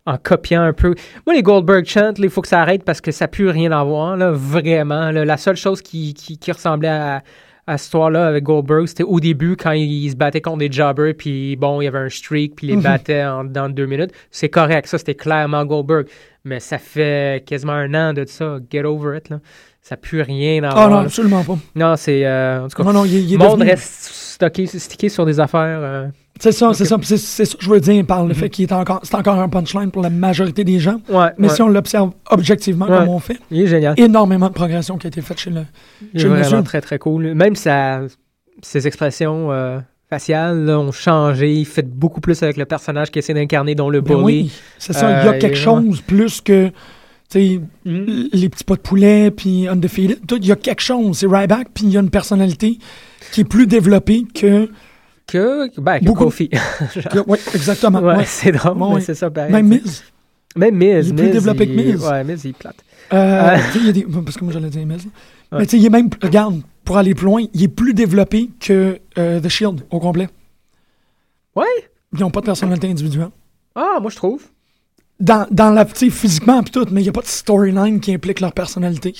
en 0.06 0.16
copiant 0.18 0.62
un 0.62 0.72
peu. 0.72 0.94
Moi, 1.26 1.34
les 1.34 1.42
Goldberg 1.42 1.86
chants, 1.86 2.12
il 2.18 2.28
faut 2.30 2.42
que 2.42 2.48
ça 2.48 2.60
arrête 2.60 2.84
parce 2.84 3.00
que 3.00 3.10
ça 3.12 3.28
pue 3.28 3.48
rien 3.48 3.72
à 3.72 3.82
voir. 3.84 4.16
Là, 4.16 4.30
vraiment. 4.32 5.10
là. 5.10 5.24
La 5.24 5.36
seule 5.36 5.56
chose 5.56 5.80
qui, 5.80 6.12
qui, 6.14 6.36
qui 6.38 6.52
ressemblait 6.52 6.88
à, 6.88 7.22
à 7.66 7.78
cette 7.78 7.86
histoire-là 7.86 8.26
avec 8.26 8.44
Goldberg, 8.44 8.86
c'était 8.86 9.02
au 9.04 9.20
début 9.20 9.56
quand 9.56 9.72
il, 9.72 10.10
se 10.10 10.16
battait 10.16 10.40
contre 10.40 10.58
des 10.58 10.70
jobbers, 10.70 11.14
puis 11.16 11.56
bon, 11.56 11.80
il 11.80 11.84
y 11.84 11.88
avait 11.88 11.98
un 11.98 12.08
streak, 12.10 12.56
puis 12.56 12.66
il 12.66 12.70
les 12.70 12.76
Mhm. 12.76 12.82
battait 12.82 13.24
en, 13.24 13.44
dans 13.44 13.68
deux 13.68 13.86
minutes. 13.86 14.10
C'est 14.30 14.48
correct, 14.50 14.86
ça, 14.88 14.98
c'était 14.98 15.14
clairement 15.14 15.64
Goldberg. 15.64 16.06
Mais 16.44 16.60
ça 16.60 16.76
fait 16.76 17.42
quasiment 17.46 17.72
un 17.72 17.94
an 17.94 18.12
de 18.12 18.26
ça. 18.26 18.58
Get 18.70 18.84
over 18.84 19.16
it, 19.16 19.30
là. 19.30 19.40
Ça 19.80 19.96
pue 19.96 20.20
rien 20.22 20.62
à 20.64 20.70
Ah 20.74 20.88
non, 20.88 20.96
absolument 20.98 21.42
pas. 21.44 21.58
Non, 21.74 21.94
c'est... 21.96 22.24
euh, 22.26 22.64
en 22.64 22.68
tout 22.68 22.76
cas, 22.76 22.84
Non, 22.84 22.92
non, 22.92 23.04
il, 23.04 23.14
il 23.14 23.34
est 23.34 23.36
le 23.36 23.44
monde 23.44 23.60
devenu- 23.60 23.70
reste 23.70 24.10
stocké, 24.34 24.66
stické 24.66 25.08
sur 25.08 25.24
des 25.26 25.38
affaires... 25.40 25.78
euh, 25.82 26.06
C'est 26.40 26.52
ça, 26.52 26.72
c'est 26.74 26.84
ça. 26.84 26.96
C'est 27.02 27.16
c'est 27.16 27.44
ça 27.44 27.56
que 27.56 27.64
je 27.64 27.70
veux 27.70 27.80
dire 27.80 28.04
par 28.04 28.24
le 28.26 28.34
fait 28.34 28.50
qu'il 28.50 28.64
est 28.64 28.72
encore, 28.72 29.00
c'est 29.04 29.14
encore 29.14 29.38
un 29.38 29.48
punchline 29.48 29.90
pour 29.90 30.02
la 30.02 30.10
majorité 30.10 30.64
des 30.64 30.78
gens. 30.80 31.00
Ouais, 31.08 31.28
Mais 31.38 31.48
ouais. 31.48 31.54
si 31.54 31.62
on 31.62 31.68
l'observe 31.68 32.10
objectivement 32.30 32.86
Ouais. 32.86 32.98
comme 32.98 33.08
on 33.08 33.18
fait, 33.20 33.38
Il 33.50 33.60
est 33.62 33.66
génial. 33.66 33.94
énormément 33.96 34.48
de 34.48 34.52
progression 34.54 34.98
qui 34.98 35.06
a 35.06 35.08
été 35.08 35.20
faite 35.20 35.38
chez 35.38 35.50
le. 35.50 35.60
Il 36.12 36.18
est 36.18 36.18
chez 36.18 36.24
le 36.24 36.30
vraiment 36.34 36.44
monsieur. 36.50 36.62
très, 36.64 36.80
très 36.80 36.98
cool. 36.98 37.34
Même 37.34 37.54
sa, 37.54 38.00
ses 38.62 38.86
expressions 38.86 39.52
euh, 39.52 39.78
faciales 40.10 40.64
là, 40.64 40.78
ont 40.80 40.90
changé. 40.92 41.52
Il 41.54 41.64
fait 41.66 41.88
beaucoup 41.88 42.20
plus 42.20 42.42
avec 42.42 42.56
le 42.56 42.64
personnage 42.64 43.10
qu'il 43.12 43.20
essaie 43.20 43.34
d'incarner, 43.34 43.74
dont 43.76 43.88
le 43.88 44.00
Ben 44.00 44.14
bully. 44.16 44.24
oui, 44.24 44.52
c'est 44.78 44.92
ça. 44.92 45.08
il 45.20 45.24
y 45.24 45.28
Euh, 45.28 45.30
a 45.32 45.38
quelque 45.38 45.56
chose 45.56 46.00
plus 46.00 46.40
que. 46.40 46.70
Mhm. 47.34 48.28
les 48.32 48.48
petits 48.48 48.62
pas 48.64 48.74
de 48.76 48.80
poulet, 48.80 49.30
puis 49.32 49.66
Undefeated. 49.68 50.18
Il 50.40 50.46
y 50.46 50.52
a 50.52 50.56
quelque 50.56 50.80
chose. 50.82 51.18
C'est 51.18 51.26
Ryback, 51.26 51.68
puis 51.74 51.84
il 51.86 51.90
y 51.90 51.96
a 51.96 52.00
une 52.00 52.10
personnalité 52.10 52.78
qui 53.32 53.42
est 53.42 53.44
plus 53.44 53.66
développée 53.66 54.24
que. 54.34 54.70
Que, 55.26 55.70
ben, 55.80 56.00
que 56.00 56.04
Beaucoup. 56.04 56.24
Kofi. 56.24 56.50
ouais, 57.26 57.38
exactement. 57.54 58.00
ouais, 58.00 58.16
ouais. 58.18 58.24
c'est 58.26 58.52
drôle, 58.52 58.76
Ouais, 58.76 58.88
mais 58.88 58.94
ouais. 58.96 59.00
c'est 59.00 59.14
ça 59.14 59.30
pareil. 59.30 59.50
Même 59.52 59.68
Miz. 59.68 60.04
Même 60.56 60.76
Miz. 60.76 61.08
Il 61.08 61.12
est 61.12 61.14
plus 61.16 61.24
Miz, 61.24 61.32
développé 61.32 61.66
que 61.66 61.72
Miz. 61.72 62.02
Ouais, 62.04 62.24
Miz, 62.24 62.44
il 62.44 62.50
est 62.50 62.52
plate. 62.58 62.76
Euh, 63.12 63.16
Euh. 63.16 63.56
tu 63.56 63.72
sais, 63.72 63.78
il 63.80 63.86
y 63.86 63.88
a 63.88 63.92
des- 63.92 64.06
parce 64.22 64.36
que 64.36 64.44
moi, 64.44 64.52
j'allais 64.52 64.68
dire 64.68 64.84
Miz. 64.86 65.06
Mais 65.52 65.64
tu 65.66 65.70
sais, 65.70 65.78
il 65.78 65.86
est 65.86 65.90
même. 65.90 66.10
Regarde, 66.22 66.60
pour 66.84 66.98
aller 66.98 67.14
plus 67.14 67.24
loin, 67.26 67.42
il 67.54 67.62
est 67.62 67.68
plus 67.68 67.94
développé 67.94 68.50
que 68.60 68.98
euh, 69.18 69.40
The 69.40 69.48
Shield 69.48 69.82
au 69.90 69.98
complet. 70.00 70.28
Ouais? 71.56 71.64
Ils 72.12 72.20
n'ont 72.20 72.30
pas 72.30 72.40
de 72.40 72.46
personnalité 72.46 72.88
individuelle. 72.88 73.30
Ah, 73.74 73.98
moi, 74.00 74.10
je 74.10 74.16
trouve. 74.16 74.42
Dans, 75.20 75.46
dans 75.50 75.70
la, 75.70 75.86
physiquement, 75.86 76.62
puis 76.62 76.72
tout, 76.72 76.86
mais 76.90 77.00
il 77.00 77.04
n'y 77.04 77.08
a 77.08 77.12
pas 77.12 77.20
de 77.22 77.26
storyline 77.26 78.00
qui 78.00 78.12
implique 78.12 78.40
leur 78.40 78.52
personnalité. 78.52 79.14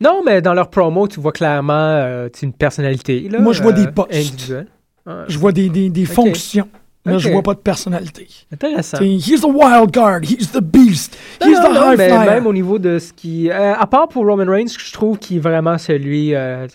Non, 0.00 0.22
mais 0.24 0.40
dans 0.40 0.54
leur 0.54 0.70
promo, 0.70 1.06
tu 1.08 1.20
vois 1.20 1.32
clairement 1.32 1.72
euh, 1.74 2.28
une 2.42 2.52
personnalité. 2.52 3.28
Là, 3.28 3.38
Moi, 3.40 3.52
je 3.52 3.62
vois 3.62 3.72
euh, 3.72 3.86
des 4.08 4.18
individuels. 4.18 4.66
Ouais. 5.06 5.12
Je 5.28 5.38
vois 5.38 5.52
des, 5.52 5.68
des, 5.68 5.90
des 5.90 6.04
fonctions. 6.06 6.68
Mais 7.06 7.18
je 7.18 7.28
Ok. 7.28 7.32
vois 7.32 7.42
pas 7.42 7.54
de 7.54 7.60
personnalité. 7.60 8.28
Intéressant. 8.52 8.98
He's 9.00 9.40
the 9.40 9.46
wild 9.46 9.90
card, 9.90 10.22
he's 10.24 10.52
the 10.52 10.60
beast, 10.60 11.16
Non, 11.40 11.48
he's 11.48 11.58
non, 11.58 11.70
the 11.70 11.74
non, 11.74 11.92
high 11.92 11.98
mais 11.98 12.08
flyer. 12.08 12.26
même 12.30 12.46
au 12.46 12.52
niveau 12.52 12.78
de 12.78 12.98
ce 12.98 13.12
qui. 13.14 13.50
euh, 13.50 13.74
à 13.74 13.86
part 13.86 14.08
pour 14.08 14.26
Roman 14.26 14.44
Reigns, 14.50 14.66
je 14.78 14.92
trouve 14.92 15.18
qu'il 15.18 15.38
est 15.38 15.40
vraiment 15.40 15.78
celui. 15.78 16.34
euh, 16.34 16.66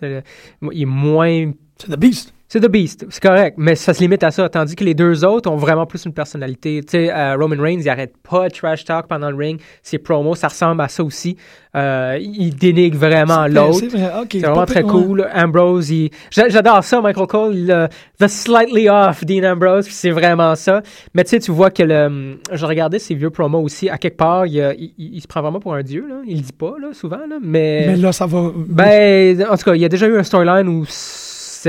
il 0.72 0.82
est 0.82 0.86
moins. 0.86 1.52
C'est 1.78 1.92
the 1.92 2.00
beast. 2.00 2.34
C'est 2.56 2.62
The 2.62 2.72
Beast, 2.72 3.06
c'est 3.10 3.22
correct, 3.22 3.56
mais 3.58 3.76
ça 3.76 3.94
se 3.94 4.00
limite 4.00 4.24
à 4.24 4.32
ça. 4.32 4.48
Tandis 4.48 4.78
que 4.78 4.86
les 4.86 4.94
deux 4.94 5.26
autres 5.26 5.52
ont 5.52 5.58
vraiment 5.58 5.86
plus 5.86 6.06
une 6.06 6.14
personnalité. 6.14 6.80
Tu 6.86 6.92
sais, 6.92 7.14
euh, 7.14 7.36
Roman 7.36 7.62
Reigns, 7.62 7.82
il 7.82 7.90
arrête 7.90 8.14
pas 8.24 8.48
de 8.48 8.54
trash 8.54 8.86
talk 8.86 9.08
pendant 9.08 9.30
le 9.30 9.36
ring. 9.36 9.60
Ses 9.84 9.98
promos, 9.98 10.36
ça 10.36 10.48
ressemble 10.48 10.80
à 10.82 10.88
ça 10.88 11.04
aussi. 11.04 11.36
Euh, 11.76 12.18
il 12.22 12.56
dénigre 12.56 12.98
vraiment 12.98 13.46
l'autre. 13.48 13.80
C'est 13.82 13.88
vrai, 13.98 14.10
vraiment 14.40 14.66
très 14.66 14.84
cool. 14.84 15.28
Ambrose, 15.36 15.90
il- 15.90 16.10
j'adore 16.32 16.82
ça, 16.86 17.02
Michael 17.02 17.28
Cole. 17.28 17.56
il, 17.58 17.90
the 18.20 18.28
slightly 18.30 18.88
off 18.88 19.26
Dean 19.26 19.44
Ambrose, 19.52 19.88
c'est 19.90 20.12
vraiment 20.12 20.56
ça. 20.56 20.82
Mais 21.14 21.26
tu 21.26 21.32
sais, 21.32 21.40
tu 21.40 21.52
vois 21.52 21.72
que 21.72 21.84
le, 21.84 22.38
je 22.54 22.66
regardais 22.66 23.00
ses 23.00 23.16
vieux 23.16 23.32
promos 23.32 23.60
aussi. 23.64 23.90
À 23.90 23.98
quelque 23.98 24.16
part, 24.16 24.46
il, 24.46 24.56
il- 24.80 24.94
il- 24.98 25.16
il 25.16 25.22
se 25.22 25.28
prend 25.28 25.42
vraiment 25.42 25.60
pour 25.60 25.74
un 25.74 25.84
dieu. 25.84 26.06
Là. 26.08 26.22
Il 26.26 26.38
le 26.38 26.42
dit 26.44 26.54
pas 26.54 26.76
là, 26.82 26.94
souvent, 26.94 27.18
là, 27.18 27.36
mais, 27.44 27.84
Mais 27.88 27.96
là, 27.98 28.14
ça 28.14 28.26
va. 28.26 28.50
ben, 28.56 29.44
en 29.52 29.58
tout 29.58 29.66
cas, 29.66 29.76
il 29.76 29.82
y 29.82 29.86
a 29.86 29.90
déjà 29.90 30.08
eu 30.08 30.18
un 30.18 30.24
storyline 30.24 30.70
où 30.70 30.86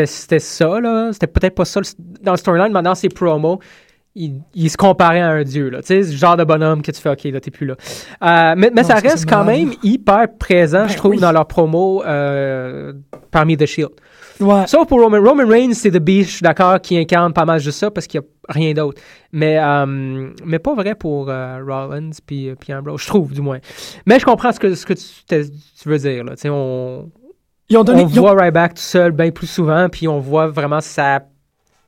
c'était 0.05 0.39
ça. 0.39 0.81
là. 0.81 1.11
C'était 1.13 1.27
peut-être 1.27 1.55
pas 1.55 1.65
ça 1.65 1.81
dans 2.23 2.33
le 2.33 2.37
storyline, 2.37 2.73
mais 2.73 2.83
dans 2.83 2.95
ses 2.95 3.09
promos. 3.09 3.59
Il, 4.19 4.41
il 4.55 4.71
se 4.71 4.79
comparait 4.79 5.21
à 5.21 5.29
un 5.29 5.43
dieu, 5.43 5.69
là. 5.69 5.81
Tu 5.83 5.89
sais, 5.89 6.03
ce 6.05 6.17
genre 6.17 6.39
de 6.39 6.45
bonhomme 6.45 6.81
que 6.81 6.91
tu 6.91 6.99
fais, 7.03 7.11
OK, 7.11 7.25
là, 7.25 7.39
t'es 7.39 7.51
plus 7.51 7.67
là. 7.67 7.75
Euh, 8.23 8.55
mais 8.57 8.71
mais 8.75 8.81
Non, 8.81 8.89
ça 8.89 8.95
reste 8.95 9.29
quand 9.29 9.45
même 9.45 9.73
hyper 9.83 10.27
présent, 10.39 10.85
Ben 10.85 10.89
je 10.89 10.97
trouve, 10.97 11.11
oui. 11.11 11.19
dans 11.19 11.33
leurs 11.33 11.47
promos 11.47 12.03
euh, 12.03 12.95
parmi 13.31 13.59
The 13.59 13.67
Shield. 13.67 13.91
Ouais. 14.41 14.67
Sauf 14.67 14.89
pour 14.89 15.03
Roman, 15.03 15.21
Roman 15.23 15.47
Reigns, 15.47 15.75
c'est 15.75 15.91
The 15.91 15.99
Beast, 15.99 16.31
je 16.31 16.35
suis 16.37 16.43
d'accord, 16.43 16.81
qui 16.81 16.97
incarne 16.97 17.35
pas 17.35 17.45
mal 17.45 17.61
juste 17.61 17.79
ça 17.79 17.91
parce 17.91 18.07
qu'il 18.07 18.21
n'y 18.21 18.27
a 18.27 18.53
rien 18.55 18.73
d'autre. 18.73 19.01
Mais, 19.33 19.59
euh, 19.59 20.31
mais 20.47 20.59
pas 20.59 20.75
vrai 20.75 20.95
pour 20.95 21.29
euh, 21.29 21.59
Rollins 21.63 22.11
puis, 22.25 22.55
puis 22.59 22.73
Ambrose, 22.73 23.03
je 23.03 23.07
trouve 23.09 23.35
du 23.35 23.43
moins. 23.43 23.59
Mais 24.07 24.19
je 24.19 24.25
comprends 24.25 24.53
ce 24.53 24.61
que, 24.61 24.75
ce 24.75 24.87
que 24.87 24.95
tu, 24.95 25.89
veux 25.89 25.99
dire. 25.99 26.25
Là. 26.25 26.37
Tu 26.37 26.43
sais, 26.43 26.49
On, 26.51 27.11
Ils 27.69 27.77
ont 27.77 27.85
donné. 27.85 28.03
on 28.05 28.09
ils 28.09 28.19
ont- 28.19 28.23
voit 28.23 28.35
Ryback 28.41 28.75
tout 28.75 28.83
seul 28.83 29.13
bien 29.13 29.31
plus 29.31 29.47
souvent, 29.47 29.89
puis 29.89 30.07
on 30.09 30.21
voit 30.21 30.47
vraiment 30.47 30.81
sa, 30.81 31.21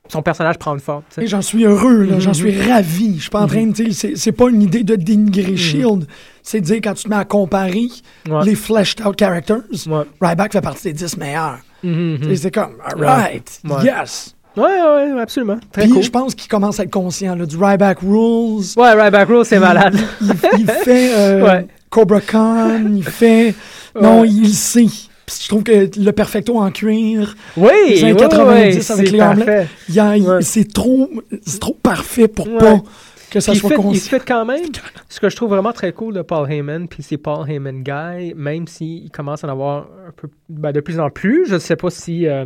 son 0.09 0.21
personnage 0.21 0.57
prendre 0.57 0.81
forme. 0.81 1.03
Et 1.19 1.27
J'en 1.27 1.41
suis 1.41 1.63
heureux, 1.65 2.03
là, 2.03 2.19
j'en 2.19 2.29
Mhm. 2.29 2.33
suis 2.33 2.61
ravi. 2.69 3.15
Je 3.17 3.21
suis 3.21 3.29
pas 3.29 3.41
en 3.41 3.47
train 3.47 3.65
de 3.65 3.71
dire, 3.71 3.87
c'est- 3.93 4.15
c'est 4.17 4.31
pas 4.31 4.49
une 4.49 4.61
idée 4.61 4.83
de 4.83 4.95
dénigrer 4.95 5.55
Shield, 5.55 6.05
c'est 6.43 6.59
de 6.61 6.65
dire 6.65 6.79
quand 6.83 6.93
tu 6.95 7.03
te 7.05 7.09
mets 7.09 7.15
à 7.15 7.25
comparer 7.25 7.87
Ouais. 8.29 8.43
les 8.45 8.55
fleshed 8.55 9.05
out 9.05 9.15
characters, 9.17 9.61
Ouais. 9.87 10.03
Ryback 10.21 10.51
fait 10.53 10.61
partie 10.61 10.83
des 10.85 10.93
10 10.93 11.15
meilleurs. 11.17 11.59
Mhm, 11.83 12.17
mhm. 12.17 12.23
Sais, 12.23 12.35
C'est 12.35 12.51
comme, 12.51 12.73
alright, 12.83 13.61
Ouais. 13.63 13.83
yes. 13.85 14.35
Ouais, 14.57 14.63
ouais, 14.65 15.21
absolument. 15.21 15.59
Très 15.71 15.83
Puis 15.83 15.91
cool. 15.91 16.03
je 16.03 16.09
pense 16.09 16.35
qu'il 16.35 16.49
commence 16.49 16.79
à 16.81 16.83
être 16.83 16.91
conscient 16.91 17.35
là, 17.35 17.45
du 17.45 17.55
Ryback 17.55 17.99
Rules. 18.01 18.65
Ouais, 18.75 19.01
Ryback 19.01 19.29
Rule, 19.29 19.45
c'est 19.45 19.55
Il- 19.55 19.61
malade. 19.61 19.95
Il, 20.19 20.33
il 20.59 20.67
fait 20.67 21.11
euh. 21.15 21.61
Cobra 21.89 22.19
Khan, 22.19 22.81
il 22.93 23.03
fait. 23.03 23.55
Non, 23.99 24.25
il 24.25 24.49
sait. 24.53 24.87
Puis 25.35 25.43
je 25.43 25.47
trouve 25.49 25.63
que 25.63 25.89
le 25.99 26.11
perfecto 26.11 26.57
en 26.59 26.71
cuir, 26.71 27.35
Oui, 27.57 27.69
les 27.89 28.03
années 28.03 28.13
ouais, 28.13 28.19
90 28.19 28.47
ouais, 28.47 28.63
avec 28.63 28.81
c'est 29.07 29.11
les 29.11 29.17
parfait. 29.17 29.67
Ouais. 29.95 30.41
c'est 30.41 30.73
trop, 30.73 31.09
trop 31.59 31.73
parfait 31.81 32.27
pour 32.27 32.47
Ouais. 32.47 32.57
pas 32.57 32.79
que 33.29 33.39
ça 33.39 33.53
soit 33.53 33.69
fait, 33.69 33.75
il 33.91 33.99
se 33.99 34.09
fait 34.09 34.23
quand 34.25 34.43
même, 34.43 34.63
ce 35.07 35.19
que 35.19 35.29
je 35.29 35.35
trouve 35.35 35.49
vraiment 35.49 35.71
très 35.71 35.93
cool 35.93 36.15
de 36.15 36.23
Paul 36.23 36.51
Heyman, 36.51 36.87
puis 36.87 37.03
c'est 37.03 37.17
Paul 37.17 37.47
Heyman 37.47 37.83
guy, 37.83 38.33
même 38.35 38.65
s'il 38.67 39.11
commence 39.11 39.43
à 39.43 39.47
en 39.47 39.51
avoir 39.51 39.83
un 40.07 40.11
peu, 40.15 40.29
ben, 40.49 40.71
de 40.71 40.79
plus 40.79 40.99
en 40.99 41.11
plus, 41.11 41.45
je 41.47 41.53
ne 41.53 41.59
sais 41.59 41.75
pas 41.75 41.91
si 41.91 42.25
euh, 42.25 42.45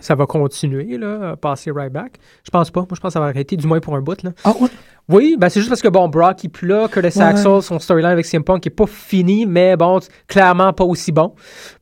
ça 0.00 0.14
va 0.14 0.24
continuer, 0.24 0.96
là, 0.96 1.36
passer 1.36 1.70
Ryback. 1.70 2.14
Je 2.44 2.50
pense 2.50 2.70
pas. 2.70 2.80
Moi, 2.80 2.88
je 2.94 3.00
pense 3.00 3.10
que 3.10 3.12
ça 3.12 3.20
va 3.20 3.26
arrêter, 3.26 3.56
du 3.58 3.66
moins 3.66 3.80
pour 3.80 3.94
un 3.94 4.00
bout. 4.00 4.22
Là. 4.22 4.30
Ah 4.44 4.54
ouais. 4.58 4.68
Oui, 5.10 5.36
ben 5.38 5.48
c'est 5.48 5.60
juste 5.60 5.68
parce 5.70 5.82
que, 5.82 5.88
bon, 5.88 6.08
Brock, 6.08 6.42
il 6.44 6.46
est 6.46 6.50
plus 6.50 6.68
là, 6.68 6.88
que 6.88 7.00
le 7.00 7.06
Ouais. 7.06 7.10
Saxon, 7.10 7.60
son 7.60 7.78
storyline 7.78 8.10
avec 8.12 8.24
CM 8.26 8.44
Punk, 8.44 8.66
est 8.66 8.70
pas 8.70 8.86
fini, 8.86 9.44
mais 9.46 9.76
bon, 9.76 9.98
clairement 10.28 10.72
pas 10.72 10.84
aussi 10.84 11.12
bon. 11.12 11.34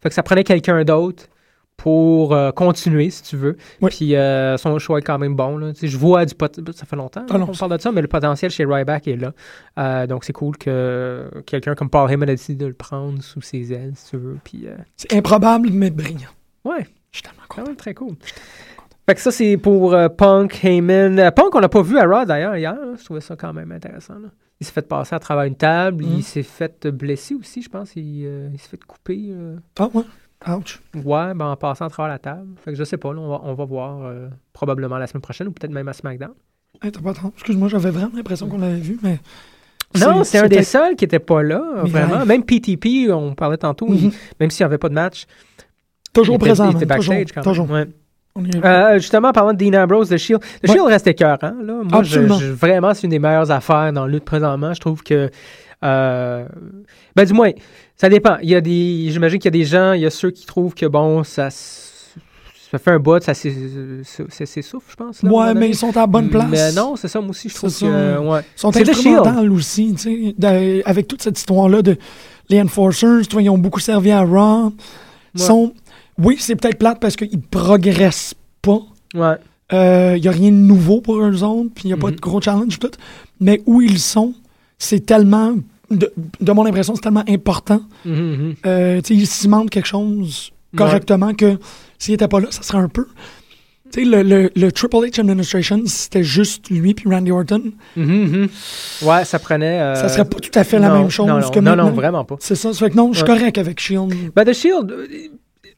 Fait 0.02 0.08
que 0.08 0.14
ça 0.14 0.22
prenait 0.22 0.44
quelqu'un 0.44 0.82
d'autre 0.84 1.24
pour 1.76 2.34
euh, 2.34 2.50
continuer, 2.50 3.08
si 3.10 3.22
tu 3.22 3.36
veux. 3.36 3.56
Oui. 3.80 3.90
Puis 3.90 4.16
euh, 4.16 4.56
son 4.56 4.76
choix 4.80 4.98
est 4.98 5.02
quand 5.02 5.18
même 5.18 5.36
bon. 5.36 5.56
Là. 5.58 5.72
Je 5.80 5.96
vois 5.96 6.24
du 6.24 6.34
pot... 6.34 6.52
Ça 6.74 6.86
fait 6.86 6.96
longtemps 6.96 7.24
Ah 7.30 7.38
non, 7.38 7.46
qu'on 7.46 7.52
parle 7.52 7.76
de 7.76 7.80
ça, 7.80 7.92
mais 7.92 8.02
le 8.02 8.08
potentiel 8.08 8.50
chez 8.50 8.64
Ryback 8.64 9.06
est 9.06 9.16
là. 9.16 9.32
Euh, 9.78 10.06
donc 10.08 10.24
c'est 10.24 10.32
cool 10.32 10.56
que 10.56 11.30
quelqu'un 11.46 11.76
comme 11.76 11.88
Paul 11.88 12.10
Heyman 12.10 12.28
a 12.28 12.32
décidé 12.32 12.64
de 12.64 12.66
le 12.68 12.74
prendre 12.74 13.22
sous 13.22 13.42
ses 13.42 13.72
ailes, 13.72 13.92
si 13.94 14.10
tu 14.10 14.16
veux. 14.16 14.38
Puis 14.42 14.62
euh, 14.66 14.74
C'est 14.96 15.12
improbable, 15.14 15.68
mais 15.70 15.90
brillant. 15.90 16.30
ouais, 16.64 16.84
Je 17.12 17.18
suis 17.18 17.22
tellement 17.22 17.42
quand 17.48 17.56
content. 17.58 17.66
même 17.68 17.76
très 17.76 17.94
cool. 17.94 18.16
Fait 19.08 19.14
que 19.14 19.20
ça, 19.22 19.30
c'est 19.30 19.56
pour 19.56 19.94
euh, 19.94 20.08
Punk, 20.10 20.62
Heyman. 20.62 21.18
Euh, 21.18 21.30
Punk, 21.30 21.54
on 21.54 21.60
l'a 21.60 21.68
pas 21.70 21.80
vu 21.80 21.96
à 21.98 22.04
Raw 22.04 22.26
d'ailleurs 22.26 22.56
hier. 22.56 22.76
Je 22.98 23.02
trouvais 23.04 23.22
ça 23.22 23.36
quand 23.36 23.54
même 23.54 23.72
intéressant. 23.72 24.14
là. 24.14 24.28
Il 24.60 24.66
s'est 24.66 24.72
fait 24.72 24.86
passer 24.86 25.14
à 25.14 25.18
travers 25.18 25.44
une 25.44 25.54
table. 25.54 26.04
Il 26.04 26.22
s'est 26.22 26.42
fait 26.42 26.86
blesser 26.88 27.34
aussi, 27.34 27.62
je 27.62 27.70
pense. 27.70 27.96
Il, 27.96 28.24
euh, 28.26 28.48
il 28.52 28.58
s'est 28.60 28.68
fait 28.68 28.84
couper. 28.84 29.30
Ah 29.78 29.88
ouais? 29.94 30.02
Ouch. 30.54 30.80
Ouais, 30.94 31.32
ben, 31.34 31.46
en 31.46 31.56
passant 31.56 31.86
à 31.86 31.90
travers 31.90 32.12
la 32.12 32.18
table. 32.18 32.48
Fait 32.62 32.72
que 32.72 32.76
je 32.76 32.84
sais 32.84 32.96
pas, 32.98 33.12
là, 33.14 33.20
on, 33.20 33.28
va, 33.28 33.40
on 33.44 33.54
va 33.54 33.64
voir 33.64 34.12
probablement 34.52 34.98
la 34.98 35.06
semaine 35.06 35.22
prochaine 35.22 35.48
ou 35.48 35.52
peut-être 35.52 35.72
même 35.72 35.88
à 35.88 35.92
SmackDown. 35.94 36.32
Hey, 36.82 36.92
t'as 36.92 37.00
pas. 37.00 37.12
Excuse-moi, 37.34 37.68
j'avais 37.68 37.90
vraiment 37.90 38.12
l'impression 38.14 38.46
qu'on 38.48 38.58
l'avait 38.58 38.78
vu, 38.78 38.98
mais. 39.02 39.18
Non, 39.98 40.22
c'est 40.22 40.38
un 40.38 40.48
des 40.48 40.64
seuls 40.64 40.96
qui 40.96 41.06
était 41.06 41.18
pas 41.18 41.42
là, 41.42 41.62
Mais 41.84 41.88
vraiment. 41.90 42.26
Même 42.26 42.44
PTP, 42.44 43.10
on 43.10 43.34
parlait 43.34 43.56
tantôt, 43.56 43.88
Mhm. 43.88 43.94
il- 43.96 44.12
même 44.38 44.50
s'il 44.50 44.64
n'y 44.64 44.66
avait 44.66 44.76
pas 44.78 44.90
de 44.90 44.94
match. 44.94 45.24
Toujours 46.12 46.34
il 46.34 46.36
était- 46.36 46.44
présent. 46.46 46.70
Il 46.70 46.76
était 46.76 46.84
man, 46.86 46.98
toujours, 46.98 47.14
backstage 47.14 47.32
quand 47.34 47.48
toujours. 47.48 47.66
même. 47.68 47.88
Ouais. 47.88 47.94
Euh, 48.64 48.94
justement, 48.98 49.28
en 49.28 49.32
parlant 49.32 49.52
de 49.52 49.58
Dean 49.64 49.74
Ambrose, 49.82 50.08
The 50.08 50.16
Shield, 50.16 50.40
The 50.40 50.68
Ouais. 50.68 50.74
Shield 50.74 50.86
reste 50.88 51.06
écœurant. 51.06 51.38
Là. 51.62 51.74
Moi, 51.90 52.02
je, 52.02 52.20
vraiment, 52.20 52.94
c'est 52.94 53.04
une 53.04 53.10
des 53.10 53.18
meilleures 53.18 53.50
affaires 53.50 53.92
dans 53.92 54.06
la 54.06 54.12
lutte 54.12 54.24
présentement. 54.24 54.72
Je 54.74 54.80
trouve 54.80 55.02
que. 55.02 55.30
euh, 55.84 56.44
ben, 57.14 57.24
du 57.24 57.32
moins, 57.32 57.50
ça 57.96 58.08
dépend. 58.08 58.36
Il 58.42 58.50
y 58.50 58.54
a 58.54 58.60
des. 58.60 59.06
J'imagine 59.10 59.38
qu'il 59.38 59.46
y 59.54 59.56
a 59.56 59.58
des 59.58 59.64
gens, 59.64 59.92
il 59.92 60.02
y 60.02 60.06
a 60.06 60.10
ceux 60.10 60.30
qui 60.30 60.46
trouvent 60.46 60.74
que, 60.74 60.86
bon, 60.86 61.24
ça. 61.24 61.48
Ça 61.50 62.76
fait 62.76 62.90
un 62.90 62.98
bout, 62.98 63.22
ça 63.22 63.32
s'ess- 63.32 63.54
ça 64.28 64.44
s'essouffle, 64.44 64.90
je 64.90 64.96
pense. 64.96 65.22
là, 65.22 65.30
ouais, 65.32 65.54
mais 65.54 65.70
ils 65.70 65.74
sont 65.74 65.88
à 65.96 66.00
la 66.00 66.06
bonne 66.06 66.28
place. 66.28 66.48
Mais 66.50 66.70
non, 66.72 66.96
c'est 66.96 67.08
ça, 67.08 67.18
moi 67.18 67.30
aussi, 67.30 67.48
je 67.48 67.54
trouve 67.54 67.70
ça. 67.70 67.86
que. 67.86 67.90
euh, 67.90 68.18
ouais. 68.20 68.40
Ils 68.40 68.60
sont 68.60 68.76
instrumentales 68.76 69.50
aussi, 69.50 69.94
tu 69.94 70.34
sais, 70.38 70.82
avec 70.84 71.08
toute 71.08 71.22
cette 71.22 71.38
histoire-là 71.38 71.80
de 71.80 71.96
les 72.50 72.60
Enforcers, 72.60 73.22
tu 73.26 73.32
vois, 73.32 73.40
ils 73.42 73.48
ont 73.48 73.56
beaucoup 73.56 73.80
servi 73.80 74.10
à 74.10 74.20
Raw. 74.20 74.66
Ouais. 74.66 74.72
sont, 75.42 75.72
oui, 76.18 76.36
c'est 76.38 76.56
peut-être 76.56 76.78
plate 76.78 76.98
parce 77.00 77.16
qu'ils 77.16 77.40
progressent 77.40 78.34
pas. 78.62 78.80
Ouais. 79.14 79.36
Il 79.70 80.20
n'y 80.20 80.28
a 80.28 80.30
rien 80.30 80.50
de 80.50 80.56
nouveau 80.56 81.00
pour 81.00 81.16
eux 81.16 81.42
autres, 81.42 81.70
puis 81.74 81.84
il 81.84 81.86
n'y 81.88 81.92
a 81.92 81.96
pas 81.96 82.08
Mhm. 82.08 82.16
de 82.16 82.20
gros 82.20 82.40
challenge, 82.40 82.78
tout. 82.78 82.90
Mais 83.40 83.60
où 83.66 83.80
ils 83.82 83.98
sont, 83.98 84.34
c'est 84.78 85.04
tellement, 85.04 85.54
de, 85.90 86.10
de 86.40 86.52
mon 86.52 86.64
impression, 86.66 86.94
c'est 86.94 87.02
tellement 87.02 87.24
important. 87.28 87.80
Mhm, 88.04 88.14
mhm. 88.14 88.54
Euh, 88.66 89.00
ils 89.10 89.26
cimentent 89.26 89.70
quelque 89.70 89.86
chose 89.88 90.52
correctement 90.76 91.34
que 91.34 91.58
s'il 91.98 92.12
n'était 92.14 92.28
pas 92.28 92.40
là, 92.40 92.46
ça 92.50 92.62
serait 92.62 92.78
un 92.78 92.88
peu. 92.88 93.06
Tu 93.92 94.04
sais, 94.04 94.06
le, 94.06 94.22
le, 94.22 94.50
le 94.54 94.70
Triple 94.72 94.96
H 94.96 95.18
Administration, 95.20 95.82
c'était 95.86 96.22
juste 96.22 96.68
lui 96.68 96.92
puis 96.94 97.08
Randy 97.10 97.30
Orton, 97.30 97.62
Mhm, 97.96 98.06
mhm. 98.06 98.48
Ouais, 99.02 99.24
ça 99.24 99.38
prenait. 99.38 99.80
euh, 99.80 99.94
ça 99.94 100.08
serait 100.10 100.26
pas 100.26 100.38
tout 100.40 100.50
à 100.58 100.64
fait 100.64 100.78
la 100.78 100.88
non, 100.90 100.98
même 101.00 101.10
chose 101.10 101.26
Non, 101.26 101.38
non, 101.40 101.48
que 101.50 101.58
non, 101.60 101.70
non, 101.70 101.76
maintenant. 101.84 101.94
vraiment 101.96 102.24
pas. 102.24 102.36
C'est 102.40 102.54
ça. 102.54 102.72
Ça 102.74 102.78
fait 102.86 102.90
que 102.90 102.96
non, 102.96 103.12
je 103.12 103.18
suis 103.18 103.30
Ouais. 103.30 103.36
correct 103.38 103.56
avec 103.58 103.80
Shield. 103.80 104.14
Ben, 104.36 104.44
The 104.44 104.52
Shield, 104.52 104.90
euh, 104.90 105.06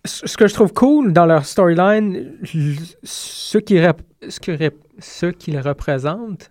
ce 0.05 0.37
que 0.37 0.47
je 0.47 0.55
trouve 0.55 0.73
cool 0.73 1.13
dans 1.13 1.27
leur 1.27 1.45
storyline, 1.45 2.33
ceux 3.03 3.61
qui, 3.61 3.77
ce 4.29 4.41
que 4.41 4.53
rep- 4.53 4.81
ceux 4.99 5.33
qui 5.33 5.51
le 5.51 5.61
représentent, 5.61 6.51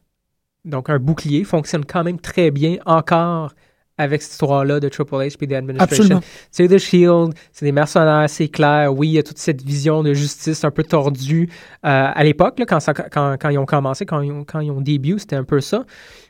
donc 0.66 0.90
un 0.90 1.00
bouclier, 1.00 1.44
fonctionne 1.44 1.86
quand 1.86 2.04
même 2.04 2.20
très 2.20 2.52
bien 2.52 2.78
encore 2.86 3.54
avec 3.98 4.22
cette 4.22 4.32
histoire-là 4.32 4.80
de 4.80 4.88
Triple 4.88 5.16
H 5.16 5.36
et 5.42 5.48
de 5.48 5.56
Administration. 5.56 6.04
Absolument. 6.04 6.22
C'est 6.52 6.68
The 6.70 6.78
Shield, 6.78 7.34
c'est 7.52 7.66
des 7.66 7.74
mercenaires, 7.74 8.30
c'est 8.30 8.48
clair. 8.48 8.94
Oui, 8.96 9.10
il 9.10 9.12
y 9.14 9.18
a 9.18 9.24
toute 9.24 9.40
cette 9.40 9.62
vision 9.62 10.04
de 10.04 10.14
justice 10.14 10.64
un 10.64 10.72
peu 10.72 10.84
tordue. 10.84 11.50
Euh, 11.86 12.08
à 12.14 12.24
l'époque, 12.24 12.62
quand, 12.66 12.78
quand, 13.12 13.36
quand 13.38 13.50
ils 13.50 13.58
ont 13.58 13.66
commencé, 13.66 14.06
quand 14.06 14.22
ils 14.22 14.32
ont, 14.32 14.46
quand 14.46 14.62
ils 14.62 14.72
ont 14.72 14.80
début, 14.80 15.20
c'était 15.20 15.36
un 15.36 15.44
peu 15.44 15.60
ça. 15.60 15.84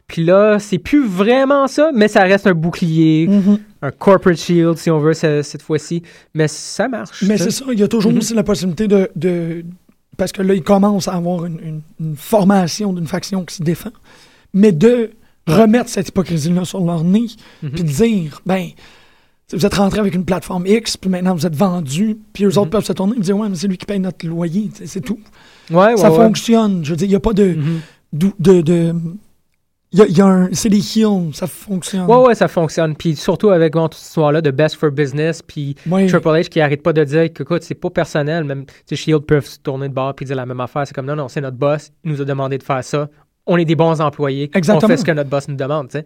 Puis 0.08 0.24
là, 0.24 0.58
c'est 0.58 0.80
plus 0.80 1.06
vraiment 1.06 1.68
ça, 1.68 1.92
mais 1.94 2.08
ça 2.08 2.24
reste 2.24 2.48
un 2.48 2.56
bouclier, 2.56 3.28
Mhm. 3.28 3.60
Un 3.82 3.92
corporate 3.92 4.38
shield, 4.38 4.78
si 4.78 4.90
on 4.92 5.00
veut, 5.00 5.14
ce- 5.14 5.42
cette 5.42 5.62
fois-ci. 5.62 6.04
Mais 6.34 6.48
ça 6.48 6.88
marche. 6.88 7.24
Mais 7.24 7.38
c'est 7.38 7.52
ça, 7.52 7.66
il 7.72 7.80
y 7.80 7.84
a 7.84 7.88
toujours 7.88 8.12
Mhm. 8.12 8.18
aussi 8.18 8.34
la 8.34 8.44
possibilité 8.44 8.88
de, 8.88 9.10
de- 9.16 9.64
Parce 10.18 10.34
que 10.34 10.42
là, 10.42 10.54
ils 10.54 10.64
commencent 10.64 11.08
à 11.08 11.14
avoir 11.14 11.46
une, 11.46 11.60
une- 11.64 11.82
une 12.02 12.16
formation 12.18 12.92
d'une 12.92 13.08
faction 13.08 13.46
qui 13.46 13.56
se 13.56 13.64
défend. 13.64 13.92
Mais 14.54 14.74
de 14.74 15.12
remettre 15.48 15.90
cette 15.90 16.10
hypocrisie-là 16.10 16.66
sur 16.66 16.82
leur 16.84 17.06
nez, 17.06 17.28
Mhm. 17.64 17.70
puis 17.72 17.84
de 17.84 17.88
dire, 17.88 18.42
ben, 18.46 18.68
vous 19.54 19.66
êtes 19.66 19.74
rentré 19.76 20.00
avec 20.02 20.14
une 20.16 20.26
plateforme 20.26 20.68
X, 20.68 20.98
puis 20.98 21.10
maintenant 21.10 21.34
vous 21.34 21.46
êtes 21.48 21.56
vendu, 21.56 22.18
puis 22.34 22.44
eux 22.44 22.50
autres 22.58 22.66
Mhm. 22.66 22.70
peuvent 22.70 22.86
se 22.86 22.92
tourner 22.94 23.14
et 23.18 23.22
dire, 23.22 23.38
ouais, 23.38 23.48
mais 23.48 23.56
c'est 23.56 23.68
lui 23.70 23.78
qui 23.78 23.86
paye 23.86 24.00
notre 24.00 24.28
loyer, 24.28 24.70
c'est 24.86 25.00
tout. 25.00 25.20
Ouais, 25.72 25.78
ouais, 25.78 25.98
ça 25.98 26.12
ouais. 26.12 26.18
fonctionne. 26.18 26.84
Je 26.84 26.90
veux 26.90 26.96
dire, 26.98 27.06
il 27.08 27.12
n'y 27.12 27.16
a 27.16 27.20
pas 27.22 27.34
de, 27.34 27.58
de, 28.12 28.94
il 29.92 30.00
y 30.00 30.02
a, 30.04 30.06
il 30.06 30.18
y 30.18 30.22
a 30.22 30.26
un. 30.26 30.50
C'est 30.54 30.70
des 30.70 30.82
ça 30.82 31.48
fonctionne. 31.48 32.06
Ouais, 32.06 32.18
ouais, 32.18 32.36
ça 32.36 32.48
fonctionne. 32.48 32.96
Puis 32.96 33.16
surtout 33.16 33.50
avec 33.50 33.74
bon, 33.74 33.84
toute 33.88 33.96
cette 33.96 34.08
histoire-là 34.08 34.42
de 34.42 34.52
Best 34.52 34.76
for 34.76 34.92
Business, 34.92 35.42
puis 35.42 35.76
Ouais. 35.90 36.06
Triple 36.08 36.28
H 36.28 36.50
qui 36.50 36.62
arrête 36.62 36.84
pas 36.84 36.94
de 36.94 37.04
dire 37.04 37.34
que, 37.34 37.42
écoute, 37.44 37.64
c'est 37.64 37.74
pas 37.76 37.90
personnel. 37.90 38.44
Même, 38.44 38.66
tu 38.88 38.96
Shield 38.96 39.26
peuvent 39.26 39.46
se 39.46 39.58
tourner 39.60 39.90
de 39.90 39.94
bord 39.94 40.14
puis 40.14 40.26
dire 40.26 40.36
la 40.36 40.46
même 40.46 40.60
affaire. 40.60 40.86
C'est 40.86 40.94
comme, 40.94 41.08
non, 41.08 41.16
non, 41.16 41.28
c'est 41.28 41.42
notre 41.42 41.58
boss. 41.58 41.92
Il 42.04 42.12
nous 42.12 42.22
a 42.22 42.26
demandé 42.26 42.58
de 42.58 42.64
faire 42.64 42.84
ça. 42.84 43.10
On 43.48 43.58
est 43.58 43.66
des 43.66 43.76
bons 43.76 44.00
employés. 44.00 44.52
Exactement. 44.54 44.86
On 44.86 44.88
fait 44.90 44.98
ce 44.98 45.06
que 45.06 45.12
notre 45.12 45.30
boss 45.30 45.48
nous 45.48 45.56
demande, 45.56 45.88
tu 45.90 45.98
sais. 46.00 46.06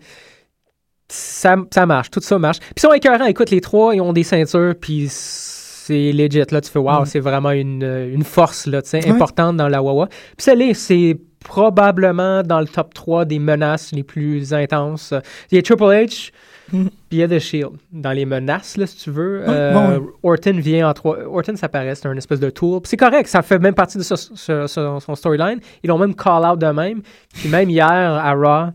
Ça, 1.09 1.55
ça 1.73 1.86
marche, 1.86 2.09
tout 2.09 2.21
ça 2.21 2.39
marche. 2.39 2.59
Puis 2.59 2.73
ils 2.77 2.81
sont 2.81 2.93
écœurants. 2.93 3.25
Écoute, 3.25 3.49
les 3.51 3.61
trois, 3.61 3.93
ils 3.93 4.01
ont 4.01 4.13
des 4.13 4.23
ceintures, 4.23 4.73
puis 4.79 5.07
c'est 5.09 6.11
legit. 6.13 6.43
Là, 6.49 6.61
tu 6.61 6.71
fais, 6.71 6.79
wow, 6.79 7.01
Mm. 7.01 7.05
c'est 7.05 7.19
vraiment 7.19 7.51
une, 7.51 7.84
une 7.84 8.23
force, 8.23 8.65
là, 8.65 8.81
tu 8.81 8.89
sais, 8.89 9.03
Ouais. 9.05 9.11
importante 9.11 9.57
dans 9.57 9.67
la 9.67 9.81
Wawa. 9.84 10.07
Puis 10.07 10.17
ça 10.39 10.55
l'est, 10.55 10.73
c'est 10.73 11.17
probablement 11.44 12.44
dans 12.44 12.60
le 12.60 12.68
top 12.68 12.94
3 12.94 13.26
des 13.26 13.39
menaces 13.39 13.91
les 13.91 14.04
plus 14.04 14.54
intenses. 14.54 15.14
Il 15.52 15.56
y 15.56 15.60
a 15.60 15.62
Triple 15.62 15.84
H, 15.84 16.32
Mm. 16.72 16.86
puis 16.88 16.94
il 17.12 17.18
y 17.18 17.24
a 17.24 17.28
The 17.28 17.39
Shield. 17.39 17.72
Dans 17.91 18.14
les 18.14 18.26
menaces, 18.26 18.78
là, 18.78 18.88
si 18.88 18.96
tu 18.98 19.12
veux, 19.12 19.44
euh, 19.48 19.74
bon. 19.74 20.08
Orton 20.24 20.54
vient 20.58 20.89
en 20.89 20.94
trois. 20.94 21.18
Orton, 21.28 21.58
ça 21.58 21.68
paraît, 21.68 21.94
c'est 21.94 22.08
un 22.08 22.16
espèce 22.16 22.39
de 22.39 22.50
tour. 22.50 22.82
C'est 22.86 22.96
correct, 22.96 23.28
ça 23.28 23.41
fait 23.41 23.60
même 23.60 23.74
partie 23.76 23.98
de 23.98 24.04
ce- 24.04 24.16
ce- 24.16 24.66
ce- 24.68 24.98
son 25.00 25.16
storyline. 25.16 25.60
Ils 25.84 25.88
l'ont 25.89 25.98
même 26.00 26.16
call 26.16 26.46
out 26.46 26.58
de 26.58 26.68
même. 26.68 27.02
Puis 27.34 27.50
même 27.50 27.70
hier, 27.70 27.86
à 27.86 28.34
Raw, 28.34 28.72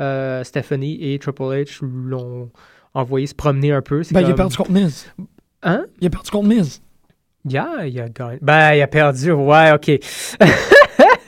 euh, 0.00 0.42
Stephanie 0.42 0.98
et 1.00 1.18
Triple 1.20 1.42
H 1.44 1.78
l'ont 1.82 2.50
envoyé 2.92 3.28
se 3.28 3.34
promener 3.36 3.70
un 3.72 3.82
peu. 3.82 4.02
Ben, 4.10 4.20
il 4.22 4.30
a 4.32 4.34
perdu 4.34 4.56
contre 4.56 4.72
Miz. 4.72 5.06
Hein? 5.62 5.84
Il 6.00 6.08
a 6.08 6.10
perdu 6.10 6.30
contre 6.30 6.48
Miz. 6.48 6.82
Yeah, 7.48 7.86
il 7.86 7.98
a 8.00 8.08
gagné. 8.08 8.38
Ben, 8.42 8.74
il 8.74 8.82
a 8.82 8.88
perdu. 8.88 9.30
Ouais, 9.30 9.70
OK. 9.72 9.90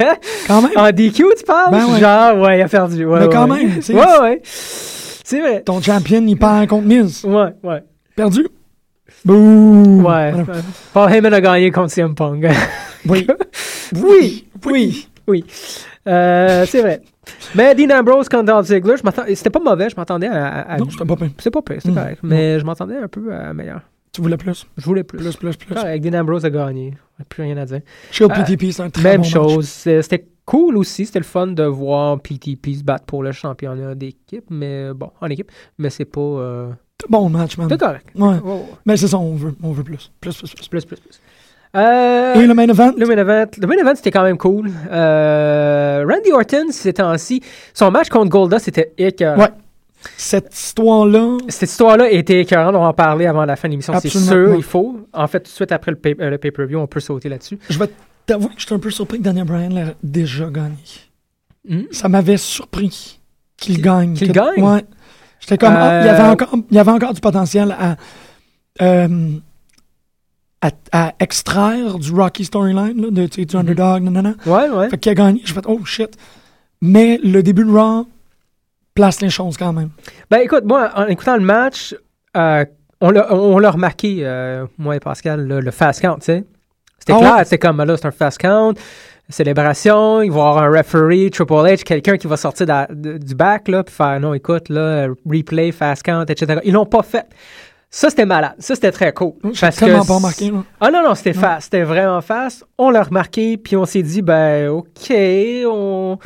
Quand 0.46 0.62
même. 0.62 0.70
En 0.76 0.90
DQ, 0.90 1.12
tu 1.38 1.44
parles? 1.46 1.70
Ben 1.72 1.86
ouais. 1.86 2.00
Genre, 2.00 2.38
ouais, 2.40 2.58
il 2.58 2.62
a 2.62 2.68
perdu. 2.68 3.04
Ouais, 3.04 3.20
Mais 3.20 3.28
quand 3.28 3.46
même. 3.46 3.68
Ouais, 3.88 4.20
ouais. 4.22 4.40
C'est 4.44 5.40
vrai. 5.40 5.62
Ton 5.62 5.80
champion, 5.80 6.22
il 6.26 6.36
perd 6.36 6.68
contre 6.68 6.86
Miz. 6.86 7.24
Ouais, 7.24 7.54
ouais. 7.62 7.82
Perdu? 8.16 8.46
Bouh. 9.24 10.02
Ouais. 10.02 10.32
Voilà. 10.32 10.44
Paul 10.92 11.12
Heyman 11.12 11.34
a 11.34 11.40
gagné 11.40 11.70
contre 11.70 11.90
CM 11.92 12.14
Punk. 12.14 12.44
Oui. 13.08 13.26
oui, 13.96 14.46
oui, 14.66 15.08
oui. 15.26 15.44
Euh, 16.06 16.66
c'est 16.68 16.82
vrai. 16.82 17.00
Mais 17.54 17.74
Dean 17.74 17.98
Ambrose 17.98 18.28
contre 18.28 18.44
Dolph 18.44 18.66
Ziggler, 18.66 18.96
c'était 19.34 19.48
pas 19.48 19.58
mauvais, 19.58 19.88
je 19.88 19.96
m'attendais 19.96 20.26
à, 20.26 20.46
à- 20.46 20.72
à- 20.74 20.76
Non, 20.76 20.86
c'était 20.90 21.06
pas 21.06 21.16
pire. 21.16 21.30
C'est 21.38 21.50
pas 21.50 21.62
pire, 21.62 21.76
c'est 21.80 21.90
Mm. 21.90 21.94
correct. 21.94 22.18
Mais 22.22 22.60
je 22.60 22.64
m'attendais 22.66 22.96
un 22.98 23.08
peu 23.08 23.32
à 23.32 23.54
meilleur. 23.54 23.80
Tu 24.12 24.20
voulais 24.20 24.36
plus? 24.36 24.66
Je 24.76 24.84
voulais 24.84 25.02
plus. 25.02 25.18
Plus, 25.18 25.34
plus, 25.36 25.56
plus. 25.56 25.74
Correct, 25.74 26.04
Dean 26.04 26.20
Ambrose 26.20 26.44
a 26.44 26.50
gagné. 26.50 26.92
Plus 27.28 27.42
rien 27.42 27.56
à 27.56 27.64
dire. 27.64 27.80
Shield 28.10 28.32
Euh, 28.32 28.34
PTP, 28.34 28.72
c'est 28.72 28.82
un 28.82 28.90
très 28.90 29.02
Même 29.02 29.22
bon 29.22 29.26
chose. 29.28 29.68
C'était 29.68 30.26
cool 30.46 30.76
aussi. 30.76 31.06
C'était 31.06 31.18
le 31.20 31.24
fun 31.24 31.48
de 31.48 31.62
voir 31.64 32.20
PTP 32.20 32.74
se 32.78 32.82
battre 32.82 33.04
pour 33.04 33.22
le 33.22 33.32
championnat 33.32 33.94
d'équipe. 33.94 34.44
Mais 34.50 34.92
bon, 34.94 35.10
en 35.20 35.26
équipe. 35.28 35.50
Mais 35.78 35.90
c'est 35.90 36.04
pas. 36.04 36.20
euh, 36.20 36.68
bon 37.08 37.28
match, 37.28 37.56
man. 37.58 37.68
C'est 37.70 37.78
correct. 37.80 38.06
Ouais. 38.14 38.36
Mais 38.86 38.96
c'est 38.96 39.08
ça, 39.08 39.18
on 39.18 39.34
veut, 39.34 39.54
on 39.62 39.72
veut 39.72 39.84
plus. 39.84 40.10
Plus, 40.20 40.36
plus, 40.36 40.54
plus. 40.54 40.68
Plus, 40.68 40.84
plus, 40.86 40.96
plus. 41.00 41.20
Euh, 41.76 42.34
Et 42.34 42.46
le 42.46 42.54
main 42.54 42.68
event? 42.68 42.92
Le 42.96 43.06
main 43.06 43.16
event, 43.16 43.46
le 43.60 43.66
main 43.68 43.76
event 43.76 43.94
c'était 43.94 44.10
quand 44.10 44.24
même 44.24 44.36
cool. 44.38 44.72
Euh, 44.90 46.04
Randy 46.08 46.32
Orton, 46.32 46.66
ces 46.72 46.92
temps-ci, 46.94 47.40
son 47.74 47.92
match 47.92 48.08
contre 48.08 48.28
Golda, 48.28 48.58
c'était 48.58 48.92
écœurant. 48.98 49.40
Ouais. 49.42 49.50
Cette 50.16 50.54
histoire-là, 50.54 51.38
Cette 51.48 51.70
histoire-là 51.70 52.10
était 52.10 52.40
écœurante, 52.40 52.74
on 52.74 52.80
va 52.80 52.88
en 52.88 52.92
parler 52.94 53.26
avant 53.26 53.44
la 53.44 53.56
fin 53.56 53.68
de 53.68 53.72
l'émission, 53.72 53.92
c'est 54.00 54.08
Absolument, 54.08 54.30
sûr, 54.30 54.54
il 54.56 54.62
faut. 54.62 55.06
En 55.12 55.26
fait, 55.26 55.40
tout 55.40 55.50
de 55.50 55.54
suite 55.54 55.72
après 55.72 55.92
le, 55.92 55.98
euh, 56.20 56.38
pay-per-view, 56.38 56.78
on 56.78 56.86
peut 56.86 57.00
sauter 57.00 57.28
là-dessus. 57.28 57.58
je 57.68 57.78
vais 57.78 57.90
t'avouer 58.26 58.48
que 58.54 58.60
j'étais 58.60 58.72
un 58.74 58.78
peu 58.78 58.90
surpris 58.90 59.18
que 59.18 59.24
Daniel 59.24 59.44
Bryan 59.44 59.72
l'ait 59.74 59.94
déjà 60.02 60.46
gagné. 60.50 60.76
Hmm? 61.68 61.82
Ça 61.90 62.08
m'avait 62.08 62.36
surpris 62.38 63.20
qu'il 63.56 63.80
gagne. 63.82 64.14
qu'il 64.14 64.32
gagne? 64.32 64.62
Ouais. 64.62 64.84
J'étais 65.40 65.58
comme, 65.58 65.74
ah, 65.76 66.00
il, 66.02 66.06
y 66.06 66.08
avait 66.08 66.22
Euh, 66.22 66.32
encore, 66.32 66.54
il 66.70 66.76
y 66.76 66.78
avait 66.78 66.90
encore 66.90 67.14
du 67.14 67.20
potentiel 67.20 67.74
à, 67.78 67.96
euh, 68.82 69.32
à, 70.62 70.70
à 70.92 71.14
extraire 71.20 71.98
du 71.98 72.12
Rocky 72.12 72.44
storyline, 72.44 73.00
là, 73.00 73.10
de, 73.10 73.26
du 73.26 73.56
underdog, 73.56 74.02
nanana. 74.02 74.34
Ouais, 74.46 74.68
ouais. 74.68 74.88
Fait 74.90 74.98
qu'il 74.98 75.10
a 75.12 75.14
gagné. 75.14 75.42
J'ai 75.44 75.54
fait, 75.54 75.64
oh 75.66 75.84
shit. 75.84 76.16
Mais 76.82 77.18
le 77.22 77.42
début 77.42 77.64
de 77.64 77.70
Raw 77.70 78.06
place 79.00 79.20
les 79.20 79.30
choses 79.30 79.56
quand 79.56 79.72
même. 79.72 79.90
Ben 80.30 80.38
écoute, 80.38 80.64
moi, 80.64 80.90
en 80.94 81.06
écoutant 81.06 81.36
le 81.36 81.42
match, 81.44 81.94
euh, 82.36 82.64
on 83.00 83.58
l'a 83.58 83.70
remarqué, 83.70 84.18
euh, 84.20 84.66
moi 84.78 84.96
et 84.96 85.00
Pascal, 85.00 85.46
le, 85.46 85.60
le 85.60 85.70
fast 85.70 86.00
count, 86.02 86.16
tu 86.16 86.26
sais. 86.26 86.44
C'était 86.98 87.14
Ah 87.14 87.18
clair, 87.18 87.36
ouais? 87.36 87.44
c'était 87.44 87.58
comme, 87.58 87.82
là, 87.82 87.96
c'est 87.96 88.06
un 88.06 88.10
fast 88.10 88.36
count, 88.38 88.74
célébration, 89.28 90.22
il 90.22 90.30
va 90.30 90.36
y 90.36 90.40
avoir 90.40 90.58
un 90.64 90.76
referee, 90.76 91.30
Triple 91.30 91.52
H, 91.54 91.82
quelqu'un 91.82 92.16
qui 92.16 92.26
va 92.26 92.36
sortir 92.36 92.66
de 92.66 92.72
la- 92.72 92.88
de- 92.90 93.16
du 93.18 93.34
back, 93.34 93.68
là, 93.68 93.82
puis 93.84 93.94
faire, 93.94 94.20
non, 94.20 94.34
écoute, 94.34 94.68
là, 94.68 95.06
replay, 95.26 95.72
fast 95.72 96.02
count, 96.02 96.24
etc. 96.26 96.60
Ils 96.64 96.72
l'ont 96.72 96.86
pas 96.86 97.02
fait. 97.02 97.26
Ça, 97.92 98.08
c'était 98.10 98.26
malade. 98.26 98.52
Ça, 98.58 98.74
c'était 98.74 98.92
très 98.92 99.12
cool. 99.12 99.32
Parce 99.60 99.76
tellement 99.76 100.02
que 100.02 100.08
pas 100.08 100.14
remarqué. 100.16 100.50
Là. 100.50 100.62
Ah 100.80 100.90
non, 100.92 101.02
non, 101.02 101.14
c'était 101.16 101.32
fast. 101.32 101.64
C'était 101.64 101.82
vraiment 101.82 102.20
fast. 102.20 102.64
On 102.78 102.90
l'a 102.90 103.02
remarqué, 103.02 103.56
puis 103.56 103.76
on 103.76 103.84
s'est 103.84 104.02
dit, 104.02 104.22
ben, 104.22 104.68
OK, 104.68 105.12
on... 105.66 106.18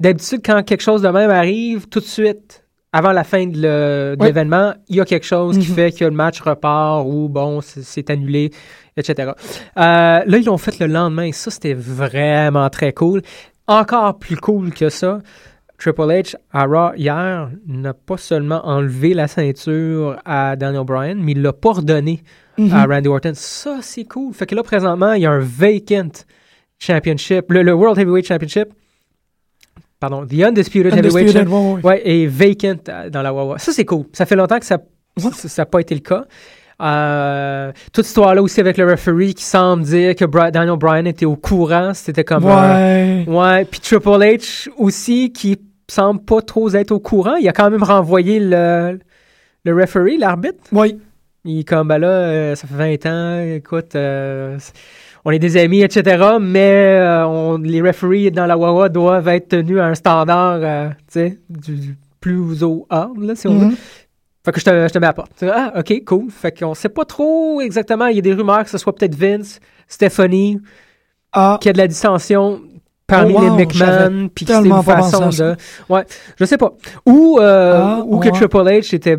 d'habitude, 0.00 0.40
quand 0.44 0.62
quelque 0.62 0.82
chose 0.82 1.02
de 1.02 1.08
même 1.08 1.30
arrive, 1.30 1.88
tout 1.88 2.00
de 2.00 2.04
suite, 2.04 2.64
avant 2.92 3.12
la 3.12 3.24
fin 3.24 3.46
de 3.46 4.16
l'événement, 4.22 4.74
il 4.88 4.96
y 4.96 5.00
a 5.00 5.04
quelque 5.04 5.26
chose 5.26 5.58
qui 5.58 5.68
Mhm. 5.68 5.74
fait 5.74 5.92
que 5.92 6.04
le 6.04 6.10
match 6.12 6.40
repart 6.40 7.04
ou 7.06 7.28
bon, 7.28 7.60
c'est 7.60 8.08
annulé, 8.10 8.50
etc. 8.96 9.32
Euh, 9.32 9.32
là, 9.76 10.24
ils 10.38 10.44
l'ont 10.44 10.58
fait 10.58 10.78
le 10.78 10.86
lendemain. 10.86 11.32
Ça, 11.32 11.50
c'était 11.50 11.74
vraiment 11.74 12.68
très 12.70 12.92
cool. 12.92 13.22
Encore 13.66 14.18
plus 14.18 14.36
cool 14.36 14.72
que 14.72 14.90
ça, 14.90 15.18
Triple 15.76 16.02
H 16.02 16.36
à 16.52 16.66
Raw 16.66 16.94
hier 16.96 17.50
n'a 17.66 17.94
pas 17.94 18.16
seulement 18.16 18.64
enlevé 18.64 19.12
la 19.12 19.26
ceinture 19.26 20.16
à 20.24 20.54
Daniel 20.54 20.84
Bryan, 20.84 21.18
mais 21.20 21.32
il 21.32 21.42
l'a 21.42 21.52
pas 21.52 21.72
redonné 21.72 22.22
Mhm. 22.58 22.72
à 22.72 22.84
Randy 22.86 23.08
Orton. 23.08 23.32
Ça, 23.34 23.78
c'est 23.82 24.04
cool. 24.04 24.32
Fait 24.34 24.46
que 24.46 24.54
là, 24.54 24.62
présentement, 24.62 25.14
il 25.14 25.22
y 25.22 25.26
a 25.26 25.32
un 25.32 25.40
vacant 25.40 26.10
championship. 26.78 27.46
Le, 27.50 27.62
le 27.62 27.72
World 27.74 27.98
Heavyweight 27.98 28.26
Championship, 28.26 28.68
pardon, 30.08 30.26
The 30.26 30.42
Undisputed, 30.44 30.92
Heavyweight 30.94 31.28
Undisputed, 31.28 31.48
Championship, 31.48 31.84
ouais, 31.84 32.26
vacant 32.26 32.76
euh, 32.88 33.10
dans 33.10 33.22
la 33.22 33.32
Wawa. 33.32 33.58
Ça, 33.58 33.72
c'est 33.72 33.84
cool. 33.84 34.04
Ça 34.12 34.26
fait 34.26 34.36
longtemps 34.36 34.58
que 34.58 34.64
ça 34.66 34.78
n'a 35.58 35.66
pas 35.66 35.80
été 35.80 35.94
le 35.94 36.00
cas. 36.00 36.24
Euh, 36.82 37.70
toute 37.92 38.04
cette 38.04 38.06
histoire-là 38.08 38.42
aussi 38.42 38.60
avec 38.60 38.76
le 38.76 38.90
referee 38.90 39.32
qui 39.34 39.44
semble 39.44 39.84
dire 39.84 40.14
que 40.16 40.24
Bri- 40.24 40.50
Daniel 40.50 40.76
Bryan 40.76 41.06
était 41.06 41.24
au 41.24 41.36
courant. 41.36 41.92
C'était 41.94 42.24
comme... 42.24 42.44
un- 42.46 43.24
Ouais. 43.24 43.24
Ouais, 43.28 43.64
puis 43.64 43.80
Triple 43.80 44.08
H 44.08 44.68
aussi 44.76 45.32
qui 45.32 45.56
semble 45.88 46.20
pas 46.24 46.42
trop 46.42 46.72
être 46.74 46.90
au 46.90 46.98
courant. 47.00 47.36
Il 47.36 47.48
a 47.48 47.52
quand 47.52 47.70
même 47.70 47.82
renvoyé 47.82 48.40
le, 48.40 48.98
le 49.64 49.74
referee, 49.74 50.16
l'arbitre. 50.18 50.58
Ouais. 50.72 50.96
Il 51.44 51.60
est 51.60 51.64
comme, 51.64 51.88
ben 51.88 51.98
là, 51.98 52.08
euh, 52.08 52.54
ça 52.54 52.66
fait 52.66 52.96
20 52.98 53.06
ans, 53.06 53.54
écoute, 53.56 53.94
euh, 53.94 54.56
on 55.24 55.30
est 55.30 55.38
des 55.38 55.56
amis, 55.56 55.80
etc., 55.82 56.36
mais 56.40 56.98
euh, 57.00 57.26
on- 57.26 57.58
les 57.58 57.80
referees 57.82 58.30
dans 58.30 58.46
la 58.46 58.56
Wawa 58.58 58.88
doivent 58.88 59.28
être 59.28 59.48
tenus 59.48 59.78
à 59.78 59.86
un 59.86 59.94
standard, 59.94 60.58
euh, 60.62 60.88
tu 60.90 60.94
sais, 61.08 61.38
du, 61.48 61.76
du 61.76 61.96
plus 62.20 62.62
haut 62.62 62.86
ordre, 62.90 63.22
là, 63.24 63.34
si 63.34 63.46
on 63.48 63.58
veut. 63.58 63.66
Mhm. 63.66 63.76
Fait 64.44 64.52
que 64.52 64.60
je 64.60 64.64
te, 64.66 64.70
je 64.88 64.92
te 64.92 64.98
mets 64.98 65.06
à 65.06 65.10
la 65.10 65.14
porte. 65.14 65.32
Tu 65.38 65.46
sais, 65.46 65.52
Ah, 65.54 65.72
OK, 65.78 66.04
cool. 66.04 66.30
Fait 66.30 66.52
qu'on 66.58 66.74
sait 66.74 66.90
pas 66.90 67.04
trop 67.06 67.60
exactement. 67.62 68.06
Il 68.06 68.16
y 68.16 68.18
a 68.18 68.22
des 68.22 68.34
rumeurs 68.34 68.62
que 68.64 68.68
ce 68.70 68.76
soit 68.78 68.94
peut-être 68.94 69.14
Vince, 69.14 69.58
Stephanie, 69.88 70.60
Ah, 71.32 71.56
qu'il 71.60 71.68
y 71.68 71.70
a 71.70 71.72
de 71.72 71.78
la 71.78 71.88
dissension 71.88 72.60
parmi 73.06 73.32
Oh, 73.34 73.40
wow, 73.40 73.56
les 73.56 73.64
McMahon, 73.66 74.28
puis 74.34 74.44
que 74.44 74.52
c'était 74.54 74.68
une 74.68 74.82
façon 74.82 75.28
de... 75.30 75.56
Ouais, 75.88 76.04
je 76.38 76.44
sais 76.44 76.58
pas. 76.58 76.72
Ou, 77.06 77.38
euh, 77.40 77.80
Ah, 77.82 78.02
ou 78.06 78.18
que. 78.18 78.28
Triple 78.28 78.56
H 78.58 78.94
était, 78.94 79.16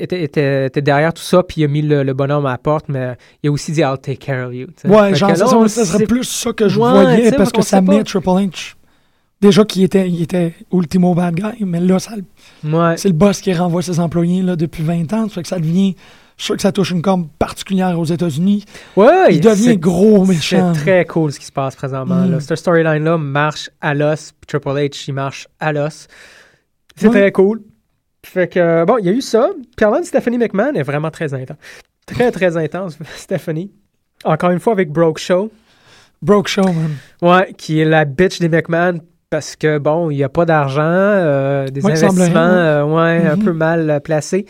était, 0.00 0.22
était, 0.22 0.66
était 0.66 0.82
derrière 0.82 1.12
tout 1.12 1.22
ça, 1.22 1.42
puis 1.42 1.60
il 1.62 1.64
a 1.64 1.68
mis 1.68 1.82
le, 1.82 2.02
le 2.02 2.14
bonhomme 2.14 2.46
à 2.46 2.52
la 2.52 2.58
porte, 2.58 2.86
mais 2.88 3.16
il 3.42 3.48
a 3.48 3.52
aussi 3.52 3.72
dit 3.72 3.80
«I'll 3.82 3.98
take 4.00 4.16
care 4.16 4.48
of 4.48 4.54
you». 4.54 4.66
ouais, 4.84 5.10
Fait 5.10 5.14
genre, 5.16 5.36
ça, 5.36 5.44
là, 5.58 5.68
ça, 5.68 5.84
serait 5.84 6.06
plus 6.06 6.24
ça 6.24 6.52
que 6.52 6.68
je 6.68 6.78
Ouais, 6.78 6.90
voyais 6.90 7.32
parce 7.32 7.52
que 7.52 7.62
ça 7.62 7.80
met 7.80 8.02
Triple 8.04 8.28
H. 8.28 8.74
Déjà 9.40 9.64
qu'il 9.64 9.82
était, 9.82 10.08
il 10.08 10.22
était 10.22 10.54
ultimo 10.72 11.14
bad 11.14 11.34
guy, 11.34 11.64
mais 11.64 11.80
là, 11.80 11.98
ça, 11.98 12.12
Ouais. 12.64 12.96
c'est 12.96 13.08
le 13.08 13.14
boss 13.14 13.40
qui 13.40 13.52
renvoie 13.52 13.82
ses 13.82 13.98
employés 13.98 14.40
là, 14.42 14.54
depuis 14.54 14.84
20 14.84 15.12
ans. 15.14 15.28
Ça 15.28 15.34
fait 15.34 15.42
que 15.42 15.48
ça 15.48 15.58
devient. 15.58 15.96
Je 16.36 16.44
suis 16.44 16.46
sûr 16.46 16.56
que 16.56 16.62
ça 16.62 16.72
touche 16.72 16.92
une 16.92 17.02
corde 17.02 17.28
particulière 17.38 17.98
aux 17.98 18.04
États-Unis. 18.04 18.64
Ouais, 18.96 19.34
Il 19.34 19.40
devient 19.40 19.76
gros 19.76 20.24
méchant. 20.24 20.72
C'est 20.74 20.80
très 20.80 21.04
cool 21.04 21.32
ce 21.32 21.38
qui 21.40 21.46
se 21.46 21.52
passe 21.52 21.74
présentement. 21.76 22.24
Mm. 22.26 22.30
Là. 22.32 22.40
Cette 22.40 22.56
storyline-là 22.56 23.18
marche 23.18 23.68
à 23.80 23.94
l'os, 23.94 24.32
puis 24.32 24.46
Triple 24.46 24.78
H, 24.78 25.04
il 25.08 25.14
marche 25.14 25.48
à 25.60 25.72
l'os. 25.72 26.06
C'est 26.96 27.08
Ouais. 27.08 27.12
très 27.20 27.32
cool. 27.32 27.62
Fait 28.24 28.48
que, 28.48 28.84
bon, 28.84 28.98
il 28.98 29.06
y 29.06 29.08
a 29.08 29.12
eu 29.12 29.20
ça. 29.20 29.50
Puis 29.76 29.84
avant, 29.84 30.02
Stephanie 30.02 30.38
McMahon 30.38 30.74
est 30.74 30.82
vraiment 30.82 31.10
très 31.10 31.34
intense. 31.34 31.56
Très, 32.06 32.30
très 32.30 32.56
intense, 32.56 32.98
Stephanie. 33.16 33.70
Encore 34.24 34.50
une 34.50 34.60
fois 34.60 34.72
avec 34.72 34.90
Broke 34.90 35.18
Show. 35.18 35.50
Broke 36.22 36.46
show, 36.48 36.62
man. 36.62 36.92
Ouais, 37.20 37.52
qui 37.54 37.80
est 37.80 37.84
la 37.84 38.04
bitch 38.04 38.38
des 38.38 38.48
McMahon 38.48 39.00
parce 39.28 39.56
que, 39.56 39.78
bon, 39.78 40.08
il 40.10 40.16
n'y 40.18 40.22
a 40.22 40.28
pas 40.28 40.44
d'argent, 40.44 40.82
euh, 40.84 41.66
des 41.66 41.84
Ouais, 41.84 41.92
investissements, 41.92 42.38
euh, 42.38 42.84
ouais, 42.84 43.26
un 43.26 43.36
Mhm. 43.36 43.44
peu 43.44 43.52
mal 43.52 43.90
euh, 43.90 43.98
placés. 43.98 44.46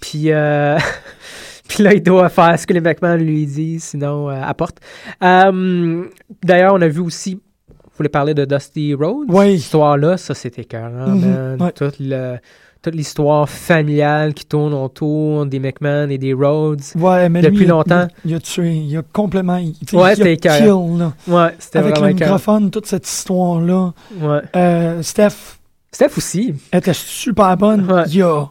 Puis, 0.00 0.32
euh, 0.32 0.76
puis 1.68 1.84
là, 1.84 1.94
il 1.94 2.02
doit 2.02 2.28
faire 2.30 2.58
ce 2.58 2.66
que 2.66 2.72
les 2.72 2.80
McMahon 2.80 3.16
lui 3.16 3.46
disent, 3.46 3.84
sinon, 3.84 4.28
euh, 4.28 4.40
apporte. 4.42 4.78
Euh, 5.22 6.04
D'ailleurs, 6.42 6.74
on 6.74 6.80
a 6.80 6.88
vu 6.88 7.00
aussi, 7.00 7.34
vous 7.68 7.90
voulez 7.96 8.08
parler 8.08 8.34
de 8.34 8.44
Dusty 8.44 8.94
Rhodes? 8.94 9.30
Ouais. 9.30 9.50
Cette 9.52 9.58
histoire-là, 9.60 10.16
ça, 10.16 10.34
c'était 10.34 10.62
écœurant, 10.62 11.16
ouais. 11.60 11.72
Toute 11.72 12.00
le- 12.00 12.38
toute 12.84 12.94
l'histoire 12.94 13.48
familiale 13.48 14.34
qui 14.34 14.44
tourne 14.44 14.74
autour 14.74 15.46
des 15.46 15.58
McMahon 15.58 16.08
et 16.10 16.18
des 16.18 16.32
Rhodes. 16.32 16.80
Ouais, 16.96 17.28
mais 17.28 17.40
Depuis 17.42 17.56
lui, 17.58 17.64
il- 17.64 17.68
longtemps. 17.68 18.06
Il, 18.24 18.30
il 18.32 18.34
a 18.36 18.40
tué. 18.40 18.74
Il 18.74 18.96
a 18.96 19.02
complètement. 19.12 19.58
Ouais, 19.92 20.14
c'était 20.14 20.36
kill, 20.36 20.98
là. 20.98 21.12
Ouais, 21.26 21.54
c'était 21.58 21.78
Avec 21.78 21.98
le 21.98 22.08
microphone, 22.08 22.70
toute 22.70 22.86
cette 22.86 23.08
histoire-là. 23.08 23.92
Ouais. 24.20 24.40
Euh, 24.54 25.02
Steph 25.02 25.58
Steph 25.90 26.16
aussi. 26.18 26.54
était 26.72 26.92
super 26.94 27.56
bonne. 27.56 27.90
Ouais. 27.90 28.02
Il 28.08 28.16
y 28.16 28.22
a. 28.22 28.44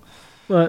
Ouais. 0.49 0.67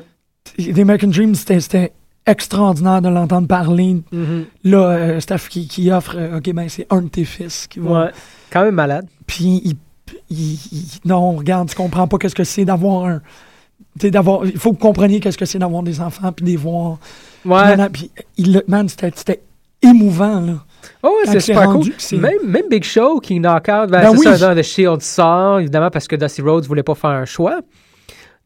The 0.59 0.79
American 0.79 1.09
Dream, 1.09 1.35
c'était- 1.35 1.93
extraordinaire 2.27 3.03
de 3.03 3.09
l'entendre 3.11 3.47
parler. 3.47 4.03
Mhm. 4.11 4.45
Là, 4.65 4.79
euh, 4.93 5.21
Steph 5.21 5.49
qui, 5.51 5.69
qui 5.69 5.91
offre, 5.91 6.15
euh, 6.17 6.39
OK, 6.39 6.53
ben 6.55 6.69
c'est 6.71 6.87
un 6.89 7.03
de 7.03 7.09
tes 7.09 7.25
fils 7.27 7.67
qui 7.67 7.81
va. 7.81 8.05
Ouais. 8.05 8.11
Quand 8.51 8.63
même 8.65 8.75
malade. 8.75 9.07
Puis, 9.27 9.61
il, 9.63 9.75
il- 10.31 10.59
il- 10.73 10.89
non, 11.05 11.33
regarde, 11.37 11.69
tu 11.69 11.75
comprends 11.75 12.07
pas 12.09 12.17
qu'est-ce 12.17 12.35
que 12.35 12.45
c'est 12.45 12.65
d'avoir 12.65 13.05
un. 13.05 13.21
D'avoir. 13.97 14.45
Il 14.45 14.59
faut 14.59 14.73
que 14.73 14.77
vous 14.77 14.81
compreniez 14.81 15.21
qu'est-ce 15.21 15.39
que 15.39 15.45
c'est 15.45 15.59
d'avoir 15.59 15.83
des 15.83 16.01
enfants, 16.01 16.33
puis 16.33 16.45
des 16.45 16.57
voir. 16.57 16.99
Ouais. 17.45 17.77
Puis, 17.93 18.11
il, 18.37 18.63
man, 18.67 18.89
c'était 18.89 19.41
émouvant, 19.83 20.41
là. 20.41 20.65
Oh, 21.03 21.09
ouais, 21.09 21.33
c'est 21.33 21.41
super 21.41 21.73
rendu 21.73 21.93
cool. 21.93 22.19
Même, 22.19 22.39
même 22.47 22.69
Big 22.71 22.85
Show 22.85 23.21
qui 23.21 23.39
knock 23.39 23.69
out, 23.69 23.91
ben, 23.91 24.03
Ben 24.03 24.17
c'est 24.17 24.29
oui. 24.29 24.39
ça, 24.39 24.55
The 24.55 24.63
Shield 24.63 25.01
sort, 25.03 25.61
évidemment, 25.61 25.91
parce 25.91 26.07
que 26.07 26.17
Dusty 26.17 26.43
Rhodes 26.43 26.67
voulait 26.67 26.83
pas 26.83 26.95
faire 26.95 27.11
un 27.11 27.25
choix. 27.25 27.61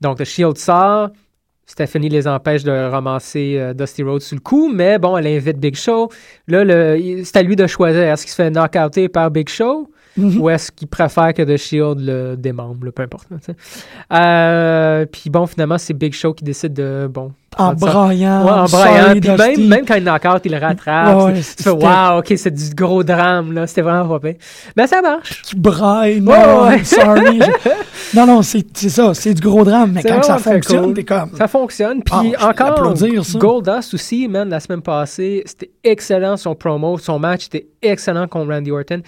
Donc, 0.01 0.19
The 0.19 0.25
Shield 0.25 0.57
sort. 0.59 1.11
Stephanie 1.67 2.09
les 2.09 2.27
empêche 2.27 2.65
de 2.65 2.71
ramasser 2.71 3.57
euh, 3.59 3.75
Dusty 3.75 4.03
Rhodes 4.03 4.23
sous 4.23 4.35
le 4.35 4.41
coup, 4.41 4.71
mais 4.73 4.99
bon, 4.99 5.19
elle 5.19 5.27
invite 5.27 5.59
Big 5.59 5.77
Show. 5.77 6.11
Là, 6.47 6.65
c'est 7.25 7.37
à 7.37 7.43
lui 7.43 7.57
de 7.57 7.67
choisir. 7.67 8.03
Est-ce 8.03 8.23
qu'il 8.23 8.31
se 8.31 8.37
fait 8.37 8.51
knockouter 8.51 9.09
par 9.09 9.31
Big 9.31 9.49
Show? 9.49 9.91
Ou 10.19 10.51
est-ce 10.51 10.71
qu'il 10.73 10.89
préfère 10.89 11.33
que 11.35 11.43
The 11.43 11.57
Shield 11.57 12.01
le 12.01 12.37
démembre, 12.37 12.87
là, 12.87 12.93
peu 12.93 13.03
importe. 13.03 13.29
là. 13.31 13.37
Euh, 14.13 15.07
puis 15.07 15.31
bon, 15.31 15.47
finalement, 15.47 15.79
c'est 15.79 15.95
Big 15.95 16.13
Show 16.15 16.33
qui 16.35 16.45
décide 16.45 16.73
de, 16.73 17.09
bon, 17.13 17.33
En 17.57 17.73
braillant. 17.75 18.45
Ouais, 18.45 18.51
en 18.53 18.65
braillant. 18.65 19.21
Puis 19.21 19.31
même, 19.31 19.69
même 19.69 19.85
quand 19.87 19.95
il 19.97 20.05
knock 20.05 20.25
out, 20.25 20.41
il 20.45 20.53
le 20.53 20.59
rattrape. 20.59 21.17
Ouais, 21.27 21.35
tu 21.35 21.63
fais, 21.63 21.71
wow, 21.71 22.19
ok, 22.19 22.33
c'est 22.37 22.51
du 22.51 22.75
gros 22.75 23.03
drame, 23.03 23.53
là. 23.53 23.67
C'était 23.67 23.83
vraiment 23.83 24.09
pas 24.09 24.21
pire. 24.29 24.39
Mais 24.77 24.87
ça 24.87 25.01
marche. 25.03 25.43
Tu 25.43 25.57
brailles, 25.57 26.21
non, 26.21 26.67
ouais. 26.67 26.85
Sorry. 26.85 27.41
Je- 27.41 27.71
Non, 28.17 28.27
non, 28.27 28.41
c'est 28.41 28.65
ça, 28.89 29.13
c'est 29.13 29.35
du 29.35 29.43
gros 29.43 29.65
drame, 29.65 29.93
mais 29.93 30.03
quand 30.03 30.23
ça 30.23 30.39
fonctionne, 30.39 30.85
cool. 30.87 30.95
t'es 30.95 31.05
comme. 31.05 31.31
Ça 31.37 31.47
fonctionne. 31.47 32.03
Puis 32.03 32.35
Ah, 32.39 32.49
encore. 32.51 32.95
Goldust 33.39 33.93
aussi, 33.93 34.29
man, 34.29 34.49
la 34.49 34.61
semaine 34.61 34.81
passée, 34.81 35.43
c'était 35.45 35.71
excellent 35.85 36.39
son 36.39 36.55
promo. 36.55 36.97
Son 36.97 37.19
match 37.19 37.47
était 37.47 37.67
excellent 37.83 38.27
contre 38.27 38.51
Randy 38.53 38.71
Orton. 38.71 39.03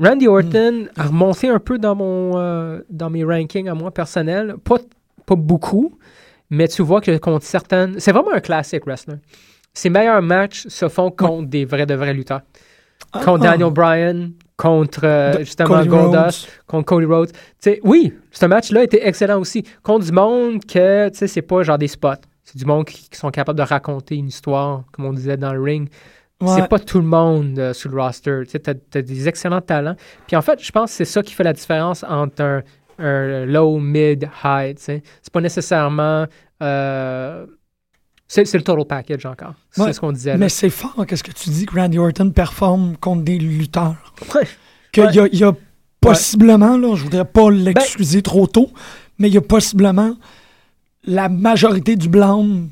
Randy 0.00 0.26
Hmm. 0.26 0.30
Orton 0.30 0.86
a 0.96 1.02
remonté 1.04 1.48
un 1.48 1.58
peu 1.58 1.78
dans, 1.78 1.94
mon, 1.94 2.38
euh, 2.38 2.80
dans 2.88 3.10
mes 3.10 3.22
rankings 3.22 3.68
à 3.68 3.74
moi 3.74 3.90
personnel. 3.90 4.54
Pas, 4.64 4.78
pas 5.26 5.36
beaucoup, 5.36 5.98
mais 6.48 6.68
tu 6.68 6.82
vois 6.82 7.00
que 7.00 7.16
contre 7.18 7.44
certaines. 7.44 8.00
C'est 8.00 8.12
vraiment 8.12 8.32
un 8.32 8.40
classique 8.40 8.84
wrestler. 8.86 9.16
Ses 9.74 9.90
meilleurs 9.90 10.22
matchs 10.22 10.66
se 10.68 10.88
font 10.88 11.10
contre 11.10 11.48
des 11.48 11.64
vrais 11.64 11.86
de 11.86 11.94
vrais 11.94 12.14
lutteurs. 12.14 12.40
Ah, 13.12 13.20
Contre 13.24 13.44
ah. 13.46 13.50
Daniel 13.50 13.70
Bryan, 13.70 14.30
contre 14.56 15.00
euh, 15.04 15.38
justement 15.40 15.84
Goldust 15.84 16.48
contre 16.66 16.84
Cody 16.86 17.06
Rhodes. 17.06 17.32
Oui, 17.82 18.14
ce 18.30 18.46
match-là 18.46 18.84
était 18.84 19.06
excellent 19.06 19.40
aussi. 19.40 19.64
Contre 19.82 20.06
du 20.06 20.12
monde 20.12 20.64
que, 20.64 21.08
tu 21.08 21.18
sais, 21.18 21.26
c'est 21.26 21.42
pas 21.42 21.62
genre 21.62 21.78
des 21.78 21.88
spots. 21.88 22.14
C'est 22.44 22.58
du 22.58 22.64
monde 22.64 22.84
qui, 22.84 23.08
qui 23.08 23.18
sont 23.18 23.30
capables 23.30 23.58
de 23.58 23.64
raconter 23.64 24.16
une 24.16 24.28
histoire, 24.28 24.82
comme 24.92 25.04
on 25.04 25.12
disait 25.12 25.36
dans 25.36 25.52
le 25.52 25.62
ring. 25.62 25.88
Ouais. 26.40 26.54
C'est 26.56 26.68
pas 26.68 26.78
tout 26.78 26.98
le 26.98 27.06
monde 27.06 27.58
euh, 27.58 27.72
sur 27.74 27.90
le 27.90 28.00
roster. 28.00 28.42
Tu 28.50 28.58
t'as 28.60 29.02
des 29.02 29.28
excellents 29.28 29.60
talents. 29.60 29.96
Puis 30.26 30.36
en 30.36 30.42
fait, 30.42 30.62
je 30.62 30.72
pense 30.72 30.90
que 30.90 30.96
c'est 30.96 31.04
ça 31.04 31.22
qui 31.22 31.34
fait 31.34 31.44
la 31.44 31.52
différence 31.52 32.02
entre 32.08 32.42
un, 32.42 32.62
un 32.98 33.44
low, 33.46 33.78
mid, 33.78 34.28
high. 34.44 34.76
tu 34.76 34.82
sais. 34.82 35.02
C'est 35.22 35.32
pas 35.32 35.40
nécessairement... 35.40 36.26
euh, 36.62 37.46
c'est, 38.26 38.54
le 38.54 38.62
total 38.62 38.84
package 38.86 39.26
encore. 39.26 39.54
C'est 39.72 39.82
Ouais, 39.82 39.92
ce 39.92 39.98
qu'on 40.00 40.12
disait. 40.12 40.30
là. 40.30 40.36
Mais 40.38 40.48
c'est 40.48 40.70
fort, 40.70 41.04
qu'est-ce 41.06 41.24
que 41.24 41.32
tu 41.32 41.50
dis 41.50 41.66
que 41.66 41.74
Randy 41.74 41.98
Orton 41.98 42.30
performe 42.30 42.96
contre 42.96 43.22
des 43.24 43.38
lutteurs. 43.38 43.96
Ouais. 44.34 44.46
Qu'il 44.92 45.04
y, 45.12 45.18
a, 45.18 45.26
il 45.32 45.38
y 45.38 45.44
a 45.44 45.52
possiblement, 46.00 46.76
là, 46.76 46.94
je 46.94 47.02
voudrais 47.02 47.24
pas 47.24 47.50
l'excuser 47.50 48.22
trop 48.22 48.46
tôt, 48.46 48.70
mais 49.18 49.28
il 49.28 49.34
y 49.34 49.38
a 49.38 49.40
possiblement 49.42 50.14
la 51.04 51.28
majorité 51.28 51.96
du 51.96 52.08
blâme 52.08 52.68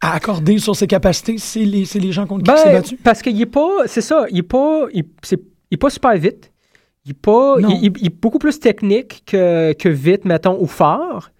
à 0.00 0.12
accorder 0.14 0.58
sur 0.58 0.76
ses 0.76 0.86
capacités, 0.86 1.38
c'est 1.38 1.60
les, 1.64 1.84
les 1.94 2.12
gens 2.12 2.26
contre 2.26 2.44
qui 2.44 2.50
il 2.50 2.56
s'est 2.58 2.64
Ben, 2.68 2.72
battu? 2.80 2.96
parce 2.96 3.22
qu'il 3.22 3.40
est 3.40 3.46
pas, 3.46 3.86
c'est 3.86 4.00
ça, 4.02 4.26
il 4.30 4.38
est 4.38 4.42
pas, 4.42 4.86
il, 4.92 5.04
il 5.32 5.38
est 5.72 5.76
pas 5.76 5.90
super 5.90 6.16
vite. 6.16 6.52
Il 7.04 7.12
est 7.12 7.14
pas, 7.20 7.56
il, 7.60 7.70
il- 7.70 7.92
il 7.98 8.06
est 8.06 8.20
beaucoup 8.20 8.38
plus 8.38 8.58
technique 8.60 9.22
que, 9.26 9.72
que 9.74 9.88
vite, 9.88 10.24
mettons, 10.24 10.60
ou 10.60 10.66
fort. 10.66 11.30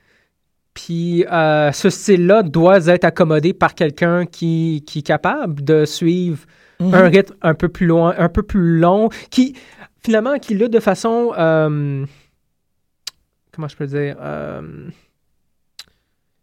Puis 0.74 1.24
euh, 1.32 1.72
ce 1.72 1.90
style-là 1.90 2.42
doit 2.42 2.86
être 2.86 3.04
accommodé 3.04 3.52
par 3.52 3.74
quelqu'un 3.74 4.26
qui, 4.26 4.84
qui 4.86 4.98
est 5.00 5.06
capable 5.06 5.62
de 5.64 5.84
suivre 5.84 6.38
Mhm. 6.78 6.94
un 6.94 7.08
rythme 7.08 7.34
un 7.40 7.54
peu 7.54 7.68
plus 7.70 7.86
loin, 7.86 8.14
un 8.18 8.28
peu 8.28 8.42
plus 8.42 8.78
long, 8.78 9.08
qui 9.30 9.54
finalement, 10.04 10.38
qui 10.38 10.54
luttent 10.54 10.72
de 10.74 10.78
façon. 10.80 11.32
euh, 11.38 12.04
comment 13.52 13.66
je 13.68 13.76
peux 13.76 13.86
dire 13.86 14.16
euh, 14.20 14.60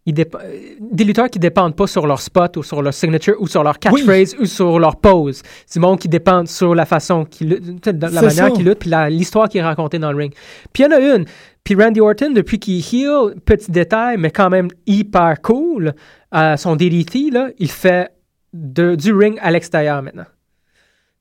ils 0.06 0.14
dépa- 0.14 0.40
euh, 0.44 0.60
Des 0.80 1.04
lutteurs 1.04 1.30
qui 1.30 1.40
dépendent 1.40 1.76
pas 1.76 1.88
sur 1.88 2.06
leur 2.08 2.20
spot 2.22 2.58
ou 2.58 2.64
sur 2.64 2.82
leur 2.82 2.94
signature 2.94 3.36
ou 3.40 3.48
sur 3.48 3.64
leur 3.64 3.80
catchphrase 3.80 4.36
ou 4.40 4.46
sur 4.46 4.80
leur 4.80 4.98
pose. 4.98 5.42
C'est 5.66 5.80
monde 5.80 6.00
qui 6.00 6.10
dépendent 6.10 6.48
sur 6.48 6.76
la 6.76 6.86
façon 6.86 7.26
qu'ils 7.26 7.50
luttent, 7.50 7.88
la 7.88 8.10
manière 8.22 8.52
qu'ils 8.54 8.66
luttent, 8.66 8.80
puis 8.80 8.92
l'histoire 9.10 9.48
qui 9.50 9.60
est 9.60 9.64
racontée 9.64 10.00
dans 10.00 10.12
le 10.12 10.18
ring. 10.18 10.34
Puis 10.74 10.84
il 10.84 10.92
y 10.92 10.94
en 10.94 10.98
a 10.98 11.00
une. 11.16 11.26
Puis 11.64 11.76
Randy 11.76 12.02
Orton, 12.02 12.32
depuis 12.32 12.60
qu'il 12.60 12.80
heel, 12.80 13.36
petit 13.46 13.72
détail, 13.72 14.18
mais 14.18 14.32
quand 14.32 14.50
même 14.50 14.68
hyper 14.86 15.42
cool, 15.42 15.94
euh, 16.36 16.58
son 16.58 16.76
DDT, 16.76 17.30
là, 17.32 17.50
il 17.58 17.70
fait 17.72 18.10
de- 18.52 18.96
du 18.96 19.14
ring 19.14 19.38
à 19.42 19.50
l'extérieur 19.52 20.02
maintenant. 20.02 20.26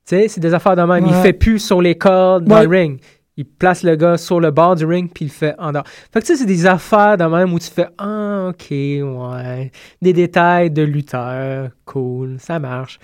Tu 0.05 0.17
sais, 0.17 0.27
c'est 0.27 0.41
des 0.41 0.53
affaires 0.53 0.75
de 0.75 0.83
même. 0.83 1.07
Il 1.07 1.13
Ouais. 1.15 1.23
fait 1.23 1.33
plus 1.33 1.61
sur 1.61 1.81
les 1.81 1.95
cordes 1.95 2.45
dans 2.45 2.57
Ouais. 2.57 2.63
le 2.65 2.69
ring. 2.69 3.01
Il 3.37 3.47
place 3.47 3.83
le 3.83 3.97
gars 3.97 4.19
sur 4.19 4.41
le 4.41 4.51
bord 4.51 4.75
du 4.77 4.85
ring, 4.85 5.11
puis 5.13 5.25
il 5.25 5.31
fait 5.31 5.55
en 5.59 5.73
dehors. 5.73 5.85
Fait 6.13 6.21
que 6.21 6.27
tu 6.27 6.33
sais, 6.35 6.37
c'est 6.41 6.47
des 6.47 6.67
affaires 6.67 7.17
de 7.17 7.25
même 7.25 7.53
où 7.55 7.59
tu 7.59 7.69
fais 7.71 7.87
Ah, 7.99 8.49
ok, 8.51 8.67
ouais. 8.71 9.71
Des 10.03 10.13
détails 10.13 10.71
de 10.71 10.83
lutteur, 10.83 11.71
cool, 11.87 12.37
ça 12.39 12.59
marche. 12.59 12.99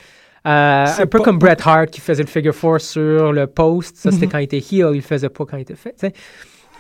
Euh, 0.46 0.86
un 0.86 1.06
peu 1.06 1.18
pas- 1.18 1.24
comme 1.24 1.38
Bret 1.38 1.56
Hart 1.64 1.88
qui 1.90 2.00
faisait 2.00 2.22
le 2.22 2.28
figure 2.28 2.54
four 2.54 2.80
sur 2.80 3.32
le 3.32 3.46
post. 3.46 3.96
Ça, 3.96 4.10
c'était 4.10 4.26
Mhm. 4.26 4.32
quand 4.32 4.38
il 4.38 4.44
était 4.44 4.58
heel, 4.58 4.90
il 4.92 4.96
le 4.96 5.00
faisait 5.00 5.28
pas 5.28 5.44
quand 5.46 5.56
il 5.56 5.62
était 5.62 5.74
fait. 5.74 5.94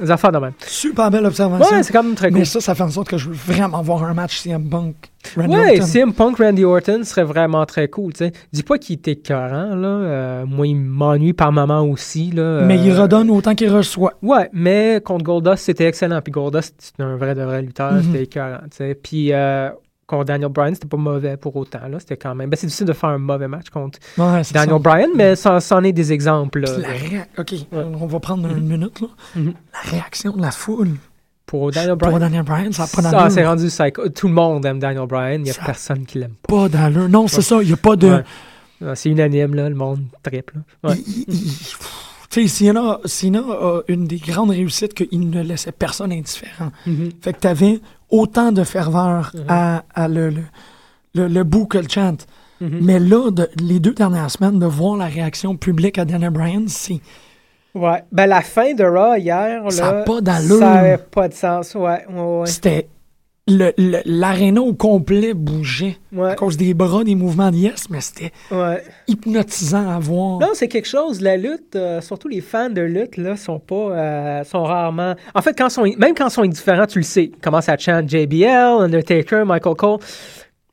Des 0.00 0.10
affaires 0.10 0.30
de 0.32 0.38
même. 0.38 0.52
Super 0.66 1.10
belle 1.10 1.26
observation. 1.26 1.76
Ouais, 1.76 1.82
c'est 1.82 1.92
quand 1.92 2.02
même 2.02 2.14
très 2.14 2.28
cool. 2.30 2.38
Mais 2.38 2.44
ça, 2.44 2.60
ça 2.60 2.74
fait 2.74 2.82
en 2.84 2.88
sorte 2.90 3.08
que 3.08 3.18
je 3.18 3.28
veux 3.30 3.34
vraiment 3.34 3.82
voir 3.82 4.04
un 4.04 4.14
match 4.14 4.38
CM 4.38 4.68
Punk. 4.68 4.94
Randy 5.36 5.48
Ouais, 5.56 5.72
Orton. 5.80 5.86
CM 5.86 6.12
Punk 6.12 6.38
Randy 6.38 6.64
Orton 6.64 7.00
serait 7.02 7.24
vraiment 7.24 7.66
très 7.66 7.88
cool. 7.88 8.12
tu 8.12 8.18
sais. 8.24 8.32
Dis 8.52 8.62
pas 8.62 8.78
qu'il 8.78 8.94
était 8.96 9.12
écœurant, 9.12 9.74
là. 9.74 9.88
Euh, 9.88 10.46
moi, 10.46 10.66
il 10.68 10.76
m'ennuie 10.76 11.32
par 11.32 11.50
moment 11.52 11.82
aussi. 11.82 12.30
Là, 12.30 12.62
Mais 12.64 12.78
il 12.78 12.90
Euh, 12.92 13.02
redonne 13.02 13.28
autant 13.30 13.54
qu'il 13.54 13.70
reçoit. 13.70 14.14
Ouais, 14.22 14.48
mais 14.52 15.00
contre 15.04 15.24
Goldust, 15.24 15.64
c'était 15.64 15.86
excellent. 15.86 16.20
Puis 16.22 16.30
Goldust, 16.32 16.74
c'était 16.78 17.02
un 17.02 17.16
vrai 17.16 17.34
de 17.34 17.42
vrai 17.42 17.62
lutteur. 17.62 17.92
Mhm. 17.92 18.02
C'était 18.04 18.22
écœurant. 18.22 18.60
tu 18.70 18.76
sais. 18.76 18.94
Puis 18.94 19.32
euh, 19.32 19.70
contre 20.08 20.24
Daniel 20.24 20.48
Bryan, 20.48 20.74
c'était 20.74 20.88
pas 20.88 20.96
mauvais 20.96 21.36
pour 21.36 21.54
autant. 21.54 21.86
là. 21.88 22.00
C'était 22.00 22.16
quand 22.16 22.34
même. 22.34 22.50
Ben, 22.50 22.56
c'est 22.56 22.66
difficile 22.66 22.86
de 22.86 22.92
faire 22.94 23.10
un 23.10 23.18
mauvais 23.18 23.46
match 23.46 23.68
contre 23.70 24.00
Ouais, 24.18 24.42
Daniel 24.52 24.70
ça. 24.76 24.78
Bryan, 24.80 25.10
mais 25.14 25.36
ça, 25.36 25.60
ça 25.60 25.76
en 25.76 25.84
est 25.84 25.92
des 25.92 26.12
exemples. 26.12 26.60
là. 26.60 26.78
La 26.78 26.88
réa- 26.88 27.26
OK, 27.38 27.54
on 27.70 28.06
va 28.06 28.18
prendre 28.18 28.48
une 28.48 28.66
minute. 28.66 29.00
Là. 29.00 29.06
Mhm. 29.36 29.52
La 29.84 29.90
réaction 29.90 30.32
de 30.32 30.40
la 30.42 30.50
foule 30.50 30.96
Pour 31.46 31.70
Daniel 31.70 31.90
pour 31.96 32.08
Bryan. 32.08 32.18
Daniel 32.20 32.42
Bryan, 32.42 32.72
ça 32.72 32.82
n'a 32.82 32.88
pas 32.88 33.02
Ça, 33.02 33.30
c'est 33.30 33.46
rendu 33.46 33.66
psycho. 33.68 34.08
Tout 34.08 34.28
le 34.28 34.34
monde 34.34 34.64
aime 34.66 34.78
Daniel 34.80 35.06
Bryan. 35.06 35.34
Il 35.40 35.42
n'y 35.44 35.50
a 35.50 35.54
Ça- 35.54 35.62
personne 35.64 36.04
qui 36.04 36.18
l'aime 36.18 36.34
pas. 36.46 36.56
Pas 36.56 36.68
d'allure. 36.68 37.08
Non, 37.08 37.28
c'est 37.28 37.42
ça. 37.42 37.62
Il 37.62 37.68
n'y 37.68 37.72
a 37.74 37.76
pas 37.76 37.94
de... 37.96 38.22
Ah, 38.84 38.94
C'est 38.94 39.08
unanime, 39.10 39.54
là, 39.54 39.68
le 39.68 39.74
monde 39.74 40.00
triple. 40.22 40.54
il- 40.88 41.24
Tu 42.30 42.46
sais, 42.48 42.72
Cena 43.06 43.40
a 43.40 43.80
une 43.88 44.06
des 44.06 44.18
grandes 44.18 44.50
réussites 44.50 44.92
qu'il 44.94 45.30
ne 45.30 45.42
laissait 45.42 45.72
personne 45.72 46.12
indifférent. 46.12 46.70
Mhm. 46.86 47.10
Fait 47.22 47.32
que 47.32 47.40
tu 47.40 47.46
avais 47.46 47.80
autant 48.10 48.52
de 48.52 48.64
ferveur 48.64 49.30
Mhm. 49.34 49.44
à, 49.48 49.84
à 49.94 50.08
le, 50.08 50.30
le, 50.30 50.42
le, 51.14 51.28
le 51.28 51.44
bout 51.44 51.66
que 51.66 51.78
le 51.78 51.88
chant. 51.88 52.16
Mhm. 52.60 52.78
Mais 52.82 52.98
là, 52.98 53.30
de- 53.30 53.48
les 53.60 53.80
deux 53.80 53.94
dernières 53.94 54.30
semaines, 54.30 54.58
de 54.58 54.66
voir 54.66 54.96
la 54.96 55.06
réaction 55.06 55.56
publique 55.56 55.96
à 55.98 56.04
Daniel 56.04 56.30
Bryan, 56.30 56.66
c'est... 56.68 57.00
Ouais. 57.74 58.02
Ben, 58.12 58.26
la 58.26 58.40
fin 58.42 58.74
de 58.74 58.82
Raw 58.84 59.14
hier, 59.16 59.62
là. 59.64 59.70
Ça 59.70 59.88
a 59.88 59.92
pas 60.02 60.20
d'allure. 60.20 60.58
Ça 60.58 60.74
n'avait 60.74 60.98
pas 60.98 61.28
de 61.28 61.34
sens. 61.34 61.74
Ouais, 61.74 62.04
ouais, 62.10 62.20
ouais. 62.40 62.46
C'était... 62.46 62.88
L'aréna 63.48 64.60
au 64.60 64.74
complet 64.74 65.34
bougeait 65.34 65.96
Ouais, 66.12 66.30
à 66.30 66.34
cause 66.34 66.56
des 66.56 66.74
bras, 66.74 67.04
des 67.04 67.14
mouvements 67.14 67.50
de 67.50 67.56
yes, 67.56 67.90
mais 67.90 68.00
c'était 68.00 68.32
ouais. 68.50 68.82
hypnotisant 69.06 69.88
à 69.88 69.98
voir. 69.98 70.38
Non, 70.38 70.50
c'est 70.54 70.68
quelque 70.68 70.88
chose. 70.88 71.20
La 71.20 71.36
lutte, 71.36 71.76
euh, 71.76 72.00
surtout 72.00 72.28
les 72.28 72.40
fans 72.40 72.70
de 72.70 72.80
lutte, 72.80 73.16
là, 73.16 73.36
sont 73.36 73.58
pas, 73.58 73.74
euh, 73.74 74.44
sont 74.44 74.62
rarement. 74.62 75.14
En 75.34 75.42
fait, 75.42 75.56
quand 75.56 75.68
sont, 75.68 75.82
même 75.82 76.14
quand 76.14 76.28
ils 76.28 76.32
sont 76.32 76.42
indifférents, 76.42 76.86
tu 76.86 76.98
le 76.98 77.04
sais. 77.04 77.24
Ils 77.24 77.40
commencent 77.40 77.68
à 77.68 77.76
chanter 77.76 78.22
JBL, 78.22 78.46
Undertaker, 78.80 79.44
Michael 79.44 79.74
Cole. 79.76 79.98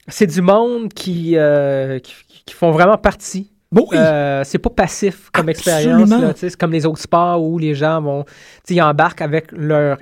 C'est 0.07 0.27
du 0.27 0.41
monde 0.41 0.93
qui, 0.93 1.33
euh, 1.35 1.99
qui, 1.99 2.13
qui 2.45 2.53
font 2.53 2.71
vraiment 2.71 2.97
partie. 2.97 3.51
Oui. 3.71 3.97
Euh, 3.97 4.43
c'est 4.45 4.59
pas 4.59 4.69
passif 4.69 5.29
comme 5.33 5.49
expérience. 5.49 6.03
Absolument. 6.03 6.33
sais, 6.35 6.49
C'est 6.49 6.57
comme 6.57 6.71
les 6.71 6.85
autres 6.85 7.01
sports 7.01 7.43
où 7.43 7.57
les 7.57 7.75
gens 7.75 8.01
vont, 8.01 8.25
ils 8.69 8.81
embarquent 8.81 9.21
avec 9.21 9.51
leur 9.51 9.97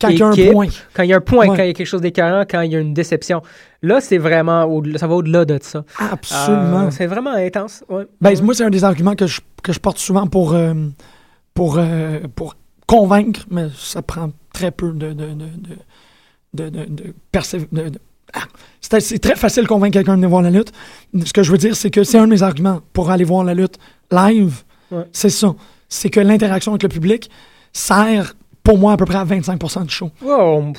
quand 0.00 0.08
il 0.08 0.18
y 0.18 0.22
a 0.22 0.26
un 0.28 0.52
point. 0.52 0.66
quand 0.94 1.02
il 1.02 1.08
y 1.10 1.12
a 1.12 1.16
un 1.16 1.20
point, 1.20 1.46
Ouais. 1.48 1.56
quand 1.56 1.62
il 1.62 1.66
y 1.68 1.70
a 1.70 1.72
quelque 1.74 1.86
chose 1.86 2.00
d'écœurant, 2.00 2.44
quand 2.48 2.60
il 2.62 2.72
y 2.72 2.76
a 2.76 2.80
une 2.80 2.94
déception. 2.94 3.42
Là, 3.82 4.00
c'est 4.00 4.18
vraiment, 4.18 4.64
au- 4.64 4.82
ça 4.96 5.06
va 5.06 5.14
au-delà 5.14 5.44
de 5.44 5.58
ça. 5.62 5.84
Absolument. 5.98 6.86
Euh, 6.86 6.90
c'est 6.90 7.06
vraiment 7.06 7.32
intense. 7.32 7.84
Ouais. 7.88 8.06
Ben, 8.20 8.34
moi, 8.42 8.54
c'est 8.54 8.64
un 8.64 8.70
des 8.70 8.84
arguments 8.84 9.14
que 9.14 9.26
je, 9.26 9.40
que 9.62 9.72
je 9.72 9.78
porte 9.80 9.98
souvent 9.98 10.26
pour, 10.26 10.54
euh, 10.54 10.74
pour, 11.54 11.76
euh, 11.78 12.20
pour 12.34 12.56
convaincre, 12.86 13.46
mais 13.50 13.68
ça 13.76 14.02
prend 14.02 14.30
très 14.52 14.70
peu 14.70 14.92
de, 14.92 15.12
de, 15.12 15.28
de, 16.54 16.68
de, 16.68 16.68
de, 16.86 17.14
Ah, 18.32 18.42
c'est 18.80 19.00
c'est 19.00 19.18
très 19.18 19.34
facile 19.36 19.64
de 19.64 19.68
convaincre 19.68 19.94
quelqu'un 19.94 20.12
de 20.12 20.16
venir 20.16 20.28
voir 20.30 20.42
la 20.42 20.50
lutte. 20.50 20.72
Ce 21.24 21.32
que 21.32 21.42
je 21.42 21.50
veux 21.50 21.58
dire, 21.58 21.74
c'est 21.76 21.90
que 21.90 22.04
c'est 22.04 22.18
un 22.18 22.26
de 22.26 22.30
mes 22.30 22.42
arguments 22.42 22.80
pour 22.92 23.10
aller 23.10 23.24
voir 23.24 23.44
la 23.44 23.54
lutte 23.54 23.76
live. 24.12 24.62
Ouais. 24.90 25.04
C'est 25.12 25.30
ça. 25.30 25.54
C'est 25.88 26.10
que 26.10 26.20
l'interaction 26.20 26.72
avec 26.72 26.82
le 26.84 26.88
public 26.88 27.28
sert, 27.72 28.34
pour 28.62 28.78
moi, 28.78 28.92
à 28.92 28.96
peu 28.96 29.04
près 29.04 29.18
à 29.18 29.24
25 29.24 29.84
du 29.86 29.92
show. 29.94 30.10
Wow, 30.22 30.72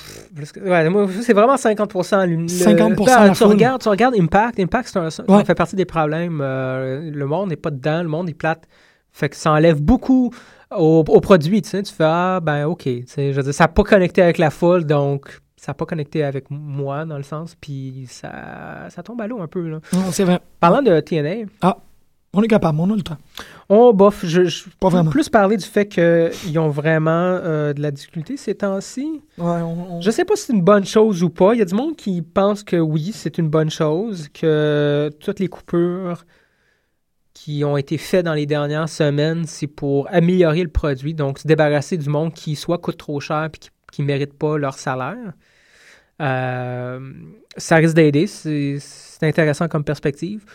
ouais, 0.64 0.90
c'est 1.22 1.34
vraiment 1.34 1.58
50 1.58 1.94
l'une- 2.28 2.42
le- 2.44 2.48
50% 2.48 3.06
Ben, 3.06 3.28
la 3.28 3.32
tu, 3.34 3.44
regardes, 3.44 3.82
tu 3.82 3.90
regardes 3.90 4.16
Impact. 4.20 4.60
Impact, 4.60 4.90
c'est 4.92 5.00
un- 5.00 5.10
ça, 5.10 5.24
Ouais. 5.28 5.44
fait 5.46 5.56
partie 5.56 5.76
des 5.76 5.86
problèmes. 5.86 6.40
Euh, 6.42 7.10
le 7.12 7.26
monde 7.26 7.50
n'est 7.50 7.56
pas 7.56 7.72
dedans, 7.72 8.02
le 8.04 8.10
monde 8.10 8.30
est 8.30 8.34
plate. 8.34 8.68
Fait 9.12 9.30
que 9.30 9.36
ça 9.36 9.52
enlève 9.52 9.82
beaucoup 9.82 10.32
au, 10.76 11.04
au 11.08 11.20
produit. 11.22 11.62
Tu 11.62 11.70
sais, 11.70 11.84
tu 11.84 11.94
fais 11.94 12.06
Ah, 12.06 12.40
ben, 12.42 12.66
OK. 12.66 12.84
Tu 12.84 13.04
sais, 13.08 13.32
je 13.32 13.38
veux 13.38 13.44
dire, 13.44 13.54
ça 13.54 13.66
n'a 13.66 13.68
pas 13.70 13.84
connecté 13.84 14.22
avec 14.22 14.38
la 14.38 14.50
foule, 14.52 14.86
donc 14.86 15.40
ça 15.58 15.72
n'a 15.72 15.74
pas 15.74 15.86
connecté 15.86 16.24
avec 16.24 16.46
moi, 16.50 17.04
dans 17.06 17.18
le 17.18 17.24
sens. 17.24 17.56
Puis 17.60 18.06
ça, 18.10 18.32
ça 18.90 19.04
tombe 19.04 19.20
à 19.22 19.28
l'eau 19.28 19.42
un 19.42 19.48
peu. 19.48 19.68
Là. 19.68 19.80
Non, 19.94 20.12
c'est 20.12 20.24
vrai. 20.24 20.40
Parlant 20.60 20.82
de 20.82 21.00
TNA, 21.02 21.46
On 22.34 22.42
est 22.42 22.48
capable, 22.48 22.80
on 22.80 22.90
a 22.90 22.96
le 22.96 23.02
temps. 23.02 23.18
On 23.74 23.94
bof. 23.94 24.26
Je, 24.26 24.44
je 24.44 24.66
Pas 24.80 24.90
vraiment. 24.90 25.10
plus 25.12 25.30
parler 25.30 25.56
du 25.58 25.66
fait 25.66 25.88
qu'ils 25.88 26.60
ont 26.60 26.70
vraiment 26.70 27.10
euh, 27.12 27.72
de 27.74 27.82
la 27.82 27.92
difficulté 27.92 28.36
ces 28.38 28.56
temps-ci. 28.56 29.22
Ouais, 29.38 29.46
on- 29.62 29.96
on- 29.98 30.02
Je 30.02 30.12
sais 30.12 30.26
pas 30.26 30.36
si 30.36 30.48
c'est 30.48 30.54
une 30.54 30.62
bonne 30.62 30.86
chose 30.86 31.24
ou 31.24 31.30
pas. 31.30 31.54
Il 31.54 31.60
y 31.60 31.62
a 31.62 31.66
du 31.66 31.74
monde 31.76 31.96
qui 31.96 32.22
pense 32.22 32.64
que 32.64 32.76
oui, 32.76 33.12
c'est 33.14 33.38
une 33.38 33.50
bonne 33.50 33.70
chose, 33.70 34.28
que 34.34 35.10
toutes 35.20 35.40
les 35.40 35.48
coupures 35.48 36.26
qui 37.34 37.64
ont 37.64 37.78
été 37.78 37.98
faites 37.98 38.26
dans 38.26 38.34
les 38.34 38.46
dernières 38.46 38.90
semaines, 38.90 39.46
c'est 39.48 39.68
pour 39.68 40.08
améliorer 40.12 40.64
le 40.64 40.70
produit, 40.70 41.14
donc 41.14 41.40
se 41.40 41.48
débarrasser 41.48 41.98
du 41.98 42.10
monde 42.10 42.34
qui 42.34 42.56
soit 42.56 42.78
coûte 42.78 42.98
trop 42.98 43.20
cher 43.20 43.46
et 43.46 43.70
qui 43.92 44.02
ne 44.02 44.08
mérite 44.08 44.34
pas 44.34 44.58
leur 44.58 44.78
salaire. 44.78 45.34
Euh, 46.22 47.00
ça 47.58 47.78
risque 47.78 47.96
d'aider, 47.96 48.28
c'est 48.28 48.78
intéressant 49.24 49.68
comme 49.68 49.84
perspective. 49.84 50.46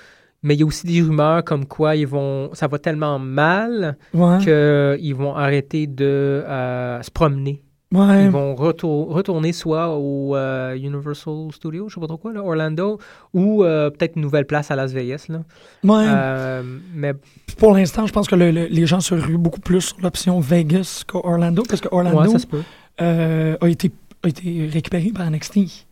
Mais 0.47 0.55
il 0.55 0.61
y 0.61 0.63
a 0.63 0.67
aussi 0.67 0.87
des 0.87 1.03
rumeurs 1.03 1.43
comme 1.45 1.67
quoi 1.67 1.97
ils 1.97 2.07
vont, 2.07 2.51
ça 2.53 2.69
va 2.69 2.79
tellement 2.79 3.19
mal 3.19 3.97
ouais, 4.15 4.39
qu'ils 4.45 5.15
vont 5.15 5.35
arrêter 5.35 5.87
de 5.89 6.05
euh, 6.47 7.03
se 7.03 7.11
promener 7.11 7.63
ouais. 7.93 8.25
ils 8.27 8.31
vont 8.31 8.55
retour- 8.55 9.09
retourner 9.13 9.53
soit 9.53 9.89
au 9.97 10.37
euh, 10.37 10.75
Universal 10.77 11.49
Studios, 11.53 11.89
je 11.89 11.95
sais 11.95 12.01
pas 12.01 12.07
trop 12.07 12.17
quoi, 12.19 12.33
là, 12.33 12.43
Orlando, 12.45 12.99
ou 13.35 13.65
euh, 13.65 13.91
peut-être 13.91 14.15
une 14.17 14.23
nouvelle 14.23 14.47
place 14.47 14.71
à 14.71 14.77
Las 14.77 14.93
Vegas. 14.93 15.27
Là. 15.29 15.41
ouais. 15.85 16.63
Mais 16.95 17.13
Pour 17.59 17.75
l'instant, 17.75 18.07
je 18.07 18.13
pense 18.13 18.29
que 18.29 18.37
le- 18.37 18.51
le- 18.53 18.67
les 18.67 18.87
gens 18.87 19.01
se 19.01 19.15
ruent 19.15 19.39
beaucoup 19.39 19.61
plus 19.61 19.81
sur 19.81 19.97
l'option 20.03 20.39
Vegas 20.41 21.03
qu'Orlando, 21.07 21.63
parce 21.69 21.81
que 21.81 21.89
Orlando 21.91 22.19
ouais, 22.33 23.57
a, 23.61 23.69
été, 23.69 23.91
a 24.23 24.29
été 24.29 24.69
récupéré 24.73 25.11
par 25.15 25.29
NXT. 25.31 25.87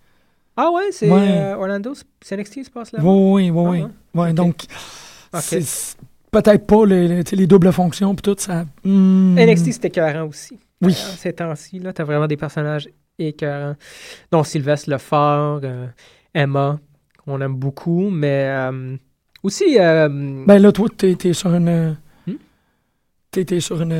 Ah 0.56 0.70
ouais, 0.70 0.90
c'est 0.92 1.10
Ouais. 1.10 1.28
euh, 1.30 1.56
Orlando, 1.56 1.94
c'est- 2.22 2.36
NXT 2.36 2.54
qui 2.54 2.64
se 2.64 2.70
passe 2.70 2.92
là? 2.92 3.00
Oui, 3.02 3.50
oui, 3.50 3.50
oui. 3.50 3.80
Ah 3.82 3.88
oui. 4.14 4.20
ouais. 4.20 4.28
Ok. 4.30 4.34
Donc, 4.34 4.62
c'est- 5.40 5.96
peut-être 6.30 6.66
pas 6.66 6.86
les, 6.86 7.22
les, 7.22 7.46
doubles 7.46 7.72
fonctions, 7.72 8.14
puis 8.14 8.22
tout 8.22 8.36
ça. 8.38 8.64
hmm. 8.84 9.36
NXT, 9.38 9.72
c'était 9.72 9.88
écœurant 9.88 10.26
aussi. 10.28 10.58
Oui. 10.80 10.92
Euh, 10.92 11.14
ces 11.16 11.32
temps-ci, 11.32 11.78
là, 11.78 11.92
t'as 11.92 12.04
vraiment 12.04 12.26
des 12.26 12.36
personnages 12.36 12.88
écœurants, 13.18 13.76
dont 14.30 14.42
Sylvestre 14.42 14.90
Lefort, 14.90 15.60
euh, 15.64 15.86
Emma, 16.34 16.78
qu'on 17.24 17.40
aime 17.40 17.54
beaucoup, 17.56 18.10
mais 18.10 18.46
euh, 18.48 18.96
aussi... 19.42 19.76
Ben 19.76 20.58
là, 20.58 20.72
toi, 20.72 20.88
t'es 20.96 21.16
es 21.24 21.32
sur 21.32 21.54
une. 21.54 21.96
T'es 23.42 23.58
sur 23.58 23.82
une, 23.82 23.92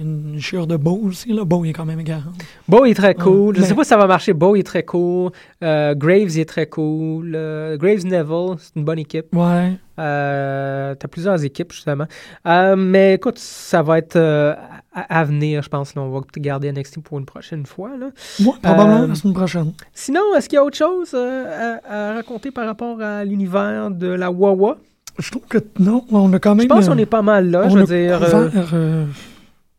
une 0.00 0.38
chure 0.38 0.66
de 0.66 0.76
Beau 0.76 1.00
aussi, 1.04 1.32
là. 1.32 1.44
Beau, 1.46 1.64
il 1.64 1.70
est 1.70 1.72
quand 1.72 1.86
même 1.86 2.00
égarant. 2.00 2.32
Beau 2.68 2.84
est 2.84 2.92
très 2.94 3.14
cool. 3.14 3.54
Je 3.56 3.60
mais- 3.62 3.66
sais 3.66 3.74
pas 3.74 3.84
si 3.84 3.88
ça 3.88 3.96
va 3.96 4.06
marcher. 4.06 4.34
Beau 4.34 4.54
est 4.54 4.62
très 4.64 4.82
cool. 4.82 5.30
Euh, 5.64 5.94
Graves 5.94 6.36
est 6.38 6.48
très 6.48 6.66
cool. 6.66 7.32
Euh, 7.34 7.78
Graves 7.78 8.04
Neville, 8.04 8.56
c'est 8.58 8.76
une 8.76 8.84
bonne 8.84 8.98
équipe. 8.98 9.34
Ouais. 9.34 9.72
Euh, 9.98 10.94
T'as 10.94 11.08
plusieurs 11.08 11.42
équipes, 11.42 11.72
justement. 11.72 12.04
Euh, 12.46 12.76
mais 12.76 13.14
écoute, 13.14 13.38
ça 13.38 13.82
va 13.82 13.96
être 13.98 14.16
à, 14.16 14.56
à 14.92 15.24
venir, 15.24 15.62
je 15.62 15.68
pense. 15.70 15.94
Là. 15.94 16.02
On 16.02 16.10
va 16.10 16.20
garder 16.36 16.70
NXT 16.70 17.00
pour 17.00 17.18
une 17.18 17.24
prochaine 17.26 17.64
fois. 17.64 17.90
Là. 17.98 18.10
Moi, 18.40 18.56
probablement 18.62 19.06
la 19.06 19.14
semaine 19.14 19.34
prochaine. 19.34 19.72
Sinon, 19.94 20.20
est-ce 20.36 20.48
qu'il 20.50 20.56
y 20.56 20.60
a 20.60 20.64
autre 20.64 20.76
chose 20.76 21.14
à, 21.14 21.80
à 21.88 22.12
raconter 22.14 22.50
par 22.50 22.66
rapport 22.66 23.00
à 23.00 23.24
l'univers 23.24 23.90
de 23.90 24.08
la 24.08 24.30
Wawa? 24.30 24.76
Je 25.18 25.30
trouve 25.30 25.42
que 25.48 25.58
non, 25.78 26.04
on 26.10 26.32
a 26.32 26.38
quand 26.38 26.54
même. 26.54 26.64
Je 26.64 26.68
pense 26.68 26.86
euh, 26.86 26.92
qu'on 26.92 26.98
est 26.98 27.06
pas 27.06 27.22
mal 27.22 27.50
là. 27.50 27.68
Je 27.68 27.78
veux 27.78 27.84
dire. 27.84 28.22
euh, 28.22 28.48
couvert, 28.48 28.70
euh, 28.74 29.04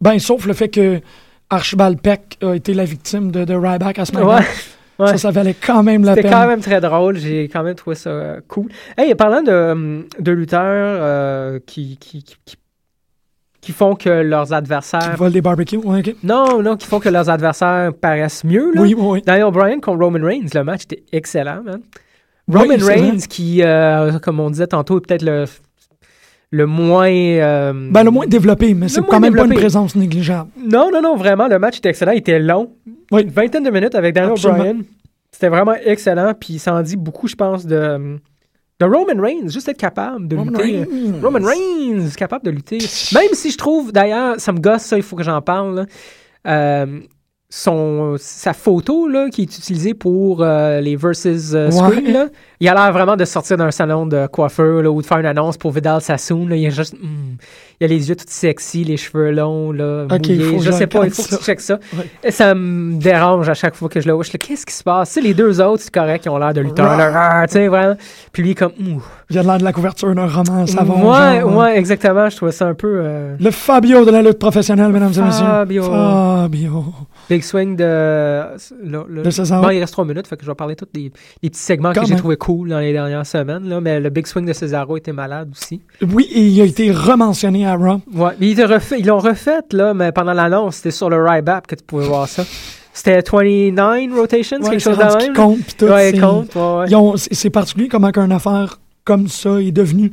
Ben, 0.02 0.18
sauf 0.20 0.46
le 0.46 0.54
fait 0.54 0.70
que 0.70 1.00
Archibald 1.50 2.00
Peck 2.02 2.38
a 2.42 2.54
été 2.56 2.74
la 2.74 2.86
victime 2.86 3.32
de, 3.32 3.46
de 3.46 3.54
Ryback 3.54 4.00
à 4.00 4.06
ce 4.06 4.14
moment-là. 4.14 4.40
Ouais. 4.40 4.46
Ouais. 5.00 5.08
Ça, 5.12 5.18
ça 5.20 5.32
valait 5.32 5.54
quand 5.54 5.84
même 5.84 6.04
la 6.04 6.16
C'était 6.16 6.30
peine. 6.30 6.38
quand 6.40 6.48
même 6.48 6.60
très 6.60 6.82
drôle. 6.82 7.18
J'ai 7.18 7.44
quand 7.50 7.62
même 7.62 7.76
trouvé 7.76 7.96
ça 7.96 8.10
euh, 8.10 8.40
cool. 8.48 8.70
Hey, 8.98 9.14
parlant 9.14 9.44
de, 9.44 10.08
de 10.20 10.32
lutteurs 10.32 10.62
euh, 10.64 11.60
qui, 11.68 11.98
qui, 11.98 12.24
qui, 12.24 12.36
qui- 12.46 12.56
qui 13.62 13.72
font 13.74 13.96
que 13.96 14.10
leurs 14.10 14.48
Qui 14.48 14.54
adversaires. 14.56 15.16
vole 15.18 15.34
des 15.34 15.42
barbecues. 15.42 15.78
Ouais. 15.84 16.02
Non, 16.24 16.64
non, 16.64 16.78
qui 16.78 16.88
font 16.88 17.00
que 17.00 17.10
leurs 17.10 17.30
adversaires 17.30 17.92
paraissent 17.94 18.44
mieux. 18.46 18.72
Là. 18.74 18.82
Oui, 18.82 18.96
oui, 18.98 19.06
oui. 19.08 19.22
Daniel 19.26 19.52
Bryan 19.52 19.80
contre 19.82 20.04
Roman 20.04 20.26
Reigns, 20.26 20.48
le 20.54 20.64
match 20.64 20.84
était 20.86 21.04
excellent, 21.12 21.62
man. 21.64 21.82
Roman. 22.48 22.76
Reigns, 22.86 23.18
qui, 23.30 23.62
euh, 23.64 24.20
comme 24.20 24.40
on 24.40 24.50
disait 24.50 24.68
tantôt, 24.68 24.98
est 24.98 25.02
peut-être 25.08 25.22
le, 25.24 25.46
le 26.52 26.66
moins. 26.66 27.10
euh, 27.10 27.74
Ben, 27.92 28.04
le 28.04 28.12
moins 28.12 28.26
développé, 28.26 28.74
mais 28.74 28.88
c'est 28.88 29.06
quand 29.06 29.20
même 29.20 29.36
pas 29.36 29.46
une 29.46 29.54
présence 29.54 29.96
négligeable. 29.96 30.50
Non, 30.58 30.90
non, 30.92 31.02
non, 31.02 31.16
vraiment, 31.16 31.48
le 31.48 31.60
match 31.60 31.78
était 31.80 31.90
excellent. 31.90 32.14
Il 32.14 32.20
était 32.20 32.40
long. 32.40 32.72
Oui. 33.12 33.24
Une 33.24 33.30
vingtaine 33.30 33.64
de 33.64 33.70
minutes 33.70 33.96
avec 33.96 34.14
Daniel. 34.16 34.36
Bryan. 34.42 34.84
C'était 35.32 35.50
vraiment 35.50 35.76
excellent. 35.86 36.34
Puis 36.40 36.58
ça 36.60 36.74
en 36.74 36.82
dit 36.82 36.96
beaucoup, 36.98 37.28
je 37.28 37.36
pense, 37.36 37.66
de, 37.66 38.18
de 38.80 38.86
Roman 38.86 39.22
Reigns. 39.22 39.50
Juste 39.50 39.68
être 39.70 39.78
capable 39.78 40.28
de 40.28 40.36
Roman 40.38 40.52
lutter. 40.52 40.80
Reigns. 40.80 41.22
Roman 41.22 41.40
Reigns, 41.46 42.10
capable 42.18 42.46
de 42.46 42.52
lutter. 42.52 42.78
Même 43.14 43.34
si 43.34 43.52
je 43.52 43.58
trouve, 43.58 43.92
d'ailleurs, 43.92 44.40
ça 44.40 44.52
me 44.54 44.60
gosse, 44.60 44.84
ça, 44.84 44.96
il 44.98 45.04
faut 45.04 45.16
que 45.16 45.24
j'en 45.24 45.42
parle. 45.42 45.76
là. 45.76 45.86
Euh, 46.48 47.00
son, 47.50 48.16
sa 48.20 48.52
photo 48.52 49.08
là, 49.08 49.30
qui 49.32 49.44
est 49.44 49.58
utilisée 49.58 49.94
pour 49.94 50.40
euh, 50.44 50.82
les 50.82 50.98
versus 50.98 51.54
euh, 51.54 51.68
Ouais. 51.68 51.72
screen, 51.72 52.12
là, 52.14 52.26
il 52.60 52.68
a 52.68 52.74
l'air 52.74 52.92
vraiment 52.92 53.16
de 53.16 53.24
sortir 53.24 53.56
d'un 53.56 53.72
salon 53.72 54.06
de 54.06 54.28
coiffeur 54.28 54.82
là, 54.82 54.92
ou 54.92 55.02
de 55.02 55.06
faire 55.08 55.20
une 55.20 55.26
annonce 55.26 55.58
pour 55.58 55.72
Vidal 55.72 56.02
Sassoon. 56.02 56.48
Là. 56.48 56.58
Il, 56.58 56.66
a 56.68 56.72
juste, 56.72 56.96
hmm, 56.96 57.38
il 57.80 57.86
a 57.86 57.88
les 57.88 58.10
yeux 58.10 58.18
tout 58.18 58.26
sexy, 58.28 58.84
les 58.84 58.98
cheveux 58.98 59.32
longs, 59.32 59.72
là, 59.72 60.08
Ok, 60.12 60.28
mouillés. 60.28 60.44
faut 60.44 60.58
que 60.58 60.64
Je 60.64 60.72
sais 60.72 60.88
pas, 60.88 61.06
il 61.06 61.12
faut 61.12 61.24
que 61.24 61.38
tu 61.38 61.44
checkes 61.44 61.62
ça. 61.62 61.80
Ouais. 61.96 62.10
Et 62.22 62.32
ça 62.32 62.54
me 62.54 63.00
dérange 63.00 63.48
à 63.48 63.54
chaque 63.54 63.76
fois 63.76 63.88
que 63.88 64.02
je 64.02 64.08
le 64.08 64.14
vois. 64.14 64.26
Qu'est-ce 64.26 64.66
qui 64.66 64.74
se 64.74 64.84
passe? 64.84 65.08
Tu 65.14 65.14
sais, 65.14 65.22
les 65.22 65.34
deux 65.34 65.62
autres, 65.62 65.84
c'est 65.84 65.94
correct, 65.94 66.26
ils 66.26 66.30
ont 66.30 66.38
l'air 66.38 66.54
de 66.54 66.60
lutteurs. 66.60 66.98
là, 66.98 67.12
ah, 67.16 67.46
vraiment. 67.48 67.96
Puis 68.34 68.44
lui, 68.44 68.56
comme, 68.56 68.74
ouh. 68.78 69.02
Il 69.30 69.38
a 69.40 69.44
l'air 69.44 69.58
de 69.58 69.64
la 69.64 69.72
couverture 69.72 70.14
d'un 70.14 70.28
roman 70.28 70.66
savon. 70.68 71.12
ouais, 71.14 71.40
genre, 71.40 71.56
ouais, 71.56 71.78
exactement. 71.78 72.30
Je 72.30 72.36
trouvais 72.36 72.52
ça 72.52 72.66
un 72.68 72.74
peu. 72.74 73.00
euh, 73.04 73.36
Le 73.40 73.52
Fabio 73.52 74.04
de 74.04 74.12
la 74.12 74.22
lutte 74.22 74.40
professionnelle, 74.40 74.92
mesdames 74.92 75.14
et 75.18 75.22
messieurs. 75.22 75.46
Fabio. 75.46 75.84
Fabio. 75.84 76.84
Big 77.30 77.44
swing 77.44 77.76
de. 77.76 77.84
le- 78.84 79.06
le- 79.10 79.24
De 79.24 79.30
César. 79.30 79.62
Bon, 79.62 79.70
il 79.70 79.80
reste 79.80 79.92
trois 79.94 80.06
minutes, 80.06 80.28
fait 80.28 80.38
que 80.38 80.44
je 80.46 80.50
vais 80.50 80.56
parler 80.56 80.76
de 80.76 80.80
tous 80.86 80.90
les, 80.94 81.12
les 81.44 81.50
petits 81.50 81.60
segments 81.60 81.92
Quand 81.94 82.02
que 82.02 82.08
j'ai 82.08 82.16
trouvé 82.16 82.38
cool 82.38 82.70
dans 82.70 82.80
les 82.80 82.94
dernières 82.94 83.26
semaines. 83.26 83.68
Là, 83.68 83.82
mais 83.82 84.00
le 84.00 84.10
big 84.10 84.26
swing 84.28 84.46
de 84.46 84.54
Cesaro 84.54 84.96
était 84.98 85.12
malade 85.14 85.50
aussi. 85.52 85.82
Oui, 86.02 86.28
et 86.32 86.48
il 86.48 86.62
a 86.62 86.66
été 86.66 86.92
rementionné 86.92 87.68
à 87.68 87.76
Raw. 87.76 88.02
Ouais, 88.14 88.32
mais 88.40 88.50
ils 88.52 88.58
l'ont 88.58 88.68
refait, 88.68 89.00
ils 89.00 89.06
l'ont 89.06 89.20
refait, 89.20 89.60
là, 89.72 89.94
mais 89.94 90.12
pendant 90.12 90.34
l'annonce, 90.34 90.78
c'était 90.78 90.92
sur 90.92 91.10
le 91.10 91.22
Ryback 91.24 91.68
que 91.68 91.76
tu 91.76 91.84
pouvais 91.84 92.06
voir 92.06 92.28
ça. 92.28 92.44
C'était 92.94 93.22
29 93.22 94.16
rotations, 94.18 94.58
Ouais, 94.62 94.70
quelque 94.72 94.80
chose 94.80 94.98
de 94.98 95.04
même. 95.26 95.34
compte, 95.36 95.78
tout. 95.78 95.86
Ouais, 95.86 96.12
c'est- 96.14 96.20
compte, 96.20 96.56
ouais, 96.56 96.62
ouais. 96.62 96.86
ils 96.88 96.96
ont- 96.96 97.16
C'est 97.18 97.34
c'est 97.34 97.50
particulier 97.52 97.88
comment 97.90 98.10
qu'une 98.12 98.32
affaire 98.32 98.80
comme 99.04 99.28
ça 99.28 99.62
est 99.62 99.72
devenue. 99.72 100.12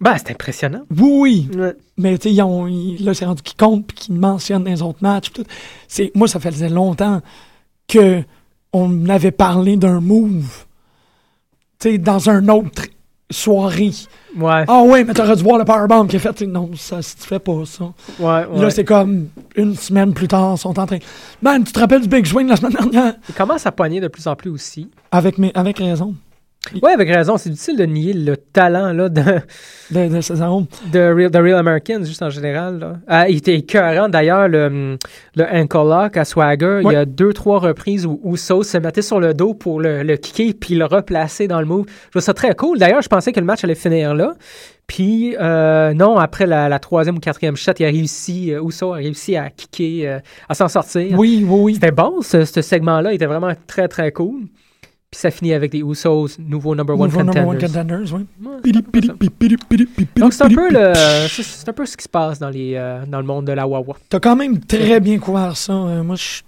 Ben, 0.00 0.16
c'est 0.18 0.30
impressionnant. 0.30 0.82
Oui, 0.96 1.48
oui. 1.52 1.56
Ouais. 1.60 1.76
Mais 1.96 2.18
tu 2.18 2.28
sais, 2.28 2.34
ils 2.34 2.42
ont- 2.42 2.66
ils- 2.66 3.04
là, 3.04 3.14
c'est 3.14 3.24
rendu 3.26 3.42
qu'ils 3.42 3.56
comptent 3.56 3.86
puis 3.86 3.96
qu'ils 3.96 4.14
mentionnent 4.14 4.64
dans 4.64 4.70
les 4.70 4.82
autres 4.82 4.98
matchs. 5.02 5.30
tout. 5.32 5.44
Moi, 6.14 6.28
ça 6.28 6.40
faisait 6.40 6.68
longtemps 6.68 7.20
que 7.88 8.22
on 8.72 9.08
avait 9.08 9.30
parlé 9.32 9.76
d'un 9.76 10.00
move. 10.00 10.64
Tu 11.78 11.90
sais, 11.92 11.98
dans 11.98 12.30
un 12.30 12.48
autre 12.48 12.84
soirée. 13.30 13.90
Ouais, 14.36 14.64
Ah 14.68 14.82
ouais, 14.82 15.04
mais 15.04 15.14
t'aurais 15.14 15.36
dû 15.36 15.42
voir 15.42 15.58
le 15.58 15.64
powerbomb 15.64 16.06
qui 16.06 16.16
a 16.16 16.18
fait. 16.18 16.42
Non, 16.42 16.70
ça, 16.76 17.00
si 17.02 17.16
tu 17.16 17.22
fais 17.22 17.38
pas 17.38 17.64
ça. 17.64 17.84
ouais, 18.18 18.46
ouais. 18.46 18.60
Là, 18.60 18.70
c'est 18.70 18.84
comme 18.84 19.28
une 19.56 19.74
semaine 19.76 20.12
plus 20.14 20.28
tard, 20.28 20.54
ils 20.56 20.60
sont 20.60 20.78
en 20.78 20.86
train. 20.86 20.98
Man, 21.42 21.64
tu 21.64 21.72
te 21.72 21.78
rappelles 21.78 22.02
du 22.02 22.08
Big 22.08 22.26
Swing 22.26 22.48
la 22.48 22.56
semaine 22.56 22.72
dernière? 22.72 23.14
Il 23.28 23.34
commence 23.34 23.66
à 23.66 23.72
poigner 23.72 24.00
de 24.00 24.08
plus 24.08 24.26
en 24.26 24.36
plus 24.36 24.50
aussi. 24.50 24.88
Avec, 25.10 25.38
mes, 25.38 25.50
avec 25.54 25.78
raison. 25.78 26.14
Ouais, 26.80 26.92
avec 26.92 27.08
raison. 27.10 27.36
C'est 27.38 27.50
difficile 27.50 27.76
de 27.76 27.84
nier 27.84 28.12
le 28.12 28.36
talent 28.36 28.92
là, 28.92 29.08
de, 29.08 29.20
De, 29.90 30.08
de 30.08 30.92
de 30.92 31.14
Real, 31.14 31.30
de 31.30 31.38
Real 31.38 31.58
Americans, 31.58 32.04
juste 32.04 32.22
en 32.22 32.30
général. 32.30 32.78
Là. 32.78 32.92
Ah, 33.08 33.28
il 33.28 33.38
était 33.38 33.56
écœurant, 33.56 34.08
d'ailleurs, 34.08 34.48
le, 34.48 34.96
le 35.34 35.44
ankle 35.44 35.76
lock 35.88 36.16
à 36.16 36.24
Swagger. 36.24 36.80
Il 36.84 36.92
y 36.92 36.96
a 36.96 37.04
deux, 37.04 37.32
trois 37.32 37.58
reprises 37.58 38.06
où 38.06 38.20
Uso 38.24 38.62
se 38.62 38.78
mettait 38.78 39.02
sur 39.02 39.18
le 39.18 39.34
dos 39.34 39.54
pour 39.54 39.80
le, 39.80 40.02
le 40.04 40.16
kicker 40.16 40.54
puis 40.54 40.74
le 40.76 40.84
replacer 40.84 41.48
dans 41.48 41.58
le 41.60 41.66
move. 41.66 41.86
Je 42.06 42.10
trouve 42.10 42.22
ça 42.22 42.32
très 42.32 42.54
cool. 42.54 42.78
D'ailleurs, 42.78 43.02
je 43.02 43.08
pensais 43.08 43.32
que 43.32 43.40
le 43.40 43.46
match 43.46 43.64
allait 43.64 43.74
finir 43.74 44.14
là. 44.14 44.34
Puis, 44.86 45.36
euh, 45.40 45.92
non, 45.94 46.16
après 46.18 46.46
la, 46.46 46.68
la 46.68 46.78
troisième 46.78 47.16
ou 47.16 47.20
quatrième 47.20 47.56
shot, 47.56 47.72
il 47.78 47.84
a 47.84 47.88
réussi, 47.88 48.52
euh, 48.52 48.62
Uso 48.62 48.92
a 48.92 48.96
réussi 48.96 49.36
à 49.36 49.50
kicker, 49.50 50.06
euh, 50.06 50.18
à 50.48 50.54
s'en 50.54 50.68
sortir. 50.68 51.18
Oui, 51.18 51.44
oui, 51.46 51.60
oui. 51.60 51.74
C'était 51.74 51.90
bon, 51.92 52.20
ce, 52.22 52.44
ce 52.44 52.62
segment-là. 52.62 53.12
Il 53.12 53.16
était 53.16 53.26
vraiment 53.26 53.52
très, 53.66 53.88
très 53.88 54.12
cool. 54.12 54.42
Puis 55.12 55.20
ça 55.20 55.30
finit 55.30 55.52
avec 55.52 55.74
les 55.74 55.80
Usos, 55.80 56.38
nouveau 56.38 56.74
number 56.74 56.98
one 56.98 57.02
Nouveau 57.10 57.22
number 57.22 57.46
one 57.46 57.58
contenders. 57.60 58.14
oui. 58.14 58.26
Ouais, 58.42 58.72
Donc 60.16 60.32
c'est 60.32 60.44
un 60.44 60.48
peu 60.48 60.70
le, 60.70 60.92
c'est 61.28 61.68
un 61.68 61.72
peu 61.74 61.84
ce 61.84 61.96
qui 61.96 62.04
se 62.04 62.08
passe 62.08 62.38
dans 62.38 62.48
les, 62.48 62.72
euh, 62.76 63.04
dans 63.06 63.18
le 63.18 63.26
monde 63.26 63.46
de 63.46 63.52
la 63.52 63.66
Wawa. 63.66 63.94
T'as 64.08 64.20
quand 64.20 64.36
même 64.36 64.58
très 64.60 65.00
bien 65.00 65.18
couvert 65.18 65.54
ça. 65.56 65.72
euh, 65.74 66.02
moi, 66.02 66.16
je. 66.16 66.40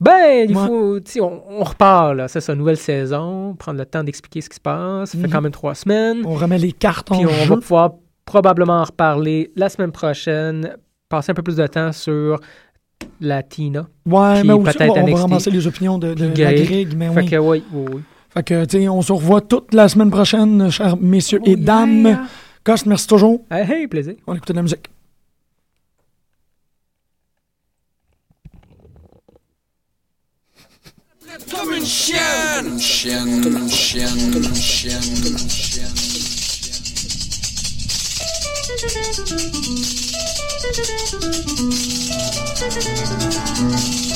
Ben, 0.00 0.46
il 0.48 0.56
Ouais. 0.56 0.66
faut, 0.66 0.98
tu 1.00 1.12
sais, 1.12 1.20
on, 1.20 1.42
on 1.60 1.62
repart 1.62 2.14
là, 2.16 2.26
c'est 2.26 2.40
ça, 2.40 2.54
nouvelle 2.54 2.78
saison, 2.78 3.54
prendre 3.54 3.78
le 3.78 3.84
temps 3.86 4.02
d'expliquer 4.02 4.40
ce 4.40 4.48
qui 4.48 4.56
se 4.56 4.60
passe. 4.60 5.10
Ça 5.10 5.18
fait 5.18 5.26
Mhm. 5.26 5.32
quand 5.32 5.40
même 5.42 5.52
trois 5.52 5.74
semaines, 5.74 6.22
On 6.24 6.34
remet 6.34 6.58
les 6.58 6.72
cartes 6.72 7.12
en 7.12 7.16
puis 7.16 7.26
on 7.26 7.30
jeu. 7.44 7.48
va 7.54 7.56
pouvoir 7.58 7.90
probablement 8.24 8.80
en 8.80 8.84
reparler 8.84 9.52
la 9.56 9.68
semaine 9.68 9.92
prochaine, 9.92 10.74
passer 11.08 11.30
un 11.32 11.34
peu 11.34 11.42
plus 11.42 11.56
de 11.56 11.66
temps 11.66 11.92
sur 11.92 12.40
la 13.20 13.42
Tina. 13.42 13.86
Ouais, 14.06 14.40
puis 14.40 14.48
mais 14.48 14.54
aussi, 14.54 14.64
peut-être 14.76 14.90
on 14.90 14.94
va, 14.94 15.02
on 15.02 15.14
va 15.14 15.20
ramasser 15.22 15.50
les 15.50 15.66
opinions 15.66 15.98
de, 15.98 16.14
de, 16.14 16.42
la 16.42 16.54
Greg. 16.54 16.94
Mais 16.96 17.08
Fait 17.10 17.20
oui. 17.20 17.26
que 17.30 17.36
oui, 17.36 17.62
oui, 17.72 17.84
oui. 17.94 18.00
Fait 18.30 18.42
que, 18.44 18.64
tu 18.64 18.78
sais, 18.78 18.88
on 18.88 19.02
se 19.02 19.12
revoit 19.12 19.40
toute 19.40 19.74
la 19.74 19.88
semaine 19.88 20.10
prochaine, 20.10 20.70
chers 20.70 20.96
messieurs 20.96 21.40
et 21.44 21.54
Oh, 21.58 21.60
dames. 21.64 22.06
yeah. 22.06 22.22
Coste, 22.62 22.86
merci 22.86 23.06
toujours. 23.06 23.40
Hey, 23.50 23.64
hey, 23.70 23.86
plaisir. 23.88 24.14
On 24.26 24.34
écoute 24.34 24.48
de 24.48 24.52
la 24.54 24.62
musique. 24.62 24.88
Comme 31.50 31.72
une 31.74 31.84
chienne, 31.84 32.78
chienne, 32.78 33.68
chienne, 33.68 34.52
chienne, 34.54 35.38
chienne. 35.38 36.20
Thank 40.62 40.76
you. 44.04 44.09